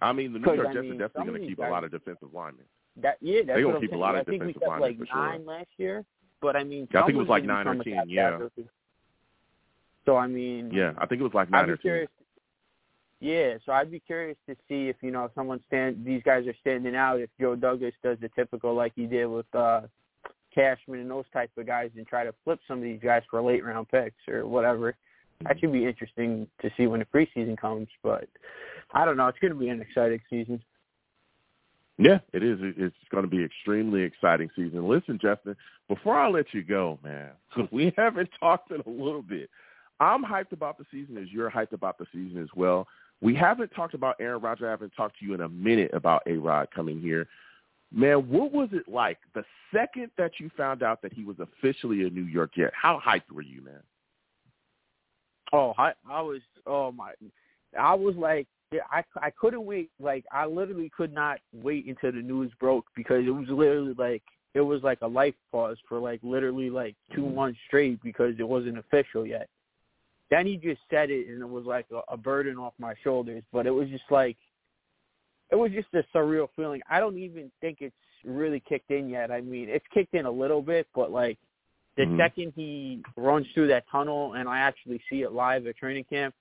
[0.00, 1.72] I mean, the New York I Jets mean, are definitely going to keep guys, a
[1.72, 2.64] lot of defensive linemen.
[3.00, 4.00] That yeah, that's they're going to keep saying.
[4.00, 5.26] a lot I of think defensive linemen like for sure.
[5.26, 6.04] nine last year,
[6.40, 8.04] but I mean, I think it was like nine or ten.
[8.06, 8.38] Yeah.
[10.04, 12.06] So I mean, yeah, I think it was like nine or ten.
[13.20, 16.46] Yeah, so I'd be curious to see if you know if someone stand these guys
[16.46, 17.20] are standing out.
[17.20, 19.82] If Joe Douglas does the typical like he did with uh
[20.54, 23.42] Cashman and those type of guys, and try to flip some of these guys for
[23.42, 24.96] late round picks or whatever.
[25.44, 27.88] That should be interesting to see when the preseason comes.
[28.02, 28.28] But
[28.92, 29.28] I don't know.
[29.28, 30.62] It's going to be an exciting season.
[31.98, 32.58] Yeah, it is.
[32.60, 34.88] It's going to be extremely exciting season.
[34.88, 35.56] Listen, Justin,
[35.88, 37.30] before I let you go, man,
[37.72, 39.50] we haven't talked in a little bit.
[40.00, 42.86] I'm hyped about the season as you're hyped about the season as well.
[43.20, 44.66] We haven't talked about Aaron Rodgers.
[44.66, 47.26] I haven't talked to you in a minute about A Rod coming here.
[47.92, 49.44] Man, what was it like the
[49.74, 52.70] second that you found out that he was officially a New York Jet?
[52.80, 53.80] How hyped were you, man?
[55.52, 56.40] Oh, I, I was.
[56.66, 57.12] Oh my,
[57.78, 58.46] I was like,
[58.90, 59.90] I I couldn't wait.
[60.00, 64.22] Like I literally could not wait until the news broke because it was literally like
[64.54, 67.34] it was like a life pause for like literally like 2 mm-hmm.
[67.34, 69.48] months straight because it wasn't official yet.
[70.30, 73.42] Then he just said it and it was like a, a burden off my shoulders.
[73.52, 74.36] But it was just like
[75.50, 76.82] it was just a surreal feeling.
[76.90, 77.94] I don't even think it's
[78.24, 79.30] really kicked in yet.
[79.30, 81.38] I mean, it's kicked in a little bit, but like
[81.98, 82.18] the mm-hmm.
[82.18, 86.32] second he runs through that tunnel and I actually see it live at training camp,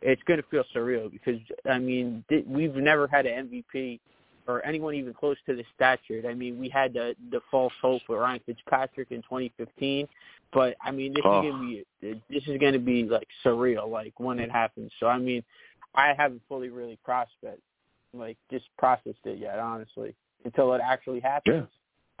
[0.00, 1.38] it's going to feel surreal because
[1.70, 4.00] I mean th- we've never had an MVP
[4.46, 6.22] or anyone even close to the stature.
[6.26, 10.08] I mean, we had the the false hope for Ryan Fitzpatrick in 2015,
[10.54, 11.40] but I mean this oh.
[11.40, 14.90] is going to be this is going to be like surreal like when it happens.
[15.00, 15.44] So I mean,
[15.94, 17.60] I haven't fully really prospect
[18.14, 20.14] like just processed it yet, honestly,
[20.46, 21.68] until it actually happens.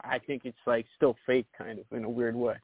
[0.04, 2.54] I think it's like still fake, kind of in a weird way.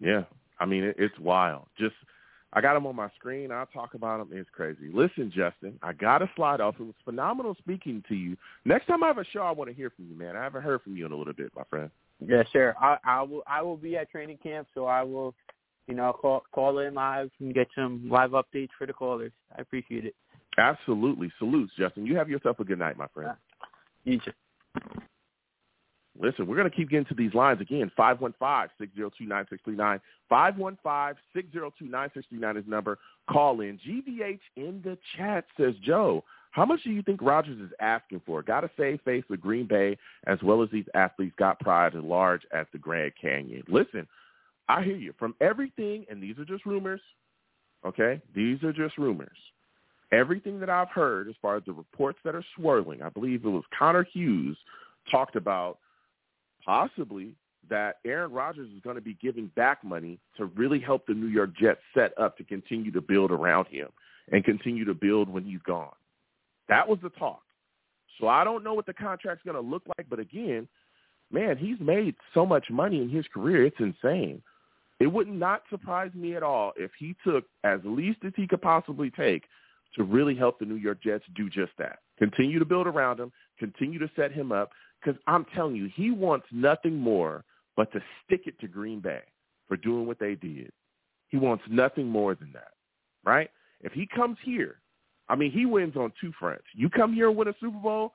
[0.00, 0.22] Yeah,
[0.58, 1.66] I mean it, it's wild.
[1.78, 1.94] Just
[2.52, 3.52] I got him on my screen.
[3.52, 4.28] I'll talk about him.
[4.32, 4.90] It's crazy.
[4.92, 6.74] Listen, Justin, I got to slide off.
[6.80, 8.36] It was phenomenal speaking to you.
[8.64, 10.36] Next time I have a show, I want to hear from you, man.
[10.36, 11.90] I haven't heard from you in a little bit, my friend.
[12.18, 12.74] Yeah, sure.
[12.80, 13.42] I, I will.
[13.46, 15.34] I will be at training camp, so I will,
[15.86, 19.32] you know, call call in live and get some live updates for the callers.
[19.56, 20.14] I appreciate it.
[20.58, 21.32] Absolutely.
[21.38, 22.04] Salutes, Justin.
[22.04, 23.36] You have yourself a good night, my friend.
[24.04, 24.32] You too.
[26.20, 27.90] Listen, we're going to keep getting to these lines again.
[27.98, 30.00] 515-602-9639.
[30.30, 32.98] 515-602-9639 is number.
[33.30, 33.78] Call in.
[33.78, 38.42] GVH in the chat says, Joe, how much do you think Rodgers is asking for?
[38.42, 42.04] Got to save face with Green Bay as well as these athletes got pride at
[42.04, 43.62] large at the Grand Canyon.
[43.68, 44.06] Listen,
[44.68, 45.14] I hear you.
[45.18, 47.00] From everything, and these are just rumors,
[47.86, 48.20] okay?
[48.34, 49.38] These are just rumors.
[50.12, 53.48] Everything that I've heard as far as the reports that are swirling, I believe it
[53.48, 54.58] was Connor Hughes
[55.10, 55.78] talked about–
[56.64, 57.34] possibly
[57.68, 61.28] that Aaron Rodgers is going to be giving back money to really help the New
[61.28, 63.88] York Jets set up to continue to build around him
[64.32, 65.94] and continue to build when he's gone.
[66.68, 67.42] That was the talk.
[68.20, 70.68] So I don't know what the contract's going to look like, but again,
[71.30, 73.64] man, he's made so much money in his career.
[73.64, 74.42] It's insane.
[74.98, 78.60] It would not surprise me at all if he took as least as he could
[78.60, 79.44] possibly take
[79.96, 82.00] to really help the New York Jets do just that.
[82.18, 84.70] Continue to build around him, continue to set him up,
[85.02, 87.44] because I'm telling you, he wants nothing more
[87.76, 89.22] but to stick it to Green Bay
[89.68, 90.70] for doing what they did.
[91.28, 92.72] He wants nothing more than that,
[93.24, 93.50] right?
[93.80, 94.80] If he comes here,
[95.28, 96.64] I mean, he wins on two fronts.
[96.74, 98.14] You come here and win a Super Bowl,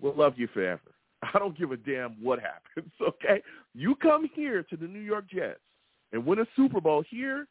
[0.00, 0.94] we'll love you forever.
[1.22, 3.42] I don't give a damn what happens, okay?
[3.74, 5.60] You come here to the New York Jets
[6.12, 7.46] and win a Super Bowl here,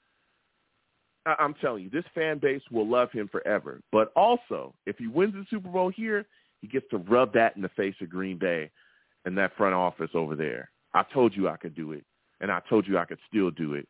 [1.26, 3.82] I- I'm telling you, this fan base will love him forever.
[3.92, 6.26] But also, if he wins the Super Bowl here,
[6.66, 8.72] he gets to rub that in the face of Green Bay
[9.24, 10.72] and that front office over there.
[10.96, 12.04] I told you I could do it,
[12.42, 13.88] and I told you I could still do it,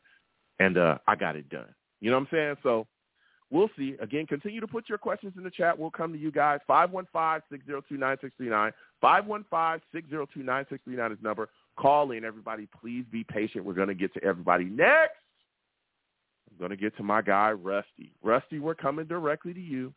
[0.59, 1.73] and uh, I got it done.
[2.01, 2.55] You know what I'm saying?
[2.63, 2.85] So
[3.49, 3.95] we'll see.
[4.01, 5.79] Again, continue to put your questions in the chat.
[5.79, 6.59] We'll come to you guys.
[6.69, 8.73] 515-602-9639.
[9.01, 11.47] 515-602-9639 is number.
[11.79, 12.67] Call in, everybody.
[12.81, 13.63] Please be patient.
[13.63, 15.15] We're going to get to everybody next.
[16.51, 18.11] I'm going to get to my guy, Rusty.
[18.21, 19.93] Rusty, we're coming directly to you.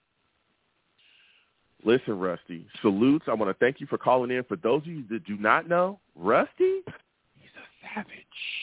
[1.84, 3.26] Listen, Rusty, salutes.
[3.28, 4.44] I want to thank you for calling in.
[4.44, 6.82] For those of you that do not know, Rusty,
[7.36, 7.62] he's a
[7.94, 8.16] savage.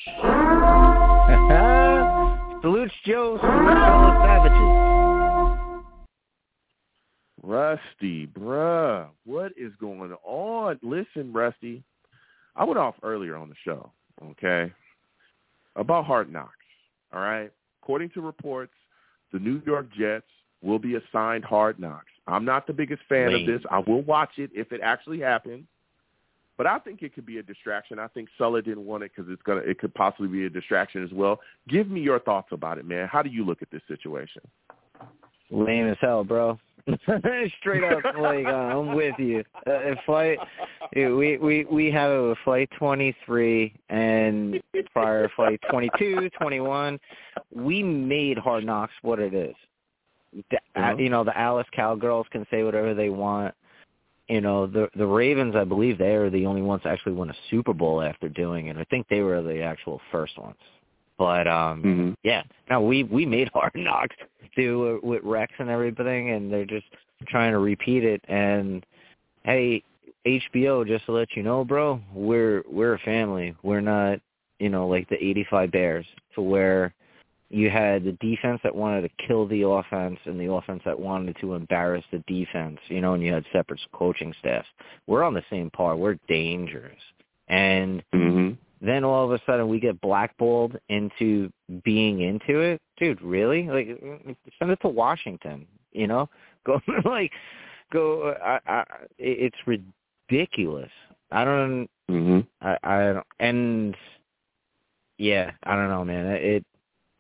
[2.62, 3.38] salutes, Joe.
[3.40, 4.86] Salutes, fellow savages.
[7.46, 10.80] Rusty, bruh, what is going on?
[10.82, 11.84] Listen, Rusty,
[12.56, 13.92] I went off earlier on the show,
[14.32, 14.74] okay,
[15.76, 16.50] about Hard Knocks,
[17.14, 17.52] all right?
[17.84, 18.74] According to reports,
[19.32, 20.26] the New York Jets
[20.64, 22.08] will be assigned Hard Knocks.
[22.28, 23.42] I'm not the biggest fan Lame.
[23.42, 23.66] of this.
[23.70, 25.66] I will watch it if it actually happens.
[26.58, 28.00] But I think it could be a distraction.
[28.00, 29.60] I think Saleh didn't want it because it's gonna.
[29.62, 31.42] It could possibly be a distraction as well.
[31.68, 33.10] Give me your thoughts about it, man.
[33.12, 34.42] How do you look at this situation?
[35.52, 36.58] Lame as hell, bro.
[37.60, 39.44] Straight up, like uh, I'm with you.
[39.68, 40.38] Uh, flight,
[40.96, 44.62] we we we have it with flight 23 and
[44.94, 47.00] prior flight 22, 21.
[47.54, 49.56] We made Hard Knocks what it is
[50.52, 50.96] the, uh-huh.
[50.98, 53.54] you know the Alice Cowgirls can say whatever they want.
[54.28, 57.30] You know the the Ravens, I believe they are the only ones to actually win
[57.30, 58.78] a Super Bowl after doing it.
[58.78, 60.58] I think they were the actual first ones.
[61.18, 62.12] But um mm-hmm.
[62.24, 64.16] yeah, no, we we made Hard Knocks
[64.56, 66.88] do with Rex and everything, and they're just
[67.28, 68.22] trying to repeat it.
[68.28, 68.86] And
[69.44, 69.84] hey,
[70.26, 73.56] HBO, just to let you know, bro, we're we're a family.
[73.64, 74.20] We're not,
[74.60, 76.06] you know, like the 85 Bears
[76.36, 76.94] to where
[77.50, 81.38] you had the defense that wanted to kill the offense and the offense that wanted
[81.42, 84.68] to embarrass the defense, you know, and you had separate coaching staffs.
[85.08, 85.96] We're on the same par.
[85.96, 87.00] We're dangerous.
[87.48, 88.52] And hmm
[88.82, 91.50] then all of a sudden we get blackballed into
[91.84, 92.82] being into it.
[92.98, 93.64] Dude, really?
[93.64, 93.88] Like
[94.60, 96.30] send it to Washington, you know?
[96.66, 97.32] Go like
[97.92, 98.84] go I I
[99.20, 100.90] it's ridiculous.
[101.32, 103.96] I don't hmm I I don't and
[105.20, 106.26] yeah, I don't know, man.
[106.26, 106.66] It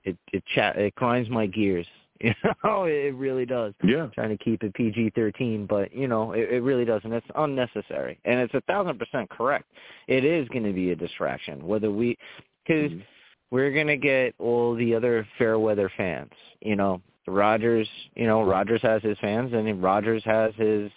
[0.06, 1.88] it it chat it grinds my gears.
[2.22, 2.34] You
[2.64, 3.74] know, it really does.
[3.84, 4.08] Yeah.
[4.16, 7.12] Trying to keep it PG thirteen, but you know, it, it really doesn't.
[7.12, 9.66] It's unnecessary, and it's a thousand percent correct.
[10.08, 12.18] It is going to be a distraction, whether we,
[12.66, 13.04] because Mhm.
[13.52, 16.32] we're going to get all the other fair weather fans.
[16.62, 17.90] You know, Rodgers.
[18.16, 20.90] You know, Rodgers has his fans, and Rodgers has his.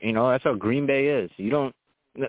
[0.00, 1.30] You know, that's how Green Bay is.
[1.36, 1.74] You don't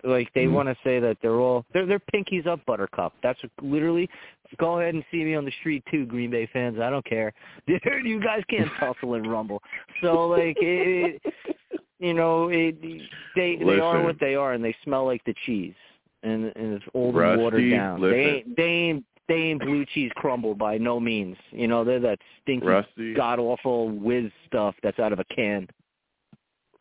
[0.03, 0.51] like they Mhm.
[0.53, 3.13] want to say that they're all they're they're pinkies up buttercup.
[3.21, 4.09] That's literally
[4.57, 6.79] go ahead and see me on the street too green bay fans.
[6.79, 7.33] I don't care.
[7.67, 9.61] Dude you guys can't tussle and rumble.
[10.01, 11.21] So like it,
[11.99, 12.81] you know it
[13.35, 15.75] they they are what they are and they smell like the cheese.
[16.23, 18.01] And and it's old and watered down.
[18.01, 18.17] Listen.
[18.17, 21.37] they ain't they ain't they ain't blue cheese crumble by no means.
[21.51, 25.67] You know they're that stinky god awful whiz stuff that's out of a can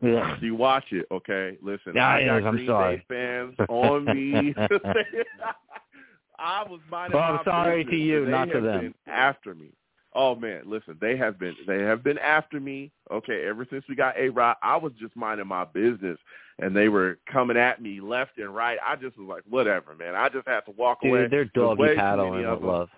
[0.02, 0.39] Ugh.
[0.43, 1.56] You watch it, okay?
[1.62, 2.47] Listen, Yeah, I got is.
[2.47, 2.97] I'm sorry.
[2.97, 4.55] Bay fans on me.
[6.39, 8.94] I was minding Well, I'm my sorry business, to you, not to them.
[9.06, 9.70] After me.
[10.14, 12.90] Oh man, listen, they have been they have been after me.
[13.10, 16.18] Okay, ever since we got A Rod, I was just minding my business,
[16.59, 18.78] and they were coming at me left and right.
[18.85, 20.14] I just was like, whatever, man.
[20.14, 21.28] I just had to walk away.
[21.28, 22.89] they're doggy paddling with of love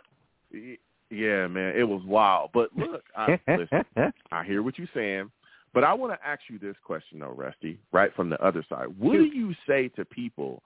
[1.11, 2.51] Yeah, man, it was wild.
[2.55, 3.85] But look, I, listen,
[4.31, 5.31] I hear what you're saying,
[5.75, 8.89] but I want to ask you this question though, Rusty, right from the other side.
[8.99, 10.63] What do you say to people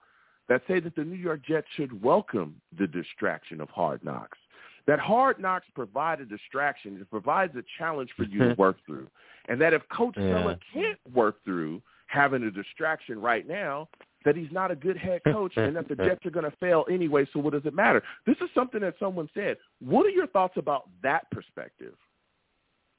[0.49, 4.37] that say that the New York Jets should welcome the distraction of hard knocks?
[4.85, 9.07] That hard knocks provide a distraction, it provides a challenge for you to work through.
[9.47, 10.41] And that if Coach Yeah.
[10.41, 13.87] Saleh can't work through having a distraction right now,
[14.25, 16.85] that he's not a good head coach and that the Jets are going to fail
[16.89, 18.01] anyway, so what does it matter?
[18.25, 19.57] This is something that someone said.
[19.79, 21.95] What are your thoughts about that perspective?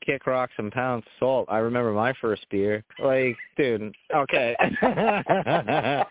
[0.05, 1.47] Kick rocks and pound salt.
[1.49, 2.85] I remember my first beer.
[2.99, 4.57] Like, dude, okay.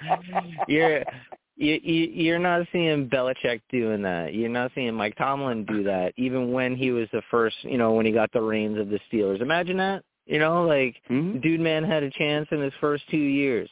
[0.68, 1.04] you're
[1.56, 4.34] you, you you're not seeing Belichick doing that.
[4.34, 7.56] You're not seeing Mike Tomlin do that, even when he was the first.
[7.62, 9.42] You know, when he got the reins of the Steelers.
[9.42, 10.04] Imagine that.
[10.26, 11.42] You know, like Mhm.
[11.42, 13.70] dude, man had a chance in his first two years.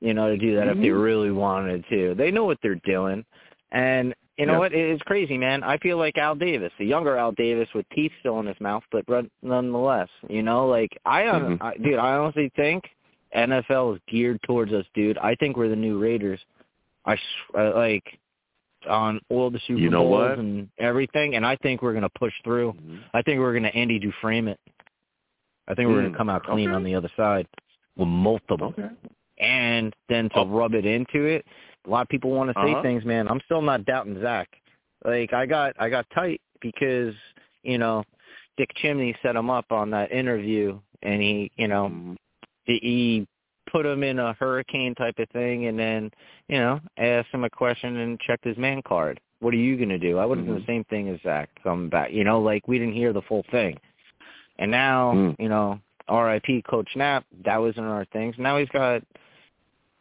[0.00, 1.02] You know, to do that if they Mhm.
[1.02, 2.14] really wanted to.
[2.14, 3.24] They know what they're doing,
[3.72, 4.58] and you know Yeah.
[4.58, 4.72] what?
[4.74, 5.62] It's crazy, man.
[5.62, 8.82] I feel like Al Davis, the younger Al Davis with teeth still in his mouth,
[8.90, 11.58] but run- nonetheless, you know, like I, Mhm.
[11.60, 12.84] I dude, I honestly think
[13.34, 15.18] NFL is geared towards us, dude.
[15.18, 16.44] I think we're the new Raiders.
[17.04, 17.18] I
[17.56, 18.18] uh, like
[18.88, 20.38] on all the Super You know Bowls what?
[20.38, 22.72] and everything, and I think we're gonna push through.
[22.74, 23.00] Mhm.
[23.14, 24.60] I think we're gonna Andy Dufresne it.
[25.68, 26.76] I think we're Mm, gonna come out clean okay.
[26.76, 27.46] on the other side
[27.96, 28.90] with multiple Okay.
[29.38, 30.46] and then to Oh.
[30.46, 31.46] rub it into it.
[31.86, 32.82] A lot of people want to say Uh-huh.
[32.82, 33.28] things, man.
[33.28, 34.48] I'm still not doubting Zach.
[35.04, 37.14] Like I got I got tight because
[37.62, 38.04] you know
[38.56, 42.16] Dick Chimney set him up on that interview, and he you know Mhm.
[42.64, 43.26] he, he
[43.70, 46.10] put him in a hurricane type of thing, and then
[46.48, 49.20] you know asked him a question and checked his man card.
[49.40, 50.16] What are you gonna do?
[50.18, 50.60] I would have done Mhm.
[50.60, 52.12] the same thing as Zach coming back.
[52.12, 53.78] You know, like we didn't hear the full thing,
[54.58, 55.36] and now Mm.
[55.38, 56.62] you know R.I.P.
[56.62, 57.24] Coach Knapp.
[57.44, 58.36] That was in our things.
[58.38, 59.02] Now he's got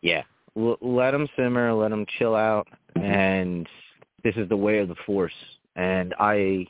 [0.02, 0.24] yeah.
[0.58, 3.04] L- let them simmer, let them chill out, Mhm.
[3.04, 3.70] and
[4.24, 5.34] this is the way of the force.
[5.76, 6.68] And I,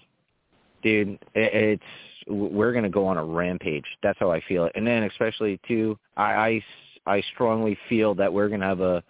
[0.82, 1.84] dude, it, it's
[2.28, 3.86] we're gonna go on a rampage.
[4.02, 4.72] That's how I feel it.
[4.76, 6.64] And then especially too, I
[7.06, 9.04] I strongly feel that we're gonna have a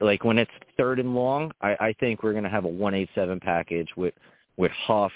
[0.00, 1.50] like when it's third and long.
[1.60, 4.14] I I think we're gonna have a one eight seven package with
[4.56, 5.12] with Huff,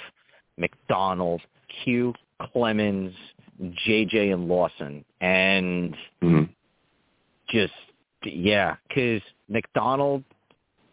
[0.57, 1.43] McDonald,
[1.85, 3.15] Q, Clemons,
[3.87, 6.49] JJ, and Lawson, and Mhm.
[7.49, 7.73] just
[8.35, 10.25] yeah, because McDonald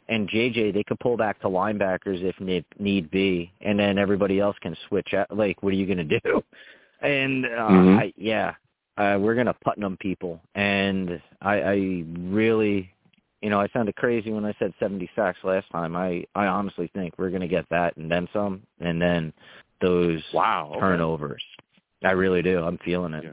[0.07, 4.39] and JJ they could pull back to linebackers if need need be, and then everybody
[4.39, 5.35] else can switch out.
[5.35, 6.43] Like, what are you going to do?
[7.01, 7.99] And uh, Mhm.
[7.99, 8.53] I, yeah,
[8.97, 12.89] uh, we're going to Putnam people, and I, I really,
[13.41, 15.95] you know, I sounded crazy when I said 70 sacks last time.
[15.95, 19.33] I I honestly think we're going to get that and then some, and then
[19.81, 20.69] those Wow.
[20.71, 20.79] okay.
[20.79, 21.43] turnovers.
[22.03, 22.59] I really do.
[22.63, 23.25] I'm feeling it.
[23.25, 23.31] Yeah.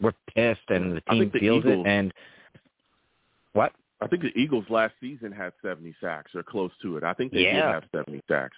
[0.00, 1.88] We're pissed, and the team think the feels Eagles- it.
[1.88, 2.12] And?
[4.00, 7.04] I think the Eagles last season had 70 sacks or close to it.
[7.04, 8.56] I think they did have 70 sacks.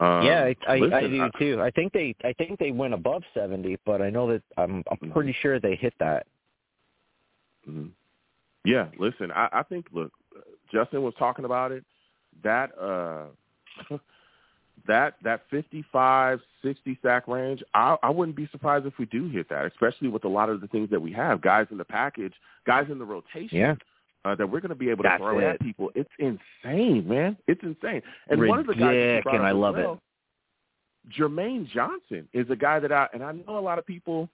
[0.00, 1.60] Um, yeah, I, I, I listen, do too.
[1.60, 4.96] I think they, I think they went above seventy, but I know that I'm, I'm
[5.08, 5.12] Mhm.
[5.12, 6.26] pretty sure they hit that.
[7.68, 7.90] mhm.
[8.64, 10.12] Yeah, listen, I, I think look,
[10.72, 11.84] Justin was talking about it.
[12.44, 13.26] That uh
[14.86, 19.48] that that 55, 60 sack range, I, I wouldn't be surprised if we do hit
[19.48, 22.34] that, especially with a lot of the things that we have, guys in the package,
[22.66, 23.58] guys in the rotation.
[23.58, 23.74] Yeah.
[24.24, 25.44] Uh, that we're going to be able to That's throw it.
[25.44, 25.90] at people.
[25.94, 27.36] It's insane, man.
[27.46, 28.02] It's insane.
[28.28, 30.00] And one of the guys and I love well,
[31.16, 34.28] Jermaine Johnson is a guy that I and I know a lot of people,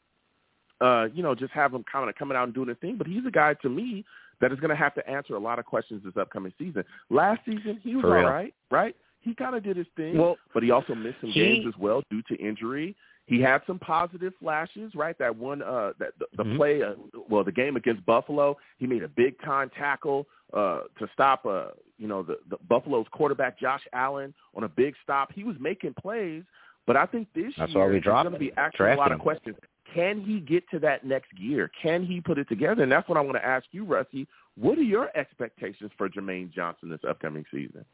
[0.80, 3.06] uh, you know, just have him kind of coming out and doing a thing, but
[3.06, 4.04] he's a guy to me
[4.40, 6.82] that is going to have to answer a lot of questions this upcoming season.
[7.10, 8.30] Last season he was For all real.
[8.30, 8.96] right, right?
[9.20, 11.78] He kind of did his thing, Well, but he also missed some he- games as
[11.78, 12.96] well due to injury.
[13.26, 15.16] He had some positive flashes, right?
[15.18, 16.56] That one, uh, that the, the Mhm.
[16.56, 16.94] play, uh,
[17.28, 21.68] well, the game against Buffalo, he made a big time tackle uh, to stop, uh,
[21.98, 25.32] you know, the, the Buffalo's quarterback Josh Allen on a big stop.
[25.32, 26.44] He was making plays,
[26.86, 28.92] but I think this That's year why we there's dropped going to be him, actually
[28.92, 29.56] a lot of questions.
[29.92, 31.70] Can he get to that next gear?
[31.80, 32.82] Can he put it together?
[32.82, 34.26] And that's what I want to ask you, Rusty.
[34.56, 37.84] What are your expectations for Jermaine Johnson this upcoming season?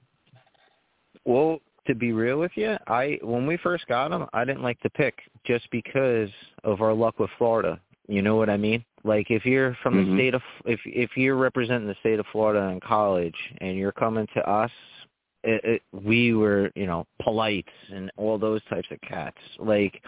[1.25, 4.79] Well, to be real with you, I when we first got him, I didn't like
[4.83, 6.31] the pick just because
[6.65, 7.81] of our luck with Florida.
[8.09, 8.85] You know what I mean?
[9.05, 10.07] Like if you're from Mhm.
[10.07, 13.93] the state of if if you're representing the state of Florida in college and you're
[13.93, 14.71] coming to us,
[15.45, 19.39] it, it, we were you know polite and all those types of cats.
[19.59, 20.03] Like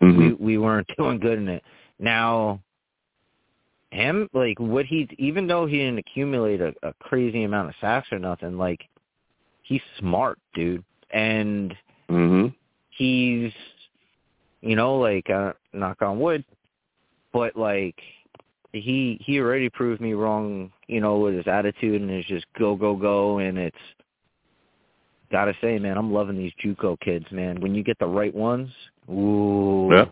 [0.00, 1.62] we we weren't doing good in it.
[1.98, 2.60] Now
[3.90, 8.08] him like what he even though he didn't accumulate a, a crazy amount of sacks
[8.12, 8.88] or nothing, like
[9.62, 10.84] he's smart, dude.
[11.10, 11.74] And
[12.10, 12.48] Mm-hmm.
[12.90, 13.52] he's
[14.62, 16.44] you know, like uh, knock on wood,
[17.32, 17.96] but like
[18.72, 22.74] he he already proved me wrong, you know, with his attitude and his just go
[22.74, 23.76] go go and it's
[25.30, 27.60] gotta say, man, I'm loving these JUCO kids, man.
[27.60, 28.70] When you get the right ones,
[29.10, 30.06] ooh, Yeah.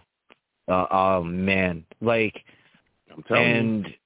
[0.68, 2.44] uh, oh man, like
[3.14, 3.54] I'm telling you.
[3.56, 3.96] and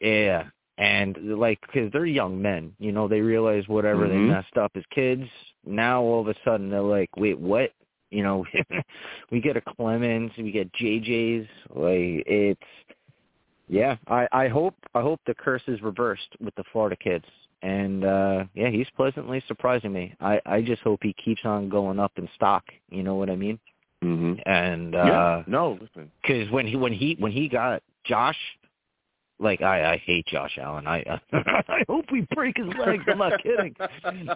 [0.00, 0.44] yeah,
[0.78, 4.28] and like because they're young men, you know, they realize whatever they Mhm.
[4.28, 5.28] messed up as kids.
[5.68, 7.72] Now all of a sudden they're like, wait, what?
[8.10, 8.44] You know,
[9.30, 11.48] we get a Clemons, we get JJ's.
[11.70, 12.60] Like it's,
[13.68, 13.96] yeah.
[14.06, 17.26] I I hope I hope the curse is reversed with the Florida kids.
[17.62, 20.14] And uh yeah, he's pleasantly surprising me.
[20.20, 22.64] I I just hope he keeps on going up in stock.
[22.90, 23.58] You know what I mean?
[24.02, 24.34] Mm-hmm.
[24.46, 25.00] And yeah.
[25.00, 26.10] uh No, listen.
[26.22, 28.38] because when he when he when he got Josh,
[29.40, 30.86] like I I hate Josh Allen.
[30.86, 33.04] I I hope we break his legs.
[33.06, 33.74] I'm not kidding.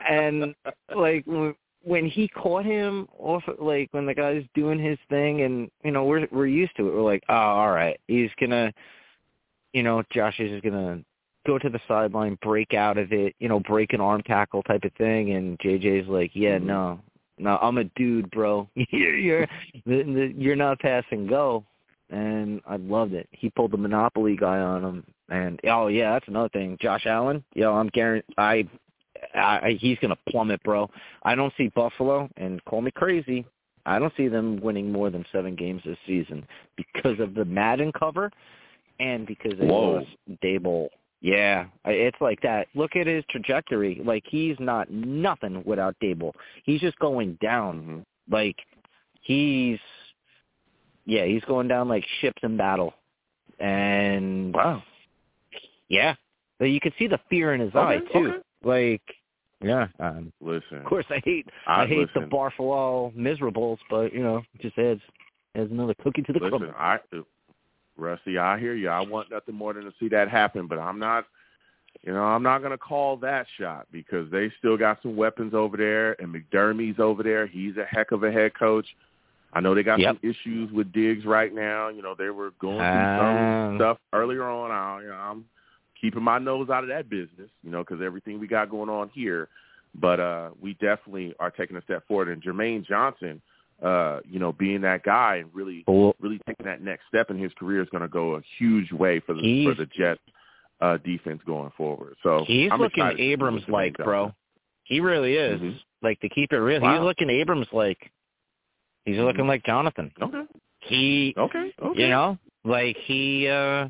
[0.08, 0.54] And
[0.94, 1.54] like when-
[1.84, 6.04] when he caught him off, like when the guy's doing his thing, and you know
[6.04, 6.94] we're we're used to it.
[6.94, 8.72] We're like, oh, all right, he's gonna,
[9.72, 11.02] you know, Josh is just gonna
[11.44, 14.84] go to the sideline, break out of it, you know, break an arm tackle type
[14.84, 16.62] of thing, and JJ's like, yeah, Mhm.
[16.66, 17.00] no,
[17.38, 18.68] no, I'm a dude, bro.
[18.76, 19.48] you're you're
[19.84, 21.64] you're not passing go
[22.12, 23.28] and I loved it.
[23.32, 26.76] He pulled the monopoly guy on him, and oh yeah, that's another thing.
[26.80, 28.34] Josh Allen, yo, I'm guaranteed.
[28.38, 28.68] I,
[29.34, 30.88] I, he's gonna plummet, bro.
[31.22, 33.46] I don't see Buffalo, and call me crazy.
[33.86, 37.90] I don't see them winning more than seven games this season because of the Madden
[37.98, 38.30] cover,
[39.00, 39.94] and because they Whoa.
[39.94, 40.08] lost
[40.44, 40.88] Daboll.
[41.22, 42.66] Yeah, it's like that.
[42.74, 44.02] Look at his trajectory.
[44.04, 46.32] Like he's not nothing without Daboll.
[46.64, 47.80] He's just going down.
[47.80, 48.34] Mm-hmm.
[48.34, 48.56] Like
[49.22, 49.78] he's
[51.04, 52.94] yeah, he's going down like ships in battle.
[53.58, 54.82] And Wow.
[55.88, 56.14] yeah.
[56.58, 58.28] But you can see the fear in his Okay, eye too.
[58.28, 58.38] okay.
[58.64, 59.02] Like
[59.60, 59.88] yeah.
[60.00, 60.78] Um Listen.
[60.78, 64.60] of course I hate I, I, hate listen, the Barfalo miserables, but you know, it
[64.60, 65.00] just adds
[65.54, 66.74] adds another cookie to the Listen, crumble.
[66.78, 66.98] I
[67.96, 68.88] Rusty, I hear you.
[68.88, 71.26] I want nothing more than to see that happen, but I'm not
[72.00, 75.54] you know, I'm not going to call that shot because they still got some weapons
[75.54, 77.46] over there, and McDermott's over there.
[77.46, 78.86] He's a heck of a head coach.
[79.52, 80.16] I know they got Yep.
[80.20, 81.88] some issues with Diggs right now.
[81.88, 84.70] You know, they were going through some stuff earlier on.
[84.70, 85.44] I, you know, I'm
[86.00, 89.10] keeping my nose out of that business, you know, because everything we got going on
[89.10, 89.48] here.
[89.94, 92.28] But uh, we definitely are taking a step forward.
[92.28, 93.42] And Jermaine Johnson,
[93.82, 95.84] uh, you know, being that guy and really
[96.20, 99.20] really taking that next step in his career is going to go a huge way
[99.20, 100.20] for the for the Jets
[100.80, 102.16] uh, defense going forward.
[102.22, 104.32] So he's I'm looking excited to see what Abrams like, bro.
[104.84, 105.60] He really is.
[105.60, 105.78] Mhm.
[106.02, 106.80] Like to keep it real.
[106.80, 106.94] Wow.
[106.94, 108.10] He's looking Abrams like
[109.04, 109.24] he's Mhm.
[109.24, 110.12] looking like Jonathan.
[110.20, 110.46] Okay,
[110.80, 112.02] He okay, okay.
[112.02, 113.88] You know, like he uh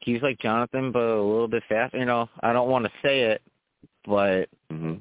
[0.00, 1.94] he's like Jonathan, but a little bit fast.
[1.94, 3.42] You know, I don't want to say it,
[4.04, 4.96] but hmm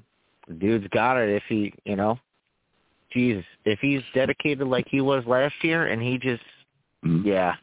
[0.47, 1.29] the dude's got it.
[1.29, 2.19] If he, you know,
[3.11, 6.43] Jesus, if he's dedicated like he was last year, and he just,
[7.03, 7.23] Mhm.
[7.25, 7.55] yeah,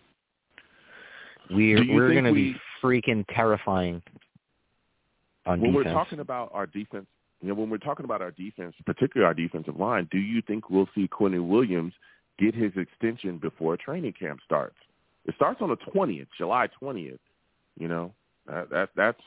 [1.50, 4.02] we're we're gonna we- be freaking terrifying
[5.46, 5.86] on When defense.
[5.86, 7.06] we're talking about our defense,
[7.40, 10.68] you know, when we're talking about our defense, particularly our defensive line, do you think
[10.68, 11.94] we'll see Quinnen Williams
[12.38, 14.76] get his extension before training camp starts?
[15.26, 17.20] It starts on the twentieth, July twentieth.
[17.78, 18.12] You know,
[18.46, 19.20] That, that that's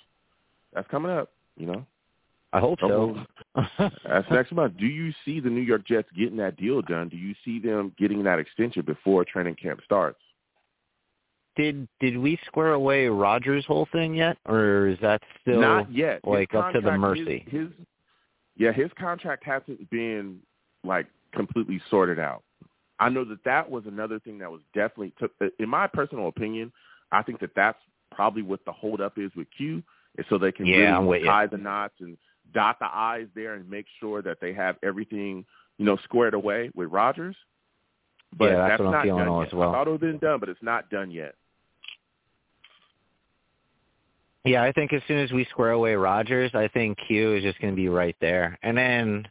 [0.74, 1.32] that's coming up.
[1.58, 1.86] You know.
[2.52, 3.18] I hope so.
[3.80, 4.78] that's next month.
[4.78, 7.10] Do you see the New York Jets getting that deal done?
[7.10, 10.20] Do you see them getting that extension before training camp starts?
[11.56, 16.22] Did did we square away Rodgers' whole thing yet, or is that still not yet?
[16.24, 17.44] Like up to the mercy.
[17.48, 17.70] His, his
[18.56, 20.40] yeah, his contract hasn't been
[20.84, 22.44] like completely sorted out.
[23.00, 25.32] I know that that was another thing that was definitely took.
[25.60, 26.72] In my personal opinion,
[27.12, 27.80] I think that that's
[28.12, 29.82] probably what the holdup is with Q,
[30.18, 32.18] is so they can yeah, really tie the knots and
[32.54, 35.44] dot the i's there and make sure that they have everything
[35.78, 37.36] you know squared away with Rodgers.
[38.38, 39.48] But yeah, that's, that's what not I'm feeling done yet.
[39.48, 39.70] as well.
[39.70, 41.36] I thought it been done, but it's not done yet.
[44.46, 47.60] Yeah, I think as soon as we square away Rodgers, I think Q is just
[47.62, 48.58] going to be right there.
[48.62, 49.28] And then,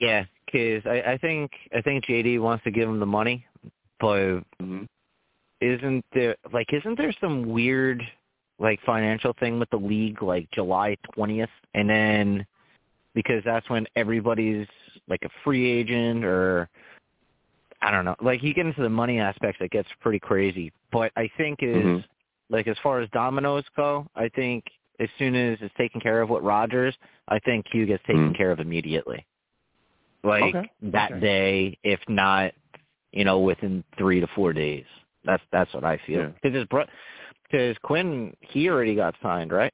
[0.00, 3.46] yeah, because I, I think I think JD wants to give him the money,
[4.00, 4.82] but mm-hmm.
[5.60, 8.02] isn't there like isn't there some weird
[8.58, 12.46] like financial thing with the league like July twentieth, and then
[13.14, 14.66] because that's when everybody's
[15.08, 16.68] like a free agent or
[17.82, 20.72] I don't know, like you get into the money aspects, it gets pretty crazy.
[20.92, 22.04] But I think is Mhm.
[22.50, 24.64] Like as far as dominoes go, I think
[24.98, 26.94] as soon as it's taken care of with Rodgers,
[27.28, 28.36] I think Q gets taken Mm.
[28.36, 29.24] care of immediately.
[30.22, 31.20] Like Okay, that okay.
[31.20, 32.52] day, if not,
[33.12, 34.84] you know, within three to four days.
[35.24, 36.20] That's that's what I feel.
[36.20, 36.26] Yeah.
[36.42, 36.84] Because his bro,
[37.44, 39.72] because Quinn, he already got signed, right?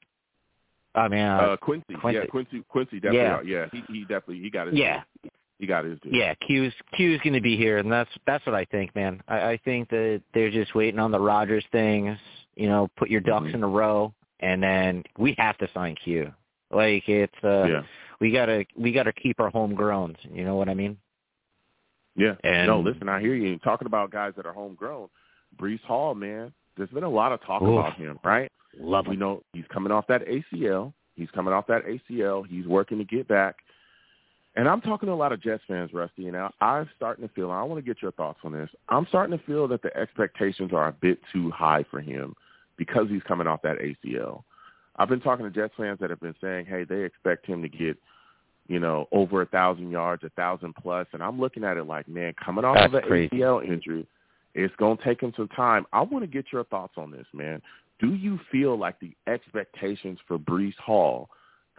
[0.94, 2.18] I mean, uh, Uh, Quincy, Quincy.
[2.20, 3.40] yeah, Quincy, Quincy definitely, Yeah.
[3.44, 5.30] yeah, yeah he, he definitely, he got his, yeah, due.
[5.58, 6.10] he got his due.
[6.12, 6.34] yeah.
[6.46, 9.20] Q's Q's going to be here, and that's that's what I think, man.
[9.28, 12.16] I, I think that they're just waiting on the Rodgers things.
[12.56, 13.54] You know, put your ducks Mhm.
[13.54, 16.32] in a row, and then we have to sign Q.
[16.70, 17.82] Like it's uh, yeah,
[18.20, 20.16] we gotta we gotta keep our homegrown.
[20.32, 20.98] You know what I mean?
[22.16, 22.34] yeah.
[22.44, 23.58] And- no, listen, I hear you.
[23.58, 25.08] Talking about guys that are homegrown,
[25.56, 26.52] Breece Hall, man.
[26.76, 27.68] There's been a lot of talk Oof.
[27.68, 28.50] about him, right?
[28.78, 30.92] Love We know he's coming off that ACL.
[31.14, 32.42] He's coming off that ACL.
[32.46, 33.56] He's working to get back.
[34.56, 37.32] And I'm talking to a lot of Jets fans, Rusty, and I- I'm starting to
[37.34, 38.70] feel, I want to get your thoughts on this.
[38.88, 42.34] I'm starting to feel that the expectations are a bit too high for him
[42.76, 44.42] because he's coming off that ACL.
[44.96, 47.68] I've been talking to Jets fans that have been saying, hey, they expect him to
[47.68, 47.96] get,
[48.66, 52.08] you know, over a thousand yards, a thousand plus, and I'm looking at it like,
[52.08, 53.36] man, coming off of That's an crazy.
[53.36, 54.06] ACL injury,
[54.54, 55.86] it's going to take him some time.
[55.92, 57.60] I want to get your thoughts on this, man.
[57.98, 61.28] Do you feel like the expectations for Breece Hall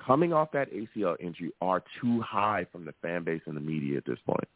[0.03, 3.97] coming off that ACL injury are too high from the fan base and the media
[3.97, 4.47] at this point?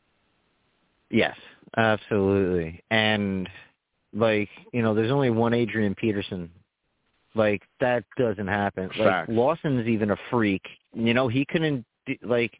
[1.10, 1.36] Yes,
[1.78, 2.82] absolutely.
[2.90, 3.50] And
[4.14, 6.50] like, you know, there's only one Adrian Peterson.
[7.34, 8.90] Like that doesn't happen.
[8.98, 10.64] Like Lawson's even a freak.
[10.94, 11.86] You know, he couldn't
[12.24, 12.52] like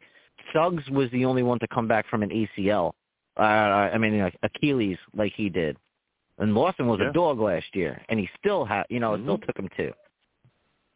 [0.52, 2.92] Suggs was the only one to come back from an ACL.
[3.38, 5.76] Uh I mean like Achilles like he did.
[6.38, 7.10] And Lawson was Yeah.
[7.10, 9.46] a dog last year and he still had, you know, it still Mhm.
[9.46, 9.92] took him two.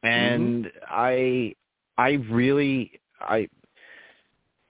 [0.02, 1.54] And I
[1.98, 3.48] I really I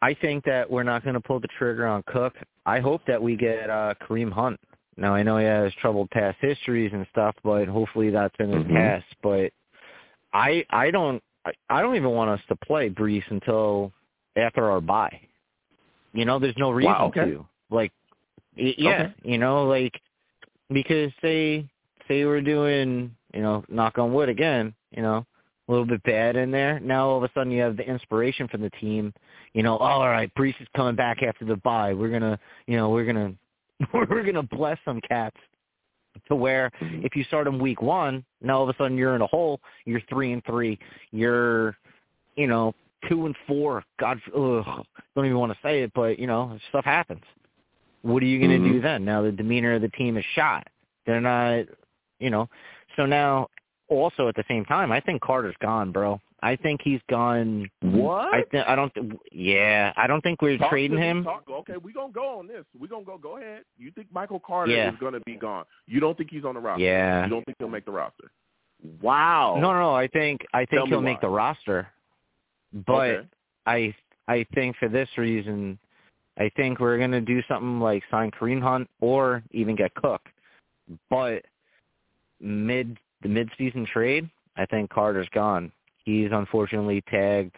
[0.03, 2.35] I think that we're not going to pull the trigger on Cook.
[2.67, 4.59] I hope that we get uh Kareem Hunt.
[4.97, 8.65] Now I know he has troubled past histories and stuff, but hopefully that's in his
[8.65, 8.75] Mhm.
[8.75, 9.07] past.
[9.23, 9.53] But
[10.33, 11.23] I I don't
[11.69, 13.93] I, don't even want us to play Breece until
[14.37, 15.21] after our bye.
[16.13, 17.25] You know, there's no reason Wow, okay.
[17.27, 17.47] to.
[17.71, 17.93] Like,
[18.57, 19.15] yeah, Okay.
[19.23, 20.01] you know, like
[20.71, 21.67] because say
[22.09, 25.25] say we're doing, you know, knock on wood again, you know,
[25.69, 26.81] a little bit bad in there.
[26.81, 29.13] Now all of a sudden you have the inspiration from the team.
[29.53, 31.95] You know, oh, all right, Breece is coming back after the bye.
[31.95, 33.35] We're gonna, you know, we're gonna
[33.93, 35.37] we're gonna bless some cats
[36.29, 37.05] to where Mhm.
[37.05, 39.61] if you start them week one, now all of a sudden you're in a hole.
[39.85, 40.79] You're three and three.
[41.11, 41.77] You're,
[42.37, 42.75] you know,
[43.09, 43.85] two and four.
[43.99, 47.23] God, ugh, don't even want to say it, but you know, stuff happens.
[48.03, 48.73] What are you going to Mhm.
[48.73, 49.05] do then?
[49.05, 50.69] Now the demeanor of the team is shot.
[51.05, 51.67] They're not,
[52.19, 52.49] you know.
[52.97, 53.49] So now,
[53.89, 56.21] also at the same time, I think Carter's gone, bro.
[56.47, 57.69] I think he's gone.
[57.81, 58.33] What?
[58.33, 58.95] I think I don't.
[58.95, 61.25] Th- yeah, I don't think we're Talk trading him.
[61.25, 62.65] Talk- okay, we're going to go on this.
[62.79, 63.19] We're going to go.
[63.19, 63.63] Go ahead.
[63.77, 64.93] You think Michael Carter Yeah.
[64.93, 65.65] is going to be gone.
[65.89, 66.85] You don't think he's on the roster.
[66.85, 67.25] Yeah.
[67.25, 68.31] You don't think he'll make the roster.
[69.03, 69.57] Wow.
[69.61, 69.95] No, no, no.
[69.95, 71.89] I think I think me he'll make the roster,
[72.87, 73.27] but Okay.
[73.67, 73.95] I
[74.29, 75.79] I think for this reason,
[76.39, 80.23] I think we're gonna do something like sign Kareem Hunt or even get Cook.
[81.11, 81.43] But
[82.41, 85.73] mid the mid season trade, I think Carter's gone.
[86.07, 87.55] He's unfortunately tagged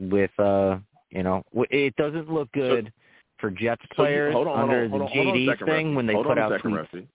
[0.00, 0.78] with uh
[1.10, 2.92] you know it doesn't look good
[3.38, 5.96] for Jets So you- players on, under on, the on JD second, thing Rusty.
[5.96, 6.76] when they hold put on out second, tweets.
[6.78, 7.08] Rusty.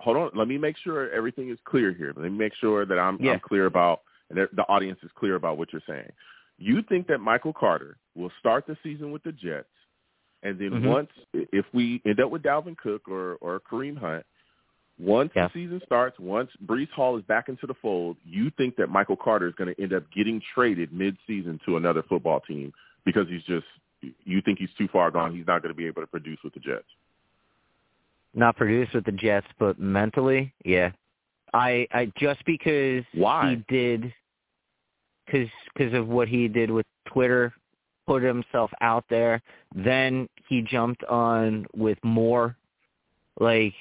[0.00, 0.30] Hold on.
[0.34, 2.12] Let me make sure everything is clear here.
[2.14, 3.32] Let me make sure that I'm, Yeah.
[3.32, 6.10] I'm clear about, and the audience is clear about what you're saying.
[6.58, 9.68] You think that Michael Carter will start the season with the Jets,
[10.42, 10.86] and then Mhm.
[10.88, 14.24] once, if we end up with Dalvin Cook or, or Kareem Hunt,
[14.98, 15.48] Once Yeah.
[15.48, 19.16] the season starts, once Breece Hall is back into the fold, you think that Michael
[19.16, 22.72] Carter is going to end up getting traded mid-season to another football team
[23.04, 23.66] because he's just
[24.24, 25.34] you think he's too far gone.
[25.34, 26.86] He's not going to be able to produce with the Jets.
[28.34, 30.92] Not produce with the Jets, but mentally, yeah.
[31.54, 33.50] I I just because Why?
[33.50, 34.12] he did
[35.24, 37.54] because because of what he did with Twitter,
[38.06, 39.40] put himself out there.
[39.74, 42.56] Then he jumped on with more,
[43.40, 43.74] like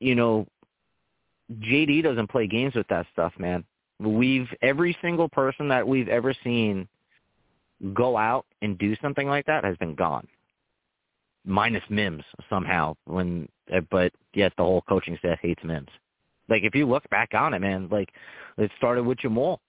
[0.00, 0.46] you know,
[1.52, 3.64] JD doesn't play games with that stuff, man.
[3.98, 6.88] We've every single person that we've ever seen
[7.94, 10.26] go out and do something like that has been gone.
[11.44, 15.88] Minus Mims somehow when uh, but yet the whole coaching staff hates Mims.
[16.48, 18.10] Like if you look back on it, man, like
[18.56, 19.60] it started with Jamal.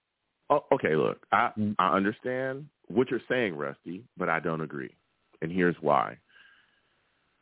[0.50, 1.76] Oh, okay, look, I Mm.
[1.78, 4.94] I understand what you're saying, Rusty, but I don't agree,
[5.42, 6.18] and here's why.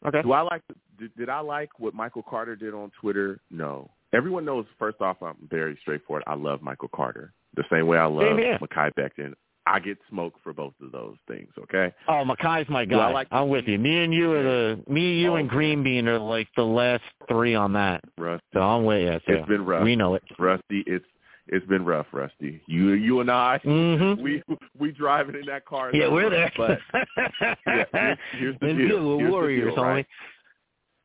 [0.07, 0.23] Okay.
[0.23, 0.63] Do I like?
[0.99, 3.41] Did, did I like what Michael Carter did on Twitter?
[3.51, 3.91] No.
[4.15, 4.65] Everyone knows.
[4.79, 6.23] First off, I'm very straightforward.
[6.27, 8.59] I love Michael Carter the same way I love Same here.
[8.61, 9.35] Mekhi Becton.
[9.67, 11.49] I get smoked for both of those things.
[11.65, 11.93] Okay.
[12.09, 13.13] Oh, Mekhi's my Do I guy.
[13.13, 13.79] like- I'm with you.
[13.79, 17.03] Me and you are the me, you, Oh, and Green Bean are like the last
[17.29, 18.03] three on that.
[18.17, 19.11] Rusty, So I'm with you.
[19.35, 19.39] too.
[19.41, 19.85] it's been rough.
[19.85, 20.23] We know it.
[20.39, 21.05] Rusty, it's
[21.49, 22.61] it's been rough, Rusty.
[22.67, 24.23] You you and I, Mm-hmm.
[24.23, 24.43] we
[24.79, 25.91] we driving in that car.
[25.95, 26.53] yeah, we're there.
[26.57, 26.79] But
[27.67, 29.09] yeah, here's, here's the deal.
[29.17, 30.07] We're Here's warriors, deal, right?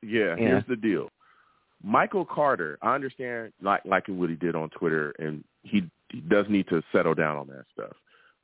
[0.01, 0.35] Yeah, Yeah.
[0.37, 1.09] here's the deal.
[1.83, 6.45] Michael Carter, I understand like liking what he did on Twitter, and he, he does
[6.49, 7.91] need to settle down on that stuff.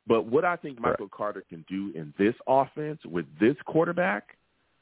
[0.07, 4.35] But what I think Michael Carter can do in this offense with this quarterback,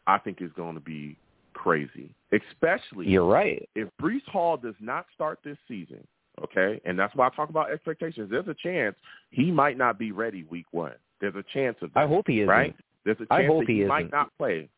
[0.07, 1.17] I think is going to be
[1.53, 2.15] crazy.
[2.31, 3.67] Especially You're right.
[3.75, 6.05] if Breece Hall does not start this season,
[6.43, 8.29] okay, and that's why I talk about expectations.
[8.31, 8.95] There's a chance
[9.31, 10.93] he might not be ready week one.
[11.21, 12.75] There's a chance of that, I hope he is right?
[13.05, 14.69] There's a chance I hope he, he might not play.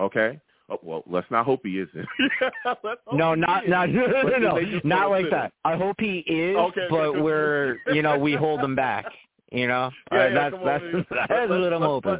[0.00, 0.40] Okay.
[0.70, 2.06] Oh, well, let's not hope he isn't.
[2.66, 3.70] Let's hope No, not is.
[3.70, 5.50] not no no But no, not like that.
[5.64, 9.06] I hope he is, Okay, but we're you know we hold him back.
[9.50, 12.10] You know, Yeah, yeah, that's come on, that's that's Let's- what I'm let's- hoping.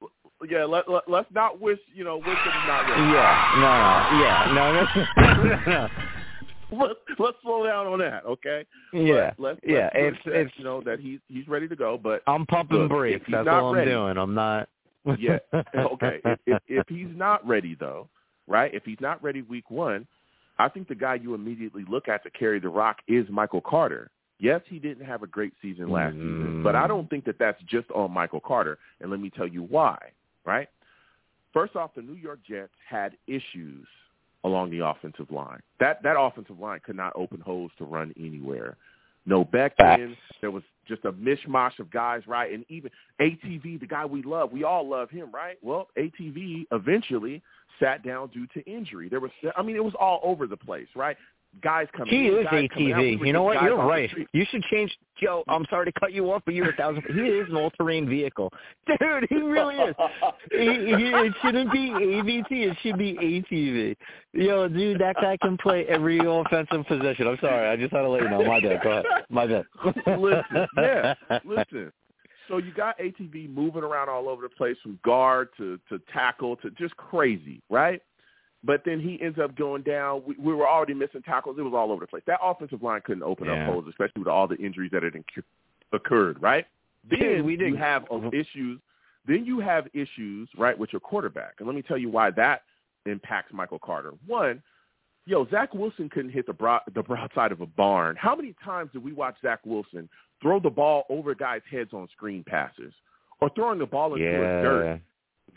[0.00, 3.12] let's- Yeah, let, let, let's not wish, you know, wish that he's not ready.
[3.12, 5.88] Yeah, no, no, yeah, no, no, no.
[6.72, 8.64] Let's, let's slow down on that, okay?
[8.92, 9.90] yeah, But let's, yeah.
[9.94, 12.90] let's It's it's you know that he's he's ready to go, but I'm pumping Look,
[12.90, 13.22] brakes.
[13.26, 14.16] he's That's not all I'm ready- doing.
[14.16, 14.68] I'm not.
[15.18, 15.38] Yeah.
[15.76, 16.20] okay.
[16.24, 18.08] If, if, if he's not ready, though,
[18.46, 18.72] right?
[18.72, 20.06] If he's not ready week one,
[20.58, 24.10] I think the guy you immediately look at to carry the rock is Michael Carter.
[24.38, 26.88] Yes, he didn't have a great season last season, but I mm.
[26.88, 28.78] don't think that that's just on Michael Carter.
[29.00, 29.98] And let me tell you why,
[30.44, 30.68] right?
[31.52, 33.86] First off, the New York Jets had issues
[34.44, 35.60] along the offensive line.
[35.80, 38.76] That that offensive line could not open holes to run anywhere.
[39.24, 40.16] No back end.
[40.40, 42.52] There was just a mishmash of guys, right?
[42.52, 42.90] And even
[43.20, 45.56] ATV, the guy we love, we all love him, right?
[45.62, 47.40] Well, ATV eventually
[47.80, 49.08] sat down due to injury.
[49.08, 51.16] There was, I mean, it was all over the place, right?
[51.60, 52.12] Guys coming.
[52.12, 53.00] He in, is coming out.
[53.00, 53.26] ATV.
[53.26, 53.62] You know what?
[53.62, 54.10] You're right.
[54.32, 54.96] You should change.
[55.20, 57.04] Joe, I'm sorry to cut you off, but you're a thousand.
[57.14, 58.50] He is an all-terrain vehicle,
[58.86, 59.26] dude.
[59.28, 59.94] He really is.
[60.50, 62.46] he, he, it shouldn't be AVT.
[62.50, 63.96] It should be ATV.
[64.32, 67.28] Yo, dude, that guy can play every offensive position.
[67.28, 67.68] I'm sorry.
[67.68, 68.44] I just had to let you know.
[68.44, 68.82] My bad.
[68.82, 69.04] Go ahead.
[69.28, 69.64] My bad.
[70.18, 71.14] Listen, yeah,
[71.44, 71.92] listen.
[72.48, 76.56] So you got ATV moving around all over the place from guard to to tackle
[76.56, 78.02] to just crazy, right?
[78.64, 80.22] But then he ends up going down.
[80.26, 81.56] We, we were already missing tackles.
[81.58, 82.22] It was all over the place.
[82.26, 83.66] That offensive line couldn't open Yeah.
[83.66, 85.42] up holes, especially with all the injuries that had incur-
[85.92, 86.66] occurred, right?
[87.10, 88.78] Then we did- you have issues.
[89.26, 91.54] Then you have issues, right, with your quarterback.
[91.58, 92.62] And let me tell you why that
[93.06, 94.12] impacts Michael Carter.
[94.26, 94.62] One,
[95.26, 98.14] yo, Zach Wilson couldn't hit the broad, the broadside of a barn.
[98.16, 100.08] How many times did we watch Zach Wilson
[100.40, 102.92] throw the ball over guys' heads on screen passes,
[103.40, 104.30] or throwing the ball into the
[104.62, 105.00] dirt?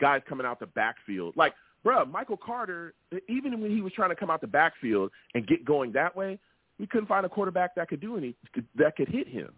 [0.00, 1.54] Guys coming out the backfield, like,
[1.86, 2.94] bruh, Michael Carter.
[3.28, 6.38] Even when he was trying to come out the backfield and get going that way,
[6.78, 8.34] we couldn't find a quarterback that could do any
[8.74, 9.50] that could hit him,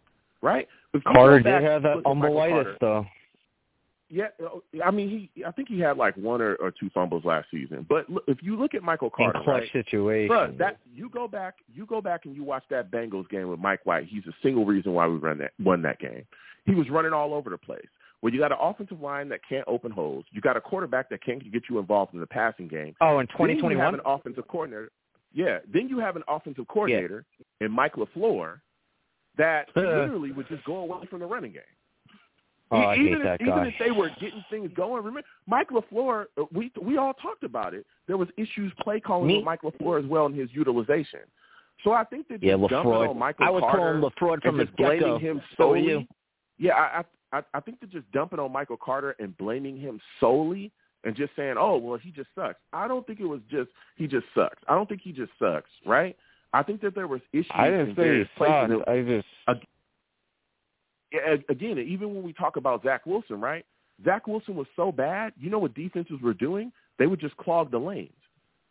[0.43, 0.69] right?
[0.95, 3.07] If Carter back did have that look at Michael umbilitis, though.
[4.11, 5.45] yeah, uh, I mean, he.
[5.45, 7.87] I think he had like one or, or two fumbles last season.
[7.89, 10.29] But look, if you look at Michael Carter, In clutch right, situation.
[10.29, 13.59] Bruh, that you go back, you go back and you watch that Bengals game with
[13.59, 14.07] Mike White.
[14.09, 16.25] He's a single reason why we run that won that game.
[16.67, 17.87] He was running all over the place.
[18.20, 21.23] When you got an offensive line that can't open holes, you got a quarterback that
[21.23, 22.95] can't get you involved in the passing game.
[23.01, 24.90] oh, in Then you have an offensive coordinator.
[25.32, 25.59] Yeah.
[25.73, 27.24] Then you have an offensive coordinator
[27.61, 27.66] yeah.
[27.66, 28.61] in Mike LaFleur
[29.36, 31.62] that literally would just go away from the running game.
[32.70, 36.27] Oh, I even if, even if they were getting things going, remember Mike LaFleur?
[36.39, 37.86] uh, We we all talked about it.
[38.07, 41.20] There was issues play calling Me- with Mike LaFleur as well in his utilization.
[41.85, 43.11] So I think that Yeah, just dumping LaFraud.
[43.11, 45.19] on Michael I would Carter call him LaFraud from the get-go.
[45.19, 46.09] him So solely.
[46.59, 50.01] Yeah, I, I I I think that just dumping on Michael Carter and blaming him
[50.21, 50.71] solely
[51.05, 54.07] and just saying, "Oh, well, he just sucks." I don't think it was just he
[54.07, 54.59] just sucks.
[54.69, 56.17] I don't think he just sucks, right?
[56.53, 57.51] I think that there was issues.
[57.55, 58.89] I didn't in say he sucked.
[58.89, 59.27] I just
[61.13, 63.65] Yeah, again, even when we talk about Zach Wilson, right?
[64.05, 65.33] Zach Wilson was so bad.
[65.39, 66.71] You know what defenses were doing?
[66.99, 68.13] They would just clog the lanes.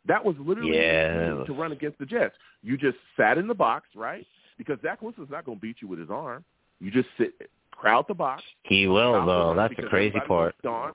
[0.05, 2.35] That was literally Yeah, the that scheme was- to run against the Jets.
[2.61, 4.25] You just sat in the box, right?
[4.57, 6.43] Because Zach Wilson's not going to beat you with his arm.
[6.79, 8.43] You just sit, crowd the box.
[8.63, 9.53] he will though.
[9.55, 10.55] That's the crazy part.
[10.63, 10.91] Dawn.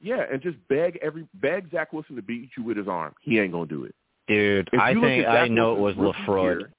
[0.00, 3.14] Yeah, and just beg every beg Zach Wilson to beat you with his arm.
[3.22, 3.94] He ain't gonna do it.
[4.28, 6.58] Dude, I think I know it was Wilson's rookie LaFreud.
[6.60, 6.70] year-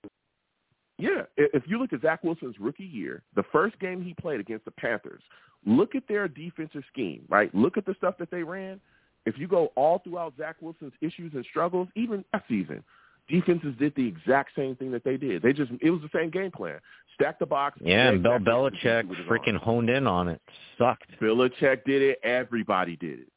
[0.99, 4.65] Yeah, if you look at Zach Wilson's rookie year, the first game he played against
[4.65, 5.21] the Panthers,
[5.65, 7.53] look at their defensive scheme, right?
[7.55, 8.79] Look at the stuff that they ran.
[9.25, 12.83] If you go all throughout Zach Wilson's issues and struggles, even that season,
[13.29, 15.41] defenses did the exact same thing that they did.
[15.41, 16.79] They just it was the same game plan.
[17.15, 17.77] Stack the box.
[17.81, 20.41] Yeah, and Bill Zach Wilson to beat Belichick freaking honed in on it.
[20.77, 21.09] Sucked.
[21.21, 22.19] Belichick did it.
[22.23, 23.27] Everybody did it.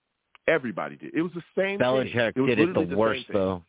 [0.48, 1.14] Everybody did.
[1.14, 1.78] It was the same.
[1.78, 1.86] thing.
[1.86, 3.62] Belichick it was did it literally the worst though.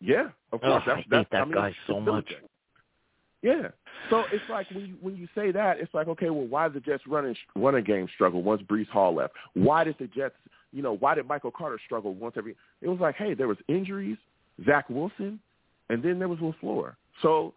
[0.00, 0.82] Yeah, of course.
[0.86, 2.32] I that's, hate that I mean, guy so much.
[3.42, 3.68] Yeah.
[4.10, 6.74] So it's like when you when you say that, it's like okay, well, why did
[6.74, 9.34] the Jets running running game struggle once Breece Hall left?
[9.54, 10.34] Why did the Jets,
[10.72, 12.56] you know, why did Michael Carter struggle once every?
[12.82, 14.16] It was like, hey, there was injuries,
[14.64, 15.38] Zach Wilson,
[15.90, 16.94] and then there was LaFleur.
[17.22, 17.54] So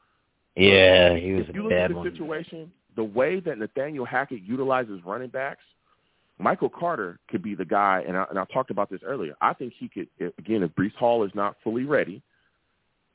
[0.55, 2.11] Yeah, uh, he was if you a look at the one.
[2.11, 5.63] situation, the way that Nathaniel Hackett utilizes running backs,
[6.37, 8.03] Michael Carter could be the guy.
[8.07, 9.35] And I, and I talked about this earlier.
[9.41, 10.07] I think he could
[10.37, 12.21] again if Breece Hall is not fully ready.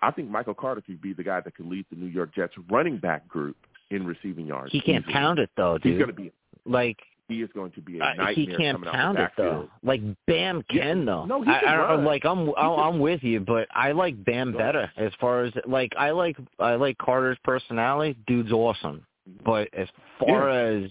[0.01, 2.53] I think Michael Carter could be the guy that could lead the New York Jets
[2.71, 3.57] running back group
[3.91, 4.73] in receiving yards.
[4.73, 5.13] He can't easily.
[5.15, 5.93] pound it though, dude.
[5.93, 6.33] He's going to be.
[6.67, 6.99] like
[7.29, 9.71] He is going to be a uh, he can't coming pound it though.
[9.83, 10.83] Like Bam Yeah.
[10.83, 11.25] can though.
[11.25, 12.05] No, he I, can I run.
[12.05, 15.53] like I'm I'm, I'm with you, but I like Bam Go better as far as
[15.67, 18.19] like I like I like Carter's personality.
[18.27, 19.07] Dude's awesome,
[19.45, 19.89] but as
[20.21, 20.91] far as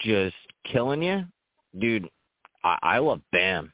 [0.00, 0.36] just
[0.70, 1.24] killing you,
[1.78, 2.10] dude,
[2.62, 3.72] I, I love Bam.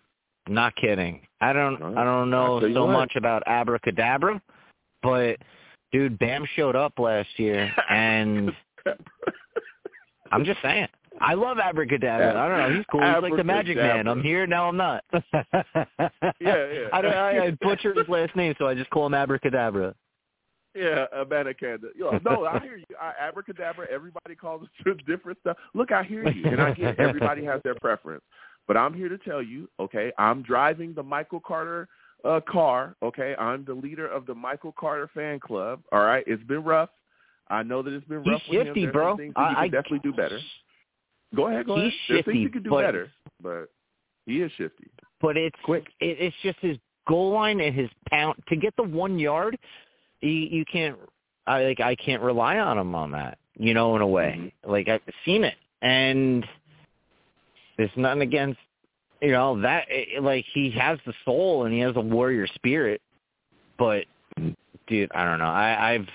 [0.49, 1.23] Not kidding.
[1.41, 1.97] I don't Right.
[1.97, 2.93] I don't know I'll tell you so what.
[2.93, 4.41] much about Abracadabra,
[5.03, 5.39] but
[5.91, 8.53] dude, Bam showed up last year and
[10.31, 10.87] I'm just saying.
[11.23, 12.35] I love Abracadabra.
[12.39, 12.77] I don't know.
[12.77, 13.01] He's cool.
[13.03, 14.09] He's like the Magic Man.
[14.09, 14.69] I'm here now.
[14.69, 15.05] I'm not.
[16.41, 16.89] Yeah, yeah.
[16.93, 17.13] I don't.
[17.15, 19.95] I, I butchered his last name, so I just call him Abracadabra.
[20.75, 21.79] Yeah, a mannequin.
[21.97, 22.85] Yo, no, I hear you.
[23.01, 23.87] I, abracadabra.
[23.91, 25.57] Everybody calls it different stuff.
[25.75, 28.23] Look, I hear you, and I get everybody has their preference.
[28.67, 31.89] But I'm here to tell you, okay, I'm driving the Michael Carter
[32.25, 32.97] uh, car.
[33.03, 35.81] Okay, I'm the leader of the Michael Carter fan club.
[35.93, 36.91] All right, it's been rough.
[37.49, 38.67] I know that it's been He's rough with him.
[38.69, 39.11] shifty, bro.
[39.13, 40.41] some things that he I- can I- definitely do better.
[41.35, 41.93] Go ahead, go He's ahead.
[42.09, 43.11] Things shifty, he could do but- better,
[43.43, 43.69] but
[44.27, 44.89] he is shifty.
[45.21, 45.87] But it's Quick.
[46.01, 46.77] It, it's just his
[47.09, 49.57] goal line and his pound to get the one yard.
[50.21, 50.97] You, you can't.
[51.47, 51.81] I like.
[51.81, 53.39] I can't rely on him on that.
[53.57, 54.37] You know, in a way.
[54.39, 54.71] Mm-hmm.
[54.71, 56.45] Like I've seen it, and
[57.77, 58.59] there's nothing against.
[59.21, 59.85] You know that.
[59.89, 63.01] It, like he has the soul and he has a warrior spirit,
[63.79, 64.07] but
[64.89, 65.45] dude, I don't know.
[65.45, 66.09] I, I've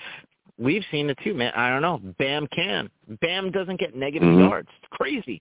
[0.58, 1.52] we've seen it too, man.
[1.54, 1.98] I don't know.
[2.18, 2.90] Bam can.
[3.20, 4.48] Bam doesn't get negative Mhm.
[4.48, 4.68] yards.
[4.82, 5.40] It's crazy.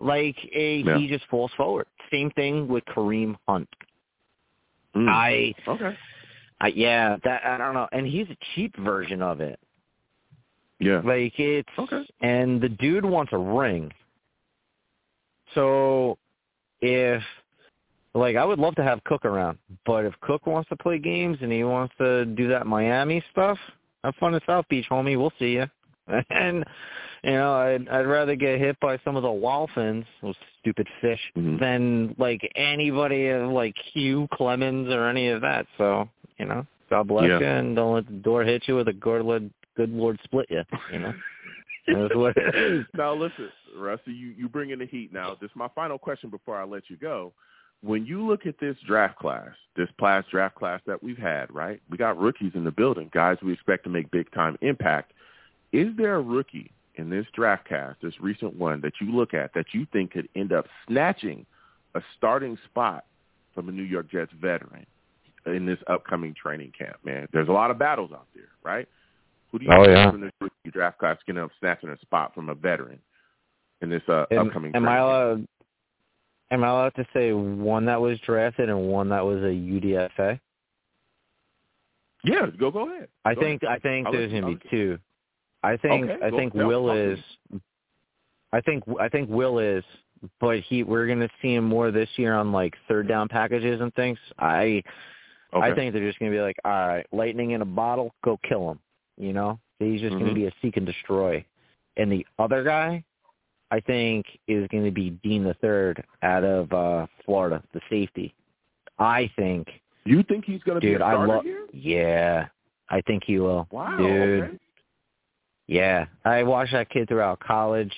[0.00, 0.98] Like a, Yeah.
[0.98, 1.86] he just falls forward.
[2.10, 3.68] Same thing with Kareem Hunt.
[4.96, 5.08] Mm.
[5.08, 5.96] I, okay.
[6.60, 7.88] I yeah, that I don't know.
[7.92, 9.58] And he's a cheap version of it.
[10.80, 11.00] Yeah.
[11.04, 12.06] Like it's Okay.
[12.20, 13.92] and the dude wants a ring.
[15.54, 16.18] So
[16.80, 17.22] if
[18.14, 21.38] like I would love to have Cook around, but if Cook wants to play games
[21.40, 23.58] and he wants to do that Miami stuff,
[24.04, 25.18] have fun at South Beach, homie.
[25.18, 25.66] We'll see you.
[26.30, 26.64] And
[27.22, 31.20] you know, I'd I'd rather get hit by some of the dolphins, those stupid fish,
[31.36, 31.58] Mhm.
[31.58, 35.66] than like anybody uh, like Hugh Clemens or any of that.
[35.78, 36.08] So
[36.38, 37.38] you know, God bless Yeah.
[37.38, 40.46] you, and don't let the door hit you with a good Lord, good Lord split
[40.50, 40.62] you.
[40.92, 41.14] You know.
[41.86, 42.84] That's what it is.
[42.94, 45.10] now listen, Rusty, you you bring in the heat.
[45.12, 47.32] Now, this is my final question before I let you go.
[47.84, 51.82] When you look at this draft class, this past draft class that we've had, right?
[51.90, 55.12] We got rookies in the building, guys we expect to make big time impact.
[55.72, 59.52] Is there a rookie in this draft class, this recent one, that you look at
[59.54, 61.44] that you think could end up snatching
[61.94, 63.04] a starting spot
[63.54, 64.86] from a New York Jets veteran
[65.44, 66.96] in this upcoming training camp?
[67.04, 68.88] Man, there's a lot of battles out there, right?
[69.52, 70.10] Who do you Oh, think yeah.
[70.10, 72.98] from this rookie draft class can end up snatching a spot from a veteran
[73.82, 74.74] in this uh, upcoming?
[74.74, 75.00] am I training camp?
[75.04, 75.46] allowed?
[76.50, 80.38] Am I allowed to say one that was drafted and one that was a UDFA?
[82.22, 83.08] Yeah, go go ahead.
[83.24, 84.98] I Go think I think I'll there's gonna be two.
[85.62, 87.18] I think Okay, I think Will is.
[88.52, 89.84] I think I think Will is,
[90.40, 93.92] but he we're gonna see him more this year on like third down packages and
[93.94, 94.18] things.
[94.38, 94.82] I
[95.52, 95.70] Okay.
[95.70, 98.70] I think they're just gonna be like, all right, lightning in a bottle, go kill
[98.72, 98.80] him.
[99.16, 100.20] You know, he's just Mhm.
[100.20, 101.44] gonna be a seek and destroy.
[101.96, 103.04] And the other guy,
[103.70, 108.34] I think is going to be Dean the third out of uh Florida, the safety.
[108.98, 109.66] I think.
[110.04, 111.66] You think he's going to be a starter I lo- here?
[111.72, 112.46] Yeah,
[112.90, 113.66] I think he will.
[113.70, 114.42] Wow, dude.
[114.44, 114.58] okay.
[115.66, 117.92] Yeah, I watched that kid throughout college,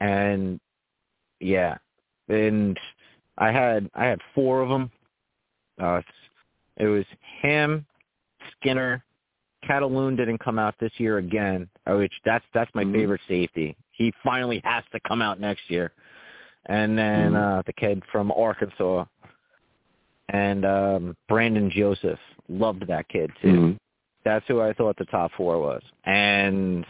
[0.00, 0.58] and
[1.40, 1.76] yeah,
[2.28, 2.78] and
[3.38, 4.90] I had I had four of them.
[5.80, 6.00] Uh,
[6.78, 7.04] it was
[7.42, 7.84] him,
[8.58, 9.04] Skinner,
[9.66, 12.92] Cataloon didn't come out this year again, uh, which that's that's my Mhm.
[12.94, 13.76] favorite safety.
[13.92, 15.92] He finally has to come out next year,
[16.66, 17.58] and then Mhm.
[17.58, 19.04] uh the kid from Arkansas,
[20.28, 23.76] and um Brandon Joseph loved that kid too Mhm.
[24.24, 25.82] that's who I thought the top four was.
[26.04, 26.86] And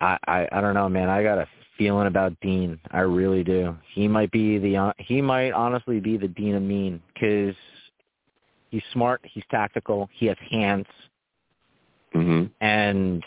[0.00, 1.08] I, I I don't know, man.
[1.08, 2.78] I got a feeling about Dean.
[2.90, 3.76] I really do.
[3.94, 7.56] He might be the hon- he might honestly be the Dean of Mean because
[8.70, 10.86] he's smart, he's tactical, he has hands,
[12.12, 12.50] Mhm.
[12.60, 13.24] and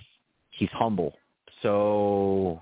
[0.51, 1.17] he's humble.
[1.61, 2.61] So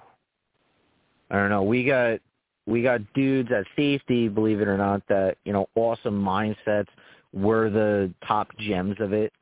[1.30, 1.64] I don't know.
[1.64, 2.20] We got
[2.68, 6.88] we got dudes at safety, believe it or not, that you know, awesome mindsets.
[7.34, 9.34] We're the top gems of it.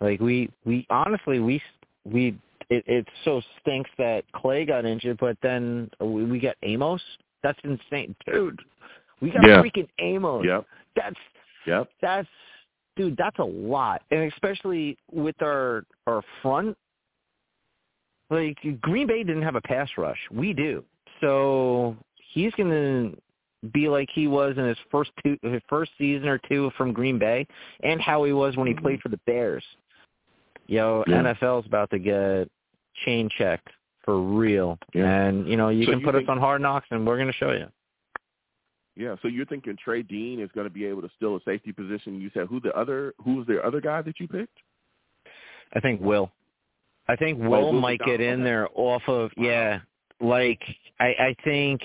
[0.00, 1.62] Like we we honestly we
[2.04, 2.38] we
[2.70, 7.02] it, it so stinks that Clay got injured, but then we, we got Amos.
[7.42, 8.60] That's insane, dude.
[9.20, 9.62] We got Yeah.
[9.62, 10.44] freaking Amos.
[10.44, 10.66] Yep.
[10.96, 11.16] That's
[11.66, 11.90] Yep.
[12.00, 12.28] that's
[12.96, 14.02] dude, that's a lot.
[14.10, 16.76] And especially with our our front
[18.30, 20.18] like Green Bay didn't have a pass rush.
[20.30, 20.84] We do.
[21.20, 21.96] So
[22.32, 23.12] he's gonna
[23.72, 27.18] be like he was in his first two his first season or two from Green
[27.18, 27.46] Bay
[27.82, 29.02] and how he was when he played mm-hmm.
[29.02, 29.64] for the Bears.
[30.66, 31.22] Yo, Yeah.
[31.22, 32.48] NFL's about to get
[33.04, 33.68] chain checked
[34.04, 34.78] for real.
[34.94, 35.22] Yeah.
[35.22, 37.18] And you know, you So can you put think- us on hard knocks and we're
[37.18, 37.66] gonna show you.
[38.98, 39.14] Yeah.
[39.22, 42.20] So you're thinking Trey Dean is going to be able to steal a safety position?
[42.20, 43.14] You said who the other?
[43.24, 44.58] Who was the other guy that you picked?
[45.72, 46.32] I think Will.
[47.08, 49.80] I think Will might get in there off of yeah.
[50.20, 50.60] Like
[51.00, 51.80] I I think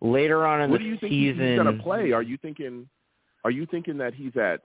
[0.00, 2.12] later on in What the do you think season he's going to play?
[2.12, 2.88] Are you thinking?
[3.44, 4.62] Are you thinking that he's at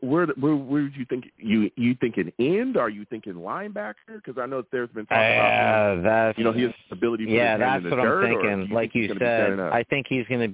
[0.00, 0.26] where?
[0.26, 2.76] Where, where would you think you you thinking end?
[2.76, 3.94] Are you thinking linebacker?
[4.16, 7.26] Because I know there's been talk about Uh, you know his ability.
[7.26, 8.74] To yeah, that's what I'm thinking.
[8.74, 9.58] like you said.
[9.60, 10.48] I think he's gonna.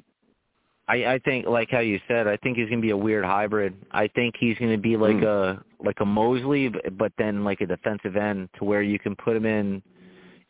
[0.88, 3.74] I I think like how you said, I think he's gonna be a weird hybrid.
[3.90, 5.24] I think he's gonna be like Mm.
[5.24, 9.16] a like a Mosley, b- but then like a defensive end to where you can
[9.16, 9.82] put him in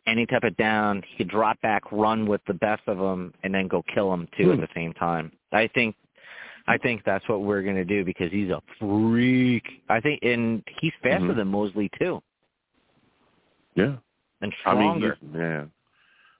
[0.07, 1.01] any type of down.
[1.07, 4.27] He could drop back, run with the best of them, and then go kill them
[4.37, 4.61] too at Hmm.
[4.61, 5.31] the same time.
[5.51, 5.95] I think.
[6.67, 9.83] I think that's what we're gonna do because he's a freak.
[9.87, 11.35] I think, and he's faster Mhm.
[11.35, 12.21] than Mosley too,
[13.75, 13.97] yeah.
[14.41, 15.69] and I mean, stronger.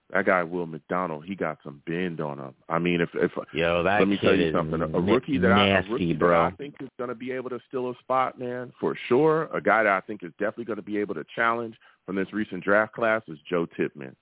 [0.10, 2.54] He's- man, that guy Will McDonald, he got some bend on him.
[2.70, 5.52] I mean, if if Yo, that let me tell you is something, a rookie that
[5.52, 6.30] I a nasty, rookie bro.
[6.30, 9.50] that I think is going to be able to steal a spot, man, for sure.
[9.54, 11.76] A guy that I think is definitely going to be able to challenge
[12.06, 14.16] from this recent draft class is Joe Tippmann.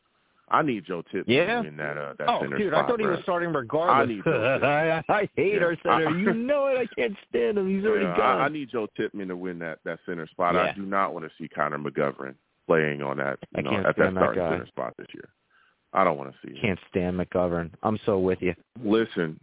[0.49, 1.63] I need Joe Tippmann Yeah?
[1.63, 2.85] in that uh, that Oh, center dude, spot.
[2.85, 4.09] I thought he was starting I regardless.
[4.09, 5.63] need I, I hate Yeah.
[5.63, 6.09] our center.
[6.19, 6.77] You know it.
[6.77, 7.67] I can't stand him.
[7.73, 8.41] He's already Yeah, gone.
[8.41, 10.55] I, I need Joe Tippmann to win that that center spot.
[10.55, 12.35] I do not want to see Connor McGovern
[12.67, 15.29] playing on that I you know at that stand that starting center spot this year.
[15.93, 16.61] I don't want to see it.
[16.61, 17.69] can't stand McGovern.
[17.83, 18.55] I'm so with you.
[18.83, 19.39] Listen,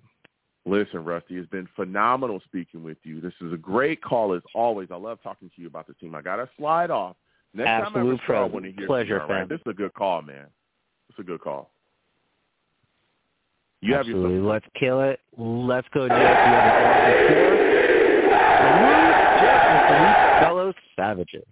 [0.66, 1.36] listen, Rusty.
[1.36, 3.20] It's been phenomenal speaking with you.
[3.20, 4.88] This is a great call as always.
[4.90, 6.14] I love talking to you about the team.
[6.14, 7.16] I got to slide off.
[7.54, 8.52] Next time Absolute call, I pleasure.
[8.52, 9.40] want to hear Pleasure, you, all right?
[9.40, 9.48] fam.
[9.48, 10.46] This is a good call, man.
[11.08, 11.70] It's a good call.
[13.82, 14.36] You have Absolutely.
[14.36, 14.52] yourself.
[14.52, 15.20] Let's kill it.
[15.38, 16.18] Let's go, Jeff.
[16.18, 17.56] You have an awesome score.
[18.60, 21.48] Salute, Jeff, and salute, fellow savages.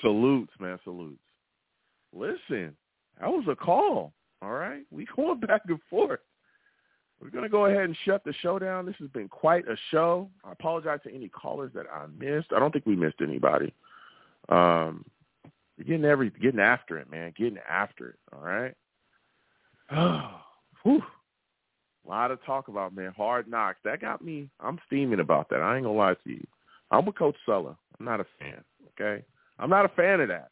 [0.00, 0.78] Salutes, man.
[0.84, 1.18] Salutes.
[2.14, 2.74] Listen,
[3.22, 4.12] that was a call.
[4.42, 6.20] All right, we going back and forth.
[7.20, 8.84] We're gonna go ahead and shut the show down.
[8.84, 10.28] This has been quite a show.
[10.44, 12.48] I apologize to any callers that I missed.
[12.54, 13.72] I don't think we missed anybody.
[14.48, 15.04] Um,
[15.78, 17.32] getting every getting after it, man.
[17.38, 18.16] Getting after it.
[18.32, 18.74] All right.
[20.82, 21.02] Whew.
[22.04, 23.12] A lot of talk about man.
[23.16, 23.78] Hard knocks.
[23.84, 24.50] That got me.
[24.58, 25.62] I'm steaming about that.
[25.62, 26.44] I ain't gonna lie to you.
[26.90, 27.76] I'm with Coach Saleh.
[28.00, 28.64] I'm not a fan.
[29.00, 29.24] Okay.
[29.60, 30.50] I'm not a fan of that.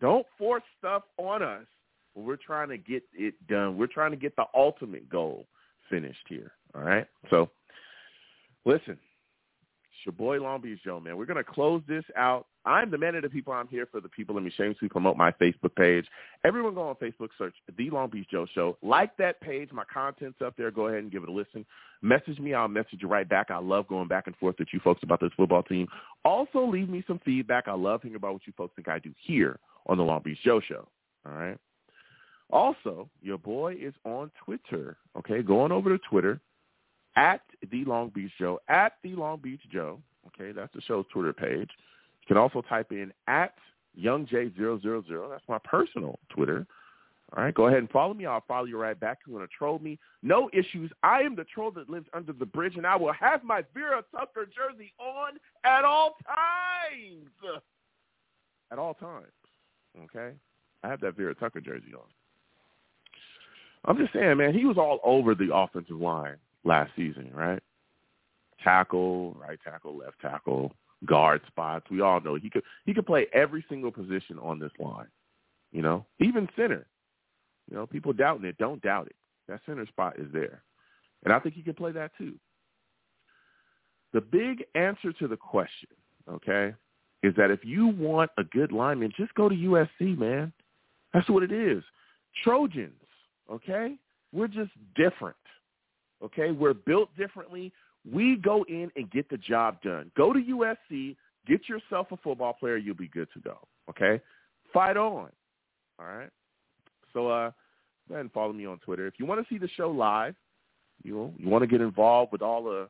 [0.00, 1.66] Don't force stuff on us
[2.14, 3.76] when we're trying to get it done.
[3.76, 5.46] We're trying to get the ultimate goal
[5.90, 6.52] finished here.
[6.74, 7.06] All right.
[7.30, 7.50] So,
[8.64, 8.98] listen,
[10.02, 11.16] it's your boy Long Beach Joe, man.
[11.16, 12.46] We're gonna close this out.
[12.64, 13.52] I'm the man of the people.
[13.52, 14.36] I'm here for the people.
[14.36, 16.06] Let me shamelessly promote my Facebook page.
[16.44, 18.78] Everyone go on Facebook, search the Long Beach Joe Show.
[18.82, 19.70] Like that page.
[19.72, 20.70] My content's up there.
[20.70, 21.66] Go ahead and give it a listen.
[22.02, 22.54] Message me.
[22.54, 23.50] I'll message you right back.
[23.50, 25.88] I love going back and forth with you folks about this football team.
[26.24, 27.66] Also, leave me some feedback.
[27.66, 30.38] I love hearing about what you folks think I do here on the Long Beach
[30.44, 30.86] Joe Show.
[31.26, 31.58] All right.
[32.52, 34.98] Also, your boy is on Twitter.
[35.16, 36.38] Okay, go on over to Twitter
[37.16, 39.98] at the Long Beach Joe at the Long Beach Joe.
[40.28, 41.70] Okay, that's the show's Twitter page.
[42.20, 43.54] You can also type in at
[43.98, 45.30] YoungJ000.
[45.30, 46.66] That's my personal Twitter.
[47.34, 48.26] All right, go ahead and follow me.
[48.26, 49.20] I'll follow you right back.
[49.26, 49.98] You want to troll me?
[50.22, 50.90] No issues.
[51.02, 54.04] I am the troll that lives under the bridge, and I will have my Vera
[54.14, 57.30] Tucker jersey on at all times.
[58.70, 59.32] At all times.
[60.04, 60.32] Okay?
[60.84, 62.04] I have that Vera Tucker jersey on.
[63.84, 67.62] I'm just saying, man, he was all over the offensive line last season, right?
[68.62, 70.72] Tackle, right tackle, left tackle,
[71.04, 71.86] guard spots.
[71.90, 75.08] We all know he could he could play every single position on this line.
[75.72, 76.86] You know, even center.
[77.70, 79.16] You know, people doubting it, don't doubt it.
[79.48, 80.62] That center spot is there.
[81.24, 82.34] And I think he can play that too.
[84.12, 85.88] The big answer to the question,
[86.30, 86.74] okay,
[87.22, 90.52] is that if you want a good lineman, just go to USC, man.
[91.14, 91.82] That's what it is.
[92.42, 92.92] Trojans,
[93.52, 93.96] okay?
[94.32, 95.36] We're just different.
[96.24, 96.50] Okay?
[96.50, 97.72] We're built differently.
[98.10, 100.10] We go in and get the job done.
[100.16, 101.16] Go to USC,
[101.46, 103.58] get yourself a football player, you'll be good to go.
[103.90, 104.20] Okay?
[104.72, 105.30] Fight on.
[105.98, 106.30] All right?
[107.12, 107.50] So uh
[108.08, 109.06] go ahead and follow me on Twitter.
[109.06, 110.34] If you want to see the show live,
[111.02, 112.88] you know, you want to get involved with all the,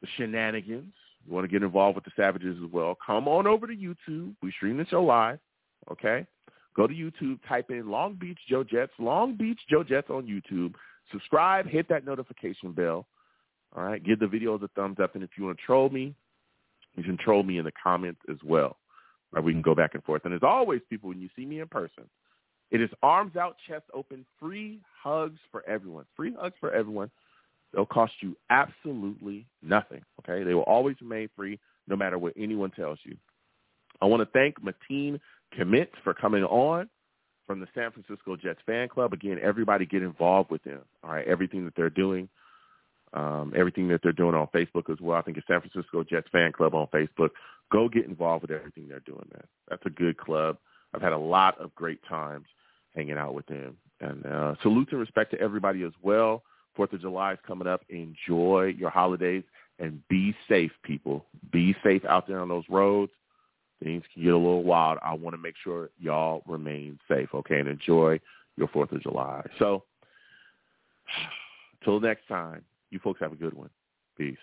[0.00, 0.92] the shenanigans,
[1.26, 4.34] you want to get involved with the Savages as well, come on over to YouTube.
[4.42, 5.38] We stream the show live.
[5.90, 6.26] Okay?
[6.76, 10.74] Go to YouTube, type in Long Beach Joe Jets, Long Beach Joe Jets on YouTube.
[11.12, 13.06] Subscribe, hit that notification bell.
[13.76, 16.14] All right, give the videos a thumbs up, and if you want to troll me,
[16.96, 18.76] you can troll me in the comments as well.
[19.32, 20.24] Right, we can go back and forth.
[20.24, 22.04] And as always, people, when you see me in person,
[22.70, 26.04] it is arms out, chest open, free hugs for everyone.
[26.16, 27.10] Free hugs for everyone.
[27.72, 30.02] They'll cost you absolutely nothing.
[30.20, 33.16] Okay, they will always remain free, no matter what anyone tells you.
[34.00, 35.20] I want to thank Mateen
[35.56, 36.88] Commit for coming on
[37.46, 39.12] from the San Francisco Jets fan club.
[39.12, 40.80] Again, everybody get involved with them.
[41.02, 42.28] All right, everything that they're doing,
[43.12, 45.18] um, everything that they're doing on Facebook as well.
[45.18, 47.30] I think it's San Francisco Jets fan club on Facebook.
[47.70, 49.44] Go get involved with everything they're doing, man.
[49.68, 50.58] That's a good club.
[50.94, 52.46] I've had a lot of great times
[52.94, 53.76] hanging out with them.
[54.00, 56.42] And uh, salute and respect to everybody as well.
[56.74, 57.82] Fourth of July is coming up.
[57.88, 59.44] Enjoy your holidays
[59.78, 61.24] and be safe, people.
[61.52, 63.12] Be safe out there on those roads
[63.84, 64.98] things can get a little wild.
[65.02, 68.18] I want to make sure y'all remain safe, okay, and enjoy
[68.56, 69.44] your Fourth of July.
[69.58, 69.84] So,
[71.84, 73.70] till next time, you folks have a good one.
[74.16, 74.38] Peace.